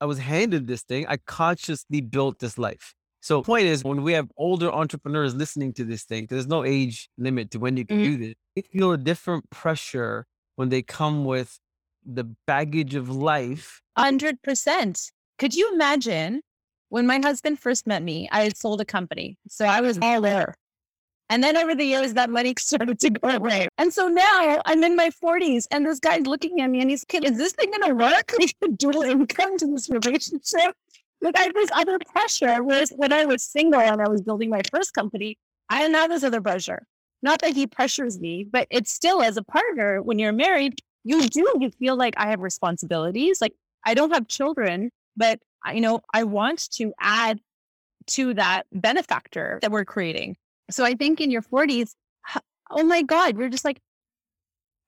I 0.01 0.05
was 0.05 0.19
handed 0.19 0.67
this 0.67 0.83
thing. 0.83 1.05
I 1.07 1.17
consciously 1.17 2.01
built 2.01 2.39
this 2.39 2.57
life. 2.57 2.93
So 3.21 3.41
point 3.41 3.67
is 3.67 3.85
when 3.85 4.03
we 4.03 4.13
have 4.13 4.27
older 4.35 4.69
entrepreneurs 4.69 5.33
listening 5.33 5.71
to 5.73 5.85
this 5.85 6.03
thing, 6.03 6.27
there's 6.29 6.47
no 6.47 6.65
age 6.65 7.09
limit 7.17 7.51
to 7.51 7.59
when 7.59 7.77
you 7.77 7.85
can 7.85 7.99
mm-hmm. 7.99 8.11
do 8.11 8.17
this. 8.17 8.35
They 8.55 8.61
feel 8.63 8.91
a 8.91 8.97
different 8.97 9.49
pressure 9.49 10.25
when 10.57 10.69
they 10.69 10.81
come 10.81 11.23
with 11.23 11.57
the 12.05 12.25
baggage 12.45 12.95
of 12.95 13.09
life. 13.09 13.81
Hundred 13.97 14.41
percent. 14.41 15.11
Could 15.39 15.55
you 15.55 15.73
imagine 15.73 16.41
when 16.89 17.07
my 17.07 17.19
husband 17.19 17.59
first 17.59 17.87
met 17.87 18.03
me, 18.03 18.29
I 18.31 18.43
had 18.43 18.55
sold 18.55 18.79
a 18.81 18.85
company. 18.85 19.37
So 19.47 19.65
I 19.65 19.81
was 19.81 19.97
all 20.01 20.21
there. 20.21 20.53
And 21.29 21.43
then 21.43 21.57
over 21.57 21.73
the 21.73 21.85
years, 21.85 22.13
that 22.13 22.29
money 22.29 22.53
started 22.59 22.99
to 22.99 23.09
go 23.09 23.29
away. 23.29 23.67
And 23.77 23.93
so 23.93 24.07
now 24.07 24.61
I'm 24.65 24.83
in 24.83 24.95
my 24.95 25.09
40s, 25.09 25.65
and 25.71 25.85
this 25.85 25.99
guy's 25.99 26.25
looking 26.25 26.61
at 26.61 26.69
me 26.69 26.81
and 26.81 26.89
he's, 26.89 27.05
is 27.11 27.37
this 27.37 27.53
thing 27.53 27.71
going 27.71 27.89
to 27.89 27.95
work? 27.95 28.33
dual 28.77 29.01
income 29.03 29.57
to 29.57 29.67
this 29.67 29.89
relationship. 29.89 30.75
Like 31.21 31.37
I 31.37 31.49
this 31.53 31.69
other 31.73 31.97
pressure. 31.99 32.61
Whereas 32.63 32.91
when 32.95 33.13
I 33.13 33.25
was 33.25 33.43
single 33.43 33.79
and 33.79 34.01
I 34.01 34.09
was 34.09 34.21
building 34.21 34.49
my 34.49 34.61
first 34.71 34.93
company, 34.93 35.37
I 35.69 35.81
didn't 35.81 35.95
have 35.95 36.09
this 36.09 36.23
other 36.23 36.41
pressure. 36.41 36.85
Not 37.21 37.39
that 37.39 37.53
he 37.53 37.65
pressures 37.65 38.19
me, 38.19 38.43
but 38.43 38.67
it's 38.69 38.91
still 38.91 39.21
as 39.21 39.37
a 39.37 39.43
partner, 39.43 40.01
when 40.01 40.19
you're 40.19 40.33
married, 40.33 40.75
you 41.05 41.27
do, 41.29 41.53
you 41.59 41.69
feel 41.71 41.95
like 41.95 42.13
I 42.17 42.29
have 42.29 42.41
responsibilities. 42.41 43.39
Like 43.39 43.53
I 43.85 43.93
don't 43.93 44.11
have 44.11 44.27
children, 44.27 44.91
but 45.15 45.39
you 45.73 45.79
know, 45.79 46.01
I 46.13 46.23
want 46.23 46.69
to 46.73 46.93
add 46.99 47.39
to 48.07 48.33
that 48.33 48.63
benefactor 48.73 49.59
that 49.61 49.71
we're 49.71 49.85
creating. 49.85 50.35
So 50.71 50.83
I 50.85 50.93
think 50.93 51.21
in 51.21 51.31
your 51.31 51.41
40s, 51.41 51.93
oh 52.71 52.83
my 52.83 53.01
God, 53.01 53.37
we're 53.37 53.49
just 53.49 53.65
like, 53.65 53.79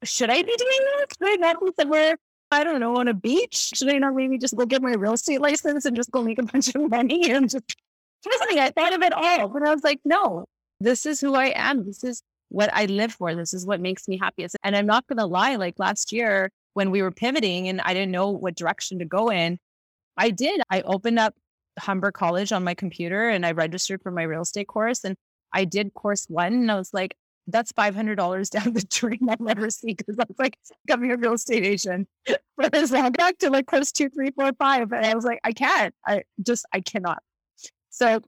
should 0.03 0.29
I 0.29 0.41
be 0.41 0.55
doing 0.55 0.79
this? 0.97 1.07
Should 1.17 1.33
I 1.33 1.35
not 1.35 1.59
be 1.61 1.71
somewhere, 1.79 2.17
I 2.51 2.63
don't 2.63 2.79
know, 2.79 2.97
on 2.97 3.07
a 3.07 3.13
beach? 3.13 3.71
Should 3.75 3.89
I 3.89 3.97
not 3.97 4.15
maybe 4.15 4.37
just 4.37 4.55
go 4.55 4.65
get 4.65 4.81
my 4.81 4.93
real 4.93 5.13
estate 5.13 5.41
license 5.41 5.85
and 5.85 5.95
just 5.95 6.11
go 6.11 6.23
make 6.23 6.39
a 6.39 6.43
bunch 6.51 6.73
of 6.75 6.89
money 6.89 7.31
and 7.31 7.49
just, 7.49 7.65
trust 8.23 8.49
me, 8.49 8.59
I 8.59 8.71
thought 8.71 8.93
of 8.93 9.01
it 9.01 9.13
all. 9.13 9.49
But 9.49 9.67
I 9.67 9.73
was 9.73 9.83
like, 9.83 9.99
no, 10.05 10.45
this 10.79 11.05
is 11.05 11.19
who 11.19 11.35
I 11.35 11.47
am. 11.55 11.85
This 11.85 12.03
is 12.03 12.21
what 12.49 12.69
I 12.73 12.85
live 12.85 13.13
for. 13.13 13.35
This 13.35 13.53
is 13.53 13.65
what 13.65 13.81
makes 13.81 14.07
me 14.07 14.17
happiest. 14.17 14.55
And 14.63 14.75
I'm 14.75 14.85
not 14.85 15.07
going 15.07 15.17
to 15.17 15.25
lie, 15.25 15.55
like 15.55 15.75
last 15.77 16.11
year 16.11 16.49
when 16.73 16.91
we 16.91 17.01
were 17.01 17.11
pivoting 17.11 17.67
and 17.69 17.81
I 17.81 17.93
didn't 17.93 18.11
know 18.11 18.29
what 18.29 18.55
direction 18.55 18.99
to 18.99 19.05
go 19.05 19.31
in, 19.31 19.57
I 20.17 20.29
did. 20.29 20.61
I 20.69 20.81
opened 20.81 21.19
up 21.19 21.33
Humber 21.79 22.11
College 22.11 22.51
on 22.51 22.63
my 22.63 22.73
computer 22.73 23.29
and 23.29 23.45
I 23.45 23.51
registered 23.51 24.01
for 24.01 24.11
my 24.11 24.23
real 24.23 24.41
estate 24.41 24.67
course. 24.67 25.03
And 25.03 25.15
I 25.55 25.63
did 25.65 25.93
course 25.93 26.27
one 26.29 26.53
and 26.53 26.71
I 26.71 26.75
was 26.75 26.93
like, 26.93 27.15
that's 27.47 27.71
$500 27.71 28.49
down 28.49 28.73
the 28.73 28.85
drain 28.89 29.27
I'll 29.29 29.37
never 29.39 29.69
see 29.69 29.93
because 29.93 30.19
I 30.19 30.25
was 30.27 30.37
like, 30.37 30.57
becoming 30.85 31.11
a 31.11 31.17
real 31.17 31.33
estate 31.33 31.63
agent. 31.63 32.07
But 32.57 32.73
as 32.75 32.93
I 32.93 33.09
back 33.09 33.37
to 33.39 33.49
like 33.49 33.65
course 33.67 33.91
two, 33.91 34.09
three, 34.09 34.31
four, 34.31 34.51
five. 34.59 34.91
And 34.91 35.05
I 35.05 35.13
was 35.13 35.25
like, 35.25 35.39
I 35.43 35.51
can't. 35.51 35.93
I 36.05 36.23
just, 36.43 36.65
I 36.73 36.81
cannot. 36.81 37.21
So 37.89 38.21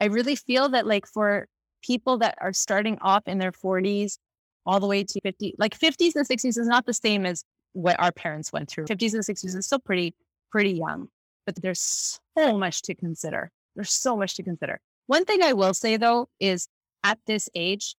I 0.00 0.06
really 0.06 0.36
feel 0.36 0.68
that 0.70 0.86
like 0.86 1.06
for 1.06 1.48
people 1.82 2.18
that 2.18 2.36
are 2.40 2.52
starting 2.52 2.98
off 3.00 3.22
in 3.26 3.38
their 3.38 3.52
40s 3.52 4.18
all 4.66 4.80
the 4.80 4.86
way 4.86 5.04
to 5.04 5.20
50, 5.20 5.54
like 5.58 5.78
50s 5.78 6.16
and 6.16 6.28
60s 6.28 6.58
is 6.58 6.66
not 6.66 6.84
the 6.84 6.92
same 6.92 7.24
as 7.24 7.44
what 7.72 7.98
our 8.00 8.12
parents 8.12 8.52
went 8.52 8.68
through. 8.68 8.86
50s 8.86 9.14
and 9.14 9.22
60s 9.22 9.56
is 9.56 9.66
still 9.66 9.78
pretty, 9.78 10.14
pretty 10.50 10.72
young, 10.72 11.08
but 11.46 11.54
there's 11.56 12.18
so 12.36 12.58
much 12.58 12.82
to 12.82 12.94
consider. 12.94 13.50
There's 13.76 13.92
so 13.92 14.16
much 14.16 14.34
to 14.36 14.42
consider. 14.42 14.80
One 15.06 15.24
thing 15.24 15.42
I 15.42 15.52
will 15.52 15.74
say 15.74 15.96
though 15.96 16.28
is 16.40 16.68
at 17.04 17.18
this 17.26 17.48
age, 17.54 17.94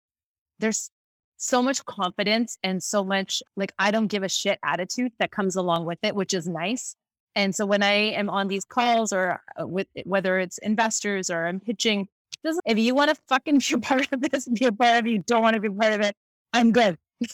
there's 0.60 0.90
so 1.38 1.62
much 1.62 1.86
confidence 1.86 2.58
and 2.64 2.82
so 2.82 3.04
much 3.04 3.42
like 3.56 3.74
I 3.80 3.92
don't 3.92 4.08
give 4.08 4.24
a 4.24 4.30
shit 4.30 4.60
attitude 4.64 5.12
that 5.20 5.32
comes 5.32 5.56
along 5.56 5.86
with 5.86 6.00
it, 6.04 6.16
which 6.16 6.34
is 6.34 6.48
nice. 6.48 6.96
And 7.36 7.54
so 7.54 7.66
when 7.66 7.84
I 7.84 7.94
am 7.94 8.30
on 8.30 8.48
these 8.48 8.66
calls 8.66 9.14
or 9.14 9.40
uh, 9.60 9.68
with 9.68 9.88
whether 10.06 10.40
it's 10.40 10.58
investors 10.58 11.30
or 11.30 11.46
I'm 11.46 11.60
pitching, 11.60 12.08
just, 12.44 12.60
if 12.66 12.78
you 12.80 12.96
want 12.96 13.10
to 13.12 13.22
fucking 13.30 13.60
be 13.60 13.76
a 13.76 13.78
part 13.78 14.08
of 14.12 14.22
this, 14.22 14.48
be 14.48 14.66
a 14.66 14.72
part 14.72 15.00
of 15.00 15.06
it. 15.06 15.12
You 15.12 15.20
don't 15.20 15.44
want 15.44 15.54
to 15.54 15.60
be 15.60 15.70
part 15.70 15.94
of 15.94 16.02
it. 16.02 16.16
I'm 16.54 16.72
good. 16.72 16.98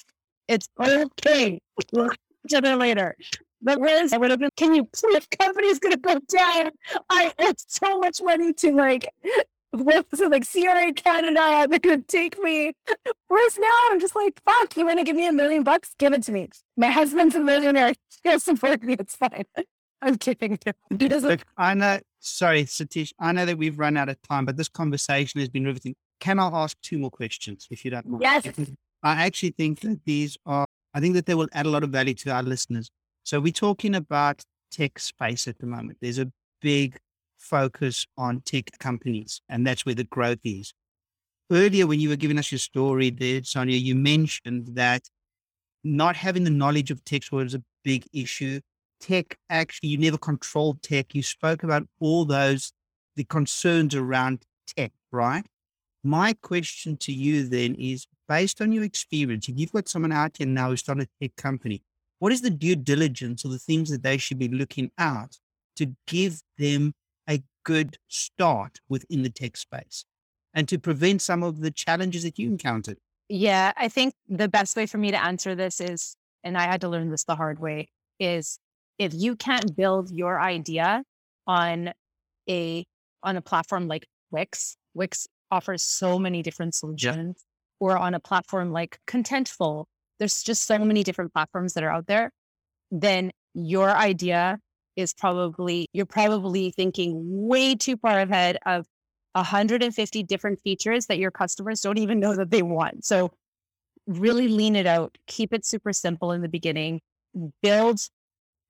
It's 0.50 0.68
okay. 0.78 1.62
We'll 1.94 2.10
each 2.46 2.62
later. 2.62 3.16
But 3.62 3.80
whereas 3.80 4.12
I 4.12 4.18
would 4.18 4.30
have 4.30 4.42
been, 4.42 4.50
can 4.58 4.76
you 4.76 4.84
please, 4.94 5.26
company's 5.40 5.80
going 5.80 5.94
to 5.94 6.00
go 6.00 6.20
down. 6.28 6.72
I 7.10 7.32
owe 7.40 7.54
so 7.58 8.00
much 8.00 8.22
money 8.22 8.52
to 8.54 8.72
like 8.74 9.08
with 9.74 10.06
so 10.14 10.28
like 10.28 10.50
CRA 10.50 10.94
Canada, 10.94 11.68
they're 11.70 11.80
gonna 11.80 12.02
take 12.02 12.42
me. 12.42 12.74
Whereas 13.28 13.58
now 13.58 13.80
I'm 13.90 14.00
just 14.00 14.16
like, 14.16 14.42
fuck, 14.46 14.78
you 14.78 14.86
wanna 14.86 15.04
give 15.04 15.16
me 15.16 15.28
a 15.28 15.34
million 15.34 15.64
bucks? 15.64 15.96
Give 15.98 16.14
it 16.14 16.24
to 16.24 16.32
me. 16.32 16.50
My 16.78 16.90
husband's 16.90 17.36
a 17.36 17.40
millionaire. 17.40 17.94
He'll 18.24 18.40
support 18.40 18.84
me. 18.84 18.96
It's 19.00 19.16
fine. 19.16 19.46
I'm 20.02 20.18
kidding. 20.18 20.60
He 20.90 21.08
doesn't. 21.08 21.30
Look, 21.30 21.42
I 21.58 21.74
know. 21.74 22.00
Sorry, 22.20 22.64
Satish. 22.66 23.12
I 23.20 23.32
know 23.32 23.46
that 23.46 23.58
we've 23.58 23.78
run 23.78 23.98
out 23.98 24.10
of 24.10 24.22
time, 24.22 24.46
but 24.46 24.58
this 24.58 24.70
conversation 24.70 25.40
has 25.40 25.50
been 25.50 25.66
riveting. 25.66 25.96
Can 26.20 26.40
I 26.40 26.48
ask 26.48 26.78
two 26.82 26.98
more 26.98 27.12
questions, 27.12 27.68
if 27.72 27.84
you 27.84 27.92
don't 27.92 28.06
mind? 28.08 28.22
Yes. 28.22 28.48
I 29.02 29.26
actually 29.26 29.52
think 29.52 29.82
that 29.82 30.02
these 30.06 30.38
are. 30.46 30.66
I 30.94 31.00
think 31.00 31.16
that 31.16 31.26
they 31.26 31.36
will 31.36 31.48
add 31.54 31.66
a 31.66 31.70
lot 31.70 31.84
of 31.84 31.90
value 31.90 32.14
to 32.16 32.32
our 32.32 32.44
listeners. 32.44 32.90
So 33.24 33.40
we're 33.40 33.54
talking 33.54 33.96
about 33.96 34.44
tech 34.72 35.00
space 35.00 35.48
at 35.48 35.58
the 35.60 35.66
moment. 35.66 35.98
There's 36.02 36.20
a 36.20 36.32
big 36.62 36.98
focus 37.44 38.08
on 38.18 38.42
tech 38.42 38.72
companies, 38.80 39.42
and 39.50 39.68
that's 39.68 39.86
where 39.86 39.96
the 39.96 40.06
growth 40.06 40.40
is. 40.44 40.74
Earlier, 41.52 41.86
when 41.86 42.00
you 42.00 42.10
were 42.10 42.16
giving 42.16 42.40
us 42.40 42.52
your 42.52 42.60
story 42.60 43.10
there, 43.10 43.44
Sonya, 43.44 43.76
you 43.76 43.96
mentioned 43.96 44.70
that 44.76 45.10
not 45.84 46.16
having 46.16 46.46
the 46.46 46.50
knowledge 46.50 46.90
of 46.90 47.04
tech 47.04 47.24
was 47.32 47.54
a 47.54 47.64
big 47.84 48.06
issue. 48.14 48.62
Tech, 49.00 49.38
actually, 49.50 49.90
you 49.90 49.98
never 49.98 50.18
controlled 50.18 50.82
tech. 50.82 51.14
You 51.14 51.22
spoke 51.22 51.64
about 51.64 51.86
all 52.00 52.26
those, 52.26 52.72
the 53.16 53.26
concerns 53.26 53.94
around 53.94 54.44
tech, 54.76 54.94
right? 55.12 55.46
My 56.04 56.34
question 56.42 56.98
to 56.98 57.14
you 57.14 57.48
then 57.48 57.76
is 57.76 58.08
based 58.28 58.62
on 58.62 58.72
your 58.72 58.84
experience, 58.84 59.50
if 59.50 59.60
you've 59.60 59.72
got 59.72 59.90
someone 59.90 60.12
out 60.12 60.38
here 60.38 60.48
now 60.48 60.70
who's 60.70 60.80
started 60.80 61.10
a 61.22 61.26
tech 61.26 61.36
company, 61.36 61.84
what 62.20 62.32
is 62.32 62.42
the 62.42 62.50
due 62.50 62.78
diligence 62.78 63.44
or 63.44 63.50
the 63.50 63.60
things 63.60 63.90
that 63.90 64.04
they 64.04 64.18
should 64.18 64.40
be 64.40 64.48
looking 64.48 64.92
out 64.98 65.38
to 65.76 65.94
give 66.08 66.42
them 66.58 66.94
good 67.64 67.98
start 68.08 68.80
within 68.90 69.24
the 69.24 69.30
tech 69.30 69.58
space 69.58 70.06
and 70.54 70.68
to 70.68 70.78
prevent 70.78 71.22
some 71.22 71.44
of 71.44 71.62
the 71.62 71.72
challenges 71.72 72.24
that 72.24 72.38
you 72.38 72.48
encountered? 72.48 72.98
Yeah, 73.30 73.72
I 73.78 73.88
think 73.88 74.14
the 74.28 74.48
best 74.50 74.76
way 74.76 74.86
for 74.86 74.98
me 74.98 75.12
to 75.12 75.24
answer 75.24 75.56
this 75.56 75.80
is 75.82 76.16
and 76.44 76.58
I 76.58 76.64
had 76.64 76.82
to 76.82 76.90
learn 76.90 77.10
this 77.10 77.24
the 77.24 77.36
hard 77.36 77.60
way, 77.60 77.88
is 78.20 78.60
if 79.00 79.14
you 79.14 79.36
can't 79.36 79.76
build 79.76 80.12
your 80.12 80.40
idea 80.40 81.04
on 81.48 81.94
a 82.50 82.86
on 83.24 83.38
a 83.38 83.42
platform 83.42 83.88
like 83.88 84.06
Wix, 84.32 84.76
Wix 84.94 85.28
offers 85.50 85.82
so 85.82 86.20
many 86.20 86.42
different 86.42 86.76
solutions, 86.76 87.36
yeah. 87.38 87.88
or 87.88 87.98
on 87.98 88.14
a 88.14 88.20
platform 88.20 88.72
like 88.72 89.00
Contentful, 89.08 89.86
there's 90.20 90.44
just 90.44 90.66
so 90.66 90.80
many 90.80 91.04
different 91.04 91.34
platforms 91.34 91.74
that 91.74 91.84
are 91.84 91.92
out 91.92 92.08
there, 92.08 92.32
then 92.92 93.32
your 93.54 93.90
idea 93.90 94.60
is 94.96 95.14
probably 95.14 95.88
you're 95.94 96.06
probably 96.06 96.72
thinking 96.72 97.14
way 97.48 97.76
too 97.76 97.98
far 97.98 98.20
ahead 98.20 98.58
of 98.66 98.86
150 99.34 100.24
different 100.24 100.60
features 100.62 101.08
that 101.08 101.18
your 101.18 101.32
customers 101.32 101.82
don't 101.82 101.98
even 101.98 102.20
know 102.20 102.36
that 102.36 102.52
they 102.52 102.62
want. 102.62 103.04
So 103.04 103.32
really 104.08 104.48
lean 104.48 104.76
it 104.76 104.86
out, 104.86 105.18
keep 105.28 105.54
it 105.54 105.66
super 105.66 105.94
simple 105.94 106.32
in 106.32 106.42
the 106.42 106.50
beginning, 106.50 107.02
build 107.62 108.00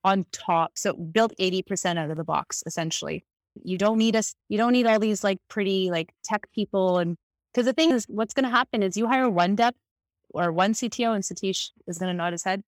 on 0.04 0.26
top. 0.32 0.72
So 0.76 0.94
build 0.94 1.34
80% 1.40 1.98
out 1.98 2.12
of 2.12 2.18
the 2.18 2.24
box, 2.24 2.64
essentially. 2.66 3.26
You 3.64 3.78
don't 3.78 3.98
need 3.98 4.16
us, 4.16 4.34
you 4.50 4.58
don't 4.58 4.74
need 4.74 4.88
all 4.88 5.00
these 5.00 5.24
like 5.24 5.40
pretty 5.50 5.90
like 5.92 6.14
tech 6.24 6.52
people. 6.54 7.00
And 7.00 7.18
because 7.54 7.66
the 7.66 7.74
thing 7.74 7.92
is, 7.92 8.06
what's 8.08 8.34
going 8.34 8.46
to 8.46 8.50
happen 8.50 8.84
is 8.84 8.98
you 8.98 9.08
hire 9.08 9.30
one 9.30 9.56
dev 9.56 9.74
or 10.34 10.52
one 10.52 10.74
CTO 10.74 11.14
and 11.14 11.24
Satish 11.24 11.70
is 11.88 11.98
going 11.98 12.12
to 12.12 12.18
nod 12.18 12.34
his 12.34 12.44
head. 12.44 12.64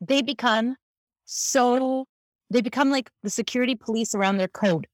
They 0.00 0.22
become 0.22 0.76
so, 1.24 2.06
they 2.50 2.60
become 2.60 2.90
like 2.90 3.10
the 3.22 3.30
security 3.30 3.74
police 3.74 4.14
around 4.14 4.38
their 4.38 4.48
code 4.48 4.86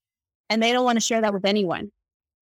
and 0.49 0.63
they 0.63 0.73
don't 0.73 0.85
want 0.85 0.97
to 0.97 1.01
share 1.01 1.21
that 1.21 1.33
with 1.33 1.45
anyone. 1.45 1.91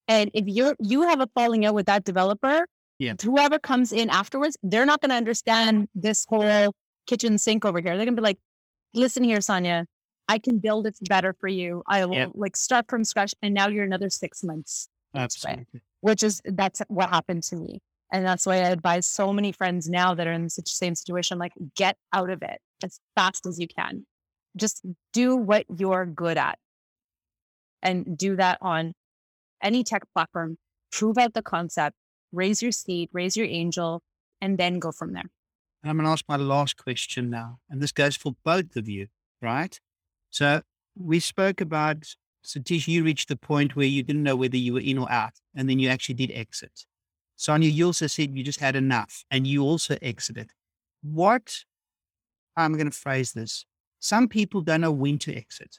And 0.09 0.31
if 0.35 0.47
you're, 0.47 0.75
you 0.81 1.03
have 1.03 1.21
a 1.21 1.29
falling 1.35 1.65
out 1.65 1.75
with 1.75 1.87
that 1.87 2.05
developer, 2.05 2.67
yeah. 2.99 3.15
whoever 3.23 3.59
comes 3.59 3.93
in 3.93 4.11
afterwards, 4.11 4.57
they're 4.63 4.87
not 4.87 5.01
going 5.01 5.11
to 5.11 5.17
understand 5.17 5.89
this 5.95 6.27
whole 6.29 6.75
kitchen 7.07 7.39
sink 7.39 7.65
over 7.65 7.81
here. 7.81 7.97
They're 7.97 8.07
going 8.07 8.17
to 8.17 8.23
be 8.23 8.25
like, 8.25 8.39
listen 8.95 9.23
here, 9.23 9.41
Sonya, 9.41 9.87
I 10.29 10.39
can 10.39 10.59
build 10.59 10.87
it 10.87 10.97
better 11.09 11.35
for 11.41 11.49
you. 11.49 11.83
I 11.87 12.05
will 12.05 12.15
yep. 12.15 12.31
like 12.35 12.57
start 12.57 12.87
from 12.89 13.05
scratch. 13.05 13.35
And 13.43 13.55
now 13.55 13.69
you're 13.69 13.85
another 13.85 14.11
six 14.11 14.43
months. 14.43 14.89
Absolutely. 15.15 15.81
Which 16.01 16.23
is, 16.23 16.41
that's 16.45 16.83
what 16.89 17.11
happened 17.11 17.43
to 17.45 17.57
me. 17.57 17.81
And 18.13 18.27
that's 18.27 18.47
why 18.47 18.57
I 18.57 18.71
advise 18.71 19.07
so 19.07 19.33
many 19.33 19.53
friends 19.53 19.89
now 19.89 20.15
that 20.15 20.27
are 20.27 20.33
in 20.33 20.45
the 20.45 20.51
same 20.51 20.95
situation, 20.95 21.39
like 21.39 21.53
get 21.77 21.97
out 22.13 22.31
of 22.31 22.43
it 22.43 22.61
as 22.83 22.99
fast 23.15 23.47
as 23.47 23.61
you 23.61 23.69
can. 23.69 24.05
Just 24.57 24.85
do 25.13 25.37
what 25.37 25.67
you're 25.77 26.07
good 26.07 26.37
at 26.37 26.59
and 27.83 28.17
do 28.17 28.37
that 28.37 28.59
on 28.61 28.93
any 29.63 29.85
tech 29.85 30.03
platform. 30.13 30.59
Prove 30.93 31.19
out 31.19 31.35
the 31.35 31.43
concept, 31.43 31.97
raise 32.33 32.63
your 32.63 32.73
seed, 32.73 33.09
raise 33.13 33.37
your 33.37 33.47
angel, 33.47 34.03
and 34.41 34.59
then 34.59 34.79
go 34.79 34.91
from 34.93 35.13
there. 35.13 35.31
I'm 35.85 35.97
going 35.97 36.05
to 36.05 36.11
ask 36.11 36.25
my 36.29 36.37
last 36.37 36.77
question 36.77 37.31
now. 37.31 37.59
And 37.71 37.81
this 37.81 37.93
goes 37.93 38.17
for 38.17 38.33
both 38.45 38.77
of 38.77 38.89
you, 38.89 39.07
right? 39.41 39.79
So 40.31 40.63
we 40.99 41.21
spoke 41.21 41.61
about 41.61 42.15
Satish, 42.45 42.89
you 42.89 43.05
reached 43.05 43.29
the 43.29 43.37
point 43.37 43.77
where 43.77 43.87
you 43.87 44.03
didn't 44.03 44.23
know 44.23 44.37
whether 44.37 44.57
you 44.57 44.75
were 44.75 44.81
in 44.81 44.99
or 44.99 45.11
out, 45.11 45.35
and 45.55 45.69
then 45.69 45.79
you 45.79 45.89
actually 45.89 46.15
did 46.15 46.31
exit. 46.33 46.87
Sonya, 47.37 47.69
you 47.69 47.87
also 47.87 48.07
said 48.07 48.37
you 48.37 48.45
just 48.45 48.61
had 48.61 48.77
enough 48.77 49.25
and 49.31 49.47
you 49.47 49.63
also 49.63 49.97
exited. 50.03 50.51
What, 51.03 51.65
I'm 52.57 52.75
going 52.75 52.91
to 52.91 52.97
phrase 52.97 53.33
this. 53.33 53.65
Some 54.01 54.29
people 54.29 54.63
don't 54.63 54.81
know 54.81 54.93
when 54.93 55.19
to 55.21 55.35
exit. 55.35 55.79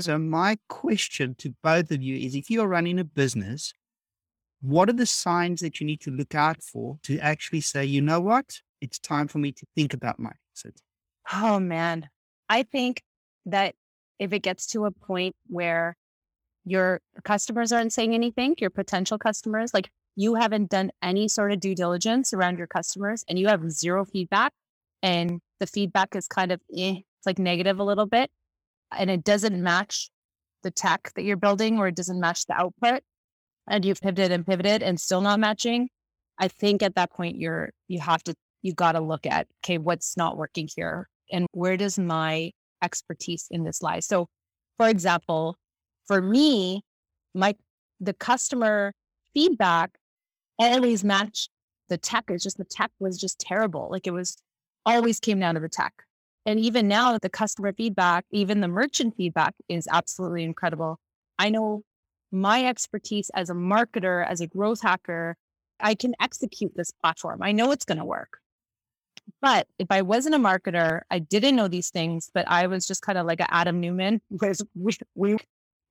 So 0.00 0.18
my 0.18 0.58
question 0.68 1.34
to 1.36 1.54
both 1.62 1.90
of 1.90 2.02
you 2.02 2.16
is 2.16 2.34
if 2.34 2.50
you're 2.50 2.66
running 2.66 2.98
a 2.98 3.04
business, 3.04 3.72
what 4.60 4.88
are 4.88 4.94
the 4.94 5.06
signs 5.06 5.60
that 5.60 5.80
you 5.80 5.86
need 5.86 6.00
to 6.02 6.10
look 6.10 6.34
out 6.34 6.62
for 6.62 6.98
to 7.04 7.18
actually 7.18 7.60
say, 7.60 7.84
you 7.84 8.00
know 8.00 8.20
what? 8.20 8.60
It's 8.80 8.98
time 8.98 9.28
for 9.28 9.38
me 9.38 9.52
to 9.52 9.66
think 9.74 9.94
about 9.94 10.18
my 10.18 10.32
exit. 10.52 10.80
Oh 11.32 11.58
man. 11.58 12.08
I 12.48 12.62
think 12.64 13.02
that 13.46 13.74
if 14.18 14.32
it 14.32 14.40
gets 14.40 14.66
to 14.68 14.84
a 14.84 14.90
point 14.90 15.34
where 15.46 15.96
your 16.64 17.00
customers 17.24 17.72
aren't 17.72 17.92
saying 17.92 18.14
anything, 18.14 18.54
your 18.58 18.70
potential 18.70 19.18
customers, 19.18 19.72
like 19.74 19.90
you 20.14 20.34
haven't 20.34 20.70
done 20.70 20.92
any 21.02 21.28
sort 21.28 21.52
of 21.52 21.60
due 21.60 21.74
diligence 21.74 22.32
around 22.32 22.58
your 22.58 22.66
customers 22.66 23.24
and 23.28 23.38
you 23.38 23.48
have 23.48 23.70
zero 23.70 24.04
feedback 24.04 24.52
and 25.02 25.40
the 25.58 25.66
feedback 25.66 26.14
is 26.14 26.28
kind 26.28 26.52
of 26.52 26.60
eh, 26.76 27.00
it's 27.22 27.26
like 27.26 27.38
negative 27.38 27.78
a 27.78 27.84
little 27.84 28.06
bit 28.06 28.30
and 28.98 29.08
it 29.08 29.22
doesn't 29.22 29.62
match 29.62 30.10
the 30.64 30.72
tech 30.72 31.12
that 31.14 31.22
you're 31.22 31.36
building 31.36 31.78
or 31.78 31.86
it 31.86 31.94
doesn't 31.94 32.18
match 32.18 32.46
the 32.46 32.54
output 32.54 33.02
and 33.68 33.84
you've 33.84 34.00
pivoted 34.00 34.32
and 34.32 34.44
pivoted 34.44 34.82
and 34.82 35.00
still 35.00 35.20
not 35.20 35.38
matching, 35.38 35.88
I 36.38 36.48
think 36.48 36.82
at 36.82 36.96
that 36.96 37.12
point 37.12 37.36
you're 37.36 37.70
you 37.86 38.00
have 38.00 38.24
to 38.24 38.34
you 38.62 38.74
got 38.74 38.92
to 38.92 39.00
look 39.00 39.24
at 39.24 39.46
okay, 39.64 39.78
what's 39.78 40.16
not 40.16 40.36
working 40.36 40.68
here 40.74 41.08
and 41.30 41.46
where 41.52 41.76
does 41.76 41.96
my 41.96 42.50
expertise 42.82 43.46
in 43.52 43.62
this 43.62 43.82
lie? 43.82 44.00
So, 44.00 44.28
for 44.78 44.88
example, 44.88 45.56
for 46.08 46.20
me, 46.20 46.82
my 47.34 47.54
the 48.00 48.14
customer 48.14 48.94
feedback 49.32 49.92
always 50.58 51.04
matched 51.04 51.50
the 51.88 51.98
tech. 51.98 52.24
It's 52.28 52.42
just 52.42 52.58
the 52.58 52.64
tech 52.64 52.90
was 52.98 53.16
just 53.16 53.38
terrible. 53.38 53.88
Like 53.92 54.08
it 54.08 54.12
was 54.12 54.36
always 54.84 55.20
came 55.20 55.38
down 55.38 55.54
to 55.54 55.60
the 55.60 55.68
tech. 55.68 55.92
And 56.44 56.58
even 56.58 56.88
now, 56.88 57.18
the 57.18 57.28
customer 57.28 57.72
feedback, 57.72 58.24
even 58.30 58.60
the 58.60 58.68
merchant 58.68 59.16
feedback 59.16 59.54
is 59.68 59.86
absolutely 59.90 60.44
incredible. 60.44 60.98
I 61.38 61.50
know 61.50 61.82
my 62.32 62.64
expertise 62.64 63.30
as 63.34 63.50
a 63.50 63.54
marketer, 63.54 64.26
as 64.26 64.40
a 64.40 64.46
growth 64.46 64.80
hacker, 64.82 65.36
I 65.78 65.94
can 65.94 66.14
execute 66.20 66.72
this 66.74 66.90
platform. 66.90 67.42
I 67.42 67.52
know 67.52 67.70
it's 67.70 67.84
going 67.84 67.98
to 67.98 68.04
work. 68.04 68.38
But 69.40 69.66
if 69.78 69.88
I 69.90 70.02
wasn't 70.02 70.34
a 70.34 70.38
marketer, 70.38 71.02
I 71.10 71.20
didn't 71.20 71.56
know 71.56 71.68
these 71.68 71.90
things, 71.90 72.30
but 72.32 72.46
I 72.48 72.66
was 72.66 72.86
just 72.86 73.02
kind 73.02 73.18
of 73.18 73.26
like 73.26 73.40
an 73.40 73.46
Adam 73.50 73.80
Neumann, 73.80 74.20
was 74.30 74.62
we, 75.14 75.36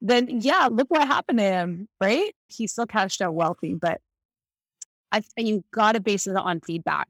then 0.02 0.42
yeah, 0.42 0.68
look 0.72 0.90
what 0.90 1.08
happened 1.08 1.40
to 1.40 1.46
him, 1.46 1.88
right? 2.00 2.34
He 2.48 2.68
still 2.68 2.88
cashed 2.88 3.22
out 3.22 3.34
wealthy, 3.34 3.76
but 3.76 4.02
I 5.12 5.22
you 5.38 5.64
got 5.74 5.94
to 5.94 6.00
base 6.00 6.28
it 6.28 6.36
on 6.36 6.62
feedback. 6.62 7.08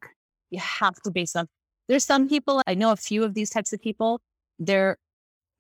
You 0.49 0.59
have 0.59 0.95
to 1.03 1.11
base 1.11 1.35
it 1.35 1.39
on. 1.39 1.47
There's 1.91 2.05
some 2.05 2.29
people 2.29 2.61
I 2.65 2.73
know 2.73 2.93
a 2.93 2.95
few 2.95 3.25
of 3.25 3.33
these 3.33 3.49
types 3.49 3.73
of 3.73 3.81
people. 3.81 4.21
They're, 4.59 4.95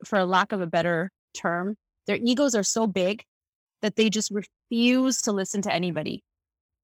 for 0.05 0.23
lack 0.23 0.53
of 0.53 0.61
a 0.61 0.65
better 0.65 1.11
term, 1.33 1.75
their 2.07 2.15
egos 2.15 2.55
are 2.55 2.63
so 2.63 2.87
big 2.87 3.25
that 3.81 3.97
they 3.97 4.09
just 4.09 4.31
refuse 4.31 5.21
to 5.23 5.33
listen 5.33 5.61
to 5.63 5.73
anybody. 5.73 6.23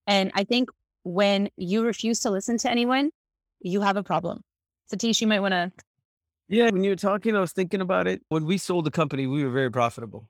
And 0.06 0.32
I 0.36 0.43
think 0.43 0.70
when 1.04 1.48
you 1.56 1.86
refuse 1.86 2.20
to 2.22 2.30
listen 2.30 2.58
to 2.58 2.70
anyone, 2.70 3.10
you 3.62 3.80
have 3.80 3.95
a 3.95 4.04
problem. 4.04 4.41
Satish, 4.91 5.22
you 5.22 5.28
might 5.28 5.39
want 5.39 5.54
to. 5.54 5.72
Yeah, 6.50 6.70
when 6.70 6.84
you 6.84 6.89
were 6.89 6.98
talking, 6.98 7.34
I 7.34 7.39
was 7.39 7.54
thinking 7.54 7.80
about 7.80 8.06
it. 8.06 8.22
When 8.28 8.45
we 8.45 8.58
sold 8.58 8.84
the 8.84 8.91
company, 8.91 9.28
we 9.28 9.45
were 9.45 9.52
very 9.52 9.72
profitable. 9.72 10.28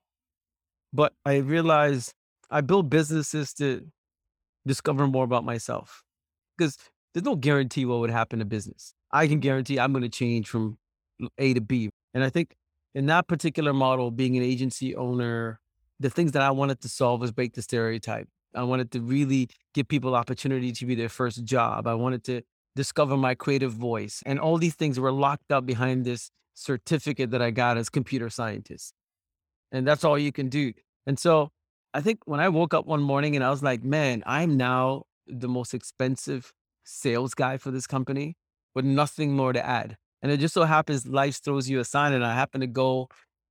But 0.93 1.13
I 1.25 1.37
realized 1.37 2.13
I 2.51 2.61
built 2.61 2.91
businesses 2.91 3.51
to 3.55 3.83
discover 4.67 5.07
more 5.07 5.23
about 5.23 5.43
myself 5.43 6.03
because 6.55 6.77
there's 7.15 7.25
no 7.25 7.35
guarantee 7.35 7.85
what 7.85 7.99
would 8.01 8.11
happen 8.11 8.37
to 8.37 8.45
business. 8.45 8.93
I 9.11 9.27
can 9.27 9.39
guarantee 9.39 9.79
I'm 9.79 9.91
going 9.93 10.03
to 10.03 10.09
change 10.09 10.47
from 10.47 10.77
A 11.37 11.53
to 11.53 11.61
B. 11.61 11.89
And 12.13 12.23
I 12.23 12.29
think 12.29 12.55
in 12.93 13.05
that 13.07 13.27
particular 13.27 13.73
model, 13.73 14.11
being 14.11 14.37
an 14.37 14.43
agency 14.43 14.95
owner, 14.95 15.59
the 15.99 16.09
things 16.09 16.31
that 16.33 16.41
I 16.41 16.51
wanted 16.51 16.81
to 16.81 16.89
solve 16.89 17.21
was 17.21 17.31
break 17.31 17.53
the 17.53 17.61
stereotype. 17.61 18.27
I 18.55 18.63
wanted 18.63 18.91
to 18.91 19.01
really 19.01 19.49
give 19.73 19.87
people 19.87 20.15
opportunity 20.15 20.71
to 20.71 20.85
be 20.85 20.95
their 20.95 21.09
first 21.09 21.43
job. 21.43 21.87
I 21.87 21.93
wanted 21.93 22.23
to 22.25 22.41
discover 22.75 23.17
my 23.17 23.35
creative 23.35 23.73
voice. 23.73 24.23
And 24.25 24.39
all 24.39 24.57
these 24.57 24.75
things 24.75 24.99
were 24.99 25.11
locked 25.11 25.51
up 25.51 25.65
behind 25.65 26.05
this 26.05 26.31
certificate 26.53 27.31
that 27.31 27.41
I 27.41 27.51
got 27.51 27.77
as 27.77 27.89
computer 27.89 28.29
scientist. 28.29 28.93
And 29.71 29.85
that's 29.87 30.03
all 30.03 30.17
you 30.17 30.31
can 30.31 30.49
do. 30.49 30.73
And 31.05 31.19
so 31.19 31.49
I 31.93 32.01
think 32.01 32.19
when 32.25 32.39
I 32.39 32.49
woke 32.49 32.73
up 32.73 32.85
one 32.85 33.01
morning 33.01 33.35
and 33.35 33.43
I 33.43 33.49
was 33.49 33.63
like, 33.63 33.83
man, 33.83 34.23
I'm 34.25 34.57
now 34.57 35.03
the 35.27 35.47
most 35.47 35.73
expensive 35.73 36.53
sales 36.83 37.33
guy 37.33 37.57
for 37.57 37.69
this 37.69 37.85
company 37.85 38.35
with 38.75 38.85
nothing 38.85 39.35
more 39.35 39.53
to 39.53 39.65
add. 39.65 39.97
And 40.21 40.31
it 40.31 40.39
just 40.39 40.53
so 40.53 40.63
happens 40.63 41.07
life 41.07 41.41
throws 41.43 41.69
you 41.69 41.79
a 41.79 41.85
sign. 41.85 42.13
And 42.13 42.25
I 42.25 42.33
happened 42.33 42.61
to 42.61 42.67
go 42.67 43.09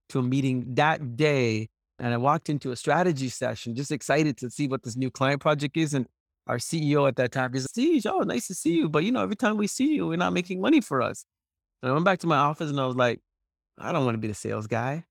to 0.09 0.19
a 0.19 0.23
meeting 0.23 0.75
that 0.75 1.15
day 1.15 1.69
and 1.99 2.13
I 2.13 2.17
walked 2.17 2.49
into 2.49 2.71
a 2.71 2.75
strategy 2.75 3.29
session, 3.29 3.75
just 3.75 3.91
excited 3.91 4.37
to 4.37 4.49
see 4.49 4.67
what 4.67 4.83
this 4.83 4.95
new 4.95 5.09
client 5.09 5.41
project 5.41 5.77
is. 5.77 5.93
And 5.93 6.07
our 6.45 6.57
CEO 6.57 7.07
at 7.07 7.15
that 7.15 7.31
time 7.31 7.55
is, 7.55 7.65
"See, 7.73 8.01
oh, 8.05 8.19
nice 8.19 8.47
to 8.47 8.55
see 8.55 8.73
you. 8.73 8.89
But 8.89 9.03
you 9.03 9.11
know, 9.11 9.21
every 9.21 9.35
time 9.35 9.57
we 9.57 9.67
see 9.67 9.95
you, 9.95 10.07
we're 10.07 10.17
not 10.17 10.33
making 10.33 10.61
money 10.61 10.81
for 10.81 11.01
us. 11.01 11.25
And 11.81 11.89
I 11.89 11.93
went 11.93 12.05
back 12.05 12.19
to 12.19 12.27
my 12.27 12.37
office 12.37 12.69
and 12.69 12.79
I 12.79 12.85
was 12.85 12.95
like, 12.95 13.19
I 13.77 13.91
don't 13.91 14.05
want 14.05 14.15
to 14.15 14.19
be 14.19 14.27
the 14.27 14.33
sales 14.33 14.67
guy. 14.67 15.05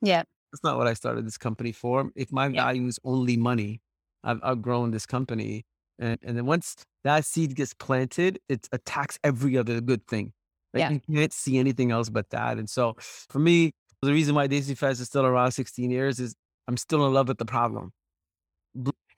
Yeah. 0.00 0.22
That's 0.52 0.62
not 0.62 0.78
what 0.78 0.86
I 0.86 0.94
started 0.94 1.26
this 1.26 1.38
company 1.38 1.72
for. 1.72 2.10
If 2.14 2.30
my 2.30 2.46
yeah. 2.46 2.64
value 2.64 2.86
is 2.86 2.98
only 3.04 3.36
money, 3.36 3.80
I've 4.22 4.42
outgrown 4.42 4.90
this 4.90 5.06
company. 5.06 5.64
And, 5.98 6.18
and 6.22 6.36
then 6.36 6.46
once 6.46 6.76
that 7.04 7.24
seed 7.24 7.54
gets 7.54 7.74
planted, 7.74 8.38
it 8.48 8.68
attacks 8.72 9.18
every 9.24 9.56
other 9.56 9.80
good 9.80 10.06
thing. 10.06 10.32
Like 10.72 10.80
yeah. 10.80 10.90
you 10.90 11.00
can't 11.14 11.32
see 11.32 11.58
anything 11.58 11.90
else 11.90 12.08
but 12.08 12.30
that. 12.30 12.58
And 12.58 12.68
so 12.68 12.96
for 12.98 13.38
me, 13.38 13.72
the 14.00 14.12
reason 14.12 14.34
why 14.34 14.48
Desi 14.48 14.76
Fest 14.76 15.00
is 15.00 15.06
still 15.06 15.24
around 15.24 15.52
16 15.52 15.90
years 15.90 16.18
is 16.18 16.34
I'm 16.66 16.76
still 16.76 17.06
in 17.06 17.12
love 17.12 17.28
with 17.28 17.38
the 17.38 17.44
problem. 17.44 17.92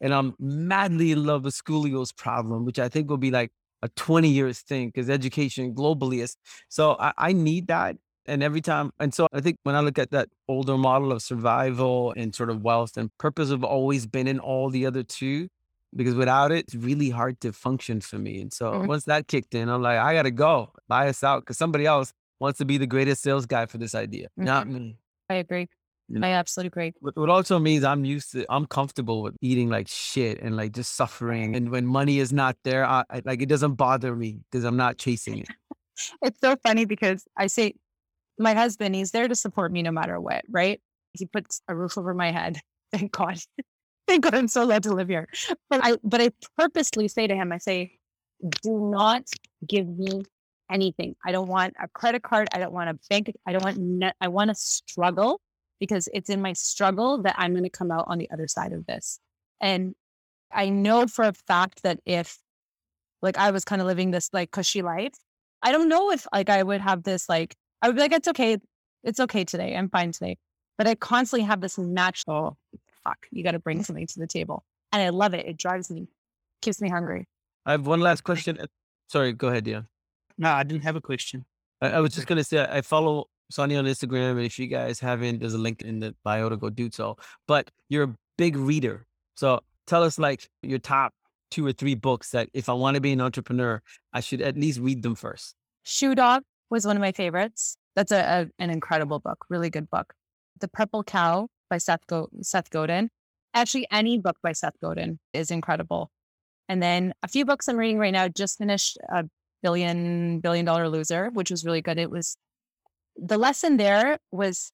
And 0.00 0.12
I'm 0.12 0.34
madly 0.38 1.12
in 1.12 1.24
love 1.24 1.44
with 1.44 1.54
Schoolio's 1.54 2.12
problem, 2.12 2.64
which 2.64 2.78
I 2.78 2.88
think 2.88 3.08
will 3.08 3.16
be 3.16 3.30
like 3.30 3.52
a 3.82 3.88
20 3.90 4.28
years 4.28 4.60
thing 4.60 4.88
because 4.88 5.08
education 5.08 5.74
globally 5.74 6.22
is. 6.22 6.36
So 6.68 6.96
I, 6.98 7.12
I 7.16 7.32
need 7.32 7.68
that. 7.68 7.96
And 8.26 8.42
every 8.42 8.62
time, 8.62 8.90
and 8.98 9.12
so 9.12 9.26
I 9.32 9.40
think 9.40 9.58
when 9.62 9.74
I 9.74 9.80
look 9.80 9.98
at 9.98 10.10
that 10.10 10.28
older 10.48 10.78
model 10.78 11.12
of 11.12 11.22
survival 11.22 12.12
and 12.16 12.34
sort 12.34 12.50
of 12.50 12.62
wealth 12.62 12.96
and 12.96 13.10
purpose 13.18 13.50
have 13.50 13.64
always 13.64 14.06
been 14.06 14.26
in 14.26 14.38
all 14.38 14.70
the 14.70 14.86
other 14.86 15.02
two, 15.02 15.48
because 15.96 16.14
without 16.14 16.52
it, 16.52 16.64
it's 16.64 16.74
really 16.74 17.10
hard 17.10 17.40
to 17.40 17.52
function 17.52 18.00
for 18.00 18.18
me. 18.18 18.40
And 18.40 18.52
so 18.52 18.72
Mhm. 18.72 18.86
once 18.88 19.04
that 19.04 19.28
kicked 19.28 19.54
in, 19.54 19.68
I'm 19.68 19.82
like, 19.82 19.98
I 19.98 20.14
gotta 20.14 20.30
go 20.30 20.72
buy 20.88 21.08
us 21.08 21.22
out 21.22 21.40
because 21.40 21.58
somebody 21.58 21.86
else 21.86 22.12
wants 22.40 22.58
to 22.58 22.64
be 22.64 22.78
the 22.78 22.86
greatest 22.86 23.22
sales 23.22 23.46
guy 23.46 23.66
for 23.66 23.78
this 23.78 23.94
idea, 23.94 24.28
not 24.36 24.68
me. 24.68 24.96
I 25.30 25.34
agree. 25.34 25.68
You 26.08 26.18
know? 26.18 26.26
I 26.26 26.32
absolutely 26.32 26.68
agree. 26.68 26.92
What, 27.00 27.16
what 27.16 27.30
also 27.30 27.58
means 27.58 27.82
I'm 27.82 28.04
used 28.04 28.32
to, 28.32 28.44
I'm 28.50 28.66
comfortable 28.66 29.22
with 29.22 29.36
eating 29.40 29.70
like 29.70 29.88
shit 29.88 30.40
and 30.40 30.56
like 30.56 30.72
just 30.72 30.94
suffering. 30.96 31.56
And 31.56 31.70
when 31.70 31.86
money 31.86 32.18
is 32.18 32.32
not 32.32 32.56
there, 32.62 32.84
I, 32.84 33.04
I 33.08 33.22
like 33.24 33.40
it 33.40 33.48
doesn't 33.48 33.74
bother 33.74 34.14
me 34.14 34.40
because 34.50 34.64
I'm 34.64 34.76
not 34.76 34.98
chasing 34.98 35.38
it. 35.38 35.48
It's 36.22 36.40
so 36.40 36.56
funny 36.56 36.86
because 36.86 37.24
I 37.36 37.46
say, 37.46 37.74
my 38.36 38.52
husband, 38.52 38.96
he's 38.96 39.12
there 39.12 39.28
to 39.28 39.34
support 39.36 39.70
me 39.70 39.80
no 39.80 39.92
matter 39.92 40.20
what, 40.20 40.42
right? 40.50 40.80
He 41.12 41.24
puts 41.24 41.62
a 41.68 41.74
roof 41.74 41.96
over 41.96 42.12
my 42.14 42.32
head. 42.32 42.58
Thank 42.92 43.12
God. 43.12 43.38
Thank 44.06 44.24
God 44.24 44.34
I'm 44.34 44.48
so 44.48 44.66
glad 44.66 44.82
to 44.84 44.94
live 44.94 45.08
here. 45.08 45.28
But 45.70 45.80
I, 45.82 45.96
but 46.02 46.20
I 46.20 46.30
purposely 46.58 47.08
say 47.08 47.26
to 47.26 47.34
him, 47.34 47.52
I 47.52 47.58
say, 47.58 47.98
do 48.62 48.90
not 48.92 49.22
give 49.66 49.88
me 49.88 50.22
anything. 50.70 51.14
I 51.24 51.32
don't 51.32 51.48
want 51.48 51.74
a 51.82 51.88
credit 51.88 52.22
card. 52.22 52.48
I 52.52 52.58
don't 52.58 52.72
want 52.72 52.90
a 52.90 52.98
bank. 53.08 53.32
I 53.46 53.52
don't 53.52 53.64
want, 53.64 53.78
ne- 53.78 54.12
I 54.20 54.28
want 54.28 54.48
to 54.48 54.54
struggle 54.54 55.40
because 55.80 56.08
it's 56.12 56.30
in 56.30 56.40
my 56.42 56.52
struggle 56.52 57.22
that 57.22 57.34
I'm 57.38 57.52
going 57.52 57.64
to 57.64 57.70
come 57.70 57.90
out 57.90 58.04
on 58.08 58.18
the 58.18 58.30
other 58.30 58.46
side 58.46 58.72
of 58.72 58.86
this. 58.86 59.18
And 59.60 59.94
I 60.52 60.68
know 60.68 61.06
for 61.06 61.24
a 61.24 61.32
fact 61.32 61.82
that 61.82 62.00
if 62.04 62.38
like 63.22 63.38
I 63.38 63.50
was 63.50 63.64
kind 63.64 63.80
of 63.80 63.86
living 63.86 64.10
this 64.10 64.30
like 64.32 64.50
cushy 64.50 64.82
life, 64.82 65.14
I 65.62 65.72
don't 65.72 65.88
know 65.88 66.10
if 66.10 66.26
like 66.32 66.50
I 66.50 66.62
would 66.62 66.80
have 66.80 67.02
this 67.02 67.28
like 67.28 67.54
I 67.82 67.88
would 67.88 67.96
be 67.96 68.02
like, 68.02 68.12
it's 68.12 68.28
okay. 68.28 68.58
It's 69.02 69.20
okay 69.20 69.44
today. 69.44 69.76
I'm 69.76 69.88
fine 69.88 70.12
today. 70.12 70.38
But 70.78 70.86
I 70.86 70.94
constantly 70.94 71.46
have 71.46 71.60
this 71.60 71.78
natural 71.78 72.56
fuck, 73.04 73.26
you 73.30 73.44
gotta 73.44 73.58
bring 73.58 73.78
mm-hmm. 73.78 73.84
something 73.84 74.06
to 74.06 74.18
the 74.18 74.26
table. 74.26 74.64
And 74.92 75.02
I 75.02 75.10
love 75.10 75.34
it. 75.34 75.46
It 75.46 75.56
drives 75.56 75.90
me, 75.90 76.08
keeps 76.62 76.80
me 76.80 76.88
hungry. 76.88 77.26
I 77.66 77.72
have 77.72 77.86
one 77.86 78.00
last 78.00 78.24
question. 78.24 78.58
Sorry, 79.08 79.32
go 79.32 79.48
ahead, 79.48 79.64
Dion. 79.64 79.86
No, 80.38 80.50
I 80.50 80.62
didn't 80.62 80.82
have 80.82 80.96
a 80.96 81.00
question. 81.00 81.44
I, 81.80 81.90
I 81.90 82.00
was 82.00 82.14
just 82.14 82.26
gonna 82.26 82.44
say 82.44 82.66
I 82.68 82.80
follow 82.80 83.26
Sonny 83.50 83.76
on 83.76 83.84
Instagram, 83.84 84.32
and 84.32 84.40
if 84.40 84.58
you 84.58 84.66
guys 84.66 84.98
haven't, 84.98 85.40
there's 85.40 85.54
a 85.54 85.58
link 85.58 85.82
in 85.82 86.00
the 86.00 86.14
bio 86.24 86.48
to 86.48 86.56
go 86.56 86.70
do 86.70 86.90
so. 86.90 87.16
But 87.46 87.70
you're 87.88 88.04
a 88.04 88.14
big 88.36 88.56
reader, 88.56 89.06
so 89.36 89.60
tell 89.86 90.02
us 90.02 90.18
like 90.18 90.48
your 90.62 90.78
top 90.78 91.12
two 91.50 91.66
or 91.66 91.72
three 91.72 91.94
books 91.94 92.30
that 92.30 92.48
if 92.52 92.68
I 92.68 92.72
want 92.72 92.96
to 92.96 93.00
be 93.00 93.12
an 93.12 93.20
entrepreneur, 93.20 93.80
I 94.12 94.20
should 94.20 94.40
at 94.40 94.56
least 94.56 94.80
read 94.80 95.02
them 95.02 95.14
first. 95.14 95.54
Shoe 95.84 96.14
Dog 96.14 96.42
was 96.70 96.86
one 96.86 96.96
of 96.96 97.00
my 97.00 97.12
favorites. 97.12 97.76
That's 97.94 98.10
a, 98.10 98.18
a 98.18 98.62
an 98.62 98.70
incredible 98.70 99.20
book, 99.20 99.44
really 99.48 99.70
good 99.70 99.88
book. 99.90 100.14
The 100.60 100.68
Purple 100.68 101.04
Cow 101.04 101.48
by 101.74 101.78
Seth 101.78 102.06
Go- 102.06 102.28
Seth 102.40 102.70
Godin. 102.70 103.10
Actually, 103.52 103.88
any 103.90 104.16
book 104.16 104.36
by 104.44 104.52
Seth 104.52 104.78
Godin 104.80 105.18
is 105.32 105.50
incredible. 105.50 106.08
And 106.68 106.80
then 106.80 107.12
a 107.24 107.28
few 107.28 107.44
books 107.44 107.68
I'm 107.68 107.76
reading 107.76 107.98
right 107.98 108.12
now. 108.12 108.28
Just 108.28 108.58
finished 108.58 108.96
a 109.08 109.24
billion 109.60 110.38
billion 110.38 110.64
dollar 110.64 110.88
loser, 110.88 111.30
which 111.30 111.50
was 111.50 111.64
really 111.64 111.82
good. 111.82 111.98
It 111.98 112.12
was 112.12 112.36
the 113.16 113.38
lesson 113.38 113.76
there 113.76 114.18
was 114.30 114.70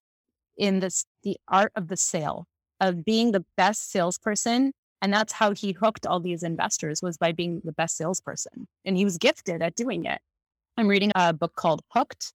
in 0.58 0.80
this 0.80 1.06
the 1.22 1.38
art 1.48 1.72
of 1.74 1.88
the 1.88 1.96
sale 1.96 2.44
of 2.80 3.02
being 3.02 3.32
the 3.32 3.44
best 3.56 3.90
salesperson 3.90 4.72
and 5.02 5.10
that's 5.12 5.32
how 5.32 5.52
he 5.52 5.72
hooked 5.72 6.06
all 6.06 6.20
these 6.20 6.42
investors 6.42 7.00
was 7.02 7.16
by 7.16 7.32
being 7.32 7.62
the 7.64 7.72
best 7.72 7.96
salesperson 7.96 8.66
and 8.84 8.96
he 8.96 9.04
was 9.04 9.16
gifted 9.16 9.62
at 9.62 9.74
doing 9.74 10.04
it 10.04 10.20
i'm 10.76 10.88
reading 10.88 11.12
a 11.14 11.32
book 11.32 11.54
called 11.54 11.82
hooked 11.94 12.32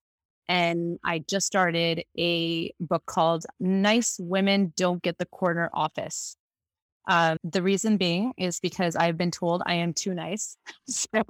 and 0.47 0.99
i 1.03 1.19
just 1.19 1.45
started 1.45 2.03
a 2.17 2.71
book 2.79 3.03
called 3.05 3.45
nice 3.59 4.17
women 4.19 4.73
don't 4.75 5.01
get 5.01 5.17
the 5.17 5.25
corner 5.25 5.69
office 5.73 6.37
um, 7.07 7.37
the 7.43 7.61
reason 7.61 7.97
being 7.97 8.33
is 8.37 8.59
because 8.59 8.95
I've 8.95 9.17
been 9.17 9.31
told 9.31 9.61
I 9.65 9.75
am 9.75 9.93
too 9.93 10.13
nice. 10.13 10.57
So 10.87 11.23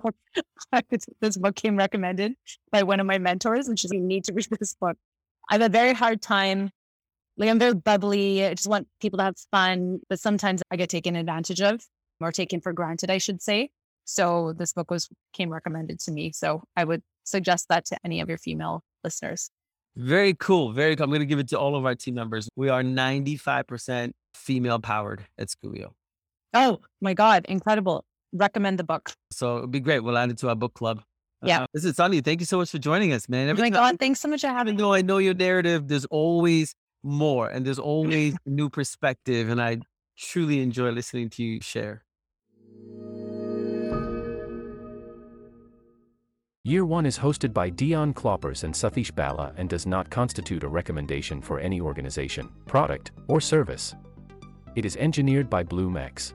this 1.22 1.38
book 1.38 1.56
came 1.56 1.78
recommended 1.78 2.34
by 2.72 2.84
one 2.84 3.00
of 3.00 3.06
my 3.06 3.18
mentors, 3.18 3.68
and 3.68 3.80
she's 3.80 3.92
like, 3.92 4.00
you 4.00 4.06
need 4.06 4.26
to 4.26 4.34
read 4.34 4.48
this 4.60 4.74
book. 4.74 4.98
I 5.50 5.54
have 5.54 5.62
a 5.62 5.70
very 5.70 5.94
hard 5.94 6.22
time. 6.22 6.72
Like 7.38 7.50
I'm 7.50 7.60
very 7.60 7.74
bubbly. 7.74 8.46
I 8.46 8.54
just 8.54 8.68
want 8.68 8.88
people 9.02 9.18
to 9.18 9.24
have 9.24 9.36
fun, 9.52 10.00
but 10.10 10.20
sometimes 10.20 10.62
I 10.72 10.76
get 10.76 10.90
taken 10.90 11.16
advantage 11.16 11.62
of 11.62 11.82
or 12.20 12.32
taken 12.32 12.62
for 12.62 12.74
granted, 12.74 13.10
I 13.10 13.18
should 13.18 13.42
say. 13.42 13.70
So 14.06 14.54
this 14.54 14.74
book 14.74 14.92
was 14.92 15.10
came 15.34 15.50
recommended 15.50 16.00
to 16.02 16.12
me. 16.12 16.32
So 16.32 16.64
I 16.76 16.84
would 16.84 17.02
suggest 17.24 17.68
that 17.70 17.86
to 17.86 17.98
any 18.06 18.22
of 18.22 18.30
your 18.30 18.38
female 18.38 18.84
listeners. 19.06 19.50
Very 19.96 20.34
cool. 20.34 20.74
Very 20.74 20.96
cool. 20.98 21.06
I'm 21.06 21.10
going 21.10 21.22
to 21.22 21.26
give 21.26 21.40
it 21.40 21.48
to 21.50 21.60
all 21.60 21.76
of 21.78 21.86
our 21.86 21.96
team 21.96 22.16
members. 22.16 22.50
We 22.58 22.68
are 22.70 22.84
95% 22.84 24.12
female 24.34 24.80
powered 24.80 25.26
at 25.38 25.48
Schoolio. 25.48 25.92
Oh 26.54 26.80
my 27.02 27.14
God, 27.14 27.46
incredible. 27.48 28.04
Recommend 28.34 28.78
the 28.80 28.84
book. 28.84 29.14
So 29.32 29.58
it'd 29.60 29.72
be 29.72 29.80
great. 29.80 30.02
We'll 30.02 30.18
add 30.18 30.30
it 30.32 30.38
to 30.40 30.50
our 30.50 30.56
book 30.56 30.74
club. 30.74 31.02
Yeah. 31.44 31.62
Uh, 31.64 31.68
this 31.74 31.86
is 31.86 31.96
Sunny. 31.96 32.22
Thank 32.22 32.40
you 32.40 32.46
so 32.46 32.58
much 32.58 32.72
for 32.72 32.78
joining 32.80 33.14
us, 33.14 33.30
man. 33.30 33.48
Oh 33.48 33.52
Every 33.52 33.64
my 33.64 33.70
time- 33.70 33.92
God, 33.94 34.00
thanks 34.00 34.20
so 34.20 34.28
much 34.28 34.42
for 34.42 34.48
having 34.48 34.76
me. 34.76 34.82
though 34.82 34.94
I 34.94 35.02
know 35.02 35.18
your 35.20 35.34
narrative, 35.34 35.88
there's 35.88 36.06
always 36.06 36.74
more 37.04 37.48
and 37.50 37.66
there's 37.66 37.80
always 37.94 38.36
new 38.46 38.70
perspective. 38.70 39.50
And 39.50 39.62
I 39.62 39.80
truly 40.18 40.62
enjoy 40.62 40.92
listening 40.92 41.30
to 41.32 41.44
you 41.44 41.62
share. 41.62 42.04
Year 46.68 46.84
1 46.84 47.06
is 47.06 47.20
hosted 47.20 47.54
by 47.54 47.70
Dion 47.70 48.12
Kloppers 48.12 48.64
and 48.64 48.74
Satish 48.74 49.14
Bala 49.14 49.54
and 49.56 49.70
does 49.70 49.86
not 49.86 50.10
constitute 50.10 50.64
a 50.64 50.68
recommendation 50.68 51.40
for 51.40 51.60
any 51.60 51.80
organization, 51.80 52.50
product, 52.66 53.12
or 53.28 53.40
service. 53.40 53.94
It 54.76 54.84
is 54.84 54.98
engineered 54.98 55.48
by 55.48 55.64
BloomX. 55.64 56.34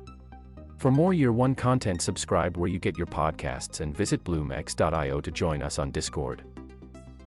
For 0.78 0.93
more 0.93 1.12
Year 1.12 1.33
1 1.33 1.57
content, 1.57 2.01
subscribe 2.01 2.57
where 2.57 2.70
you 2.70 2.78
get 2.78 2.97
your 2.97 3.09
podcasts 3.09 3.81
and 3.81 3.93
visit 3.93 4.22
bloomx.io 4.22 5.20
to 5.20 5.31
join 5.33 5.62
us 5.62 5.81
on 5.81 5.91
Discord. 5.91 6.45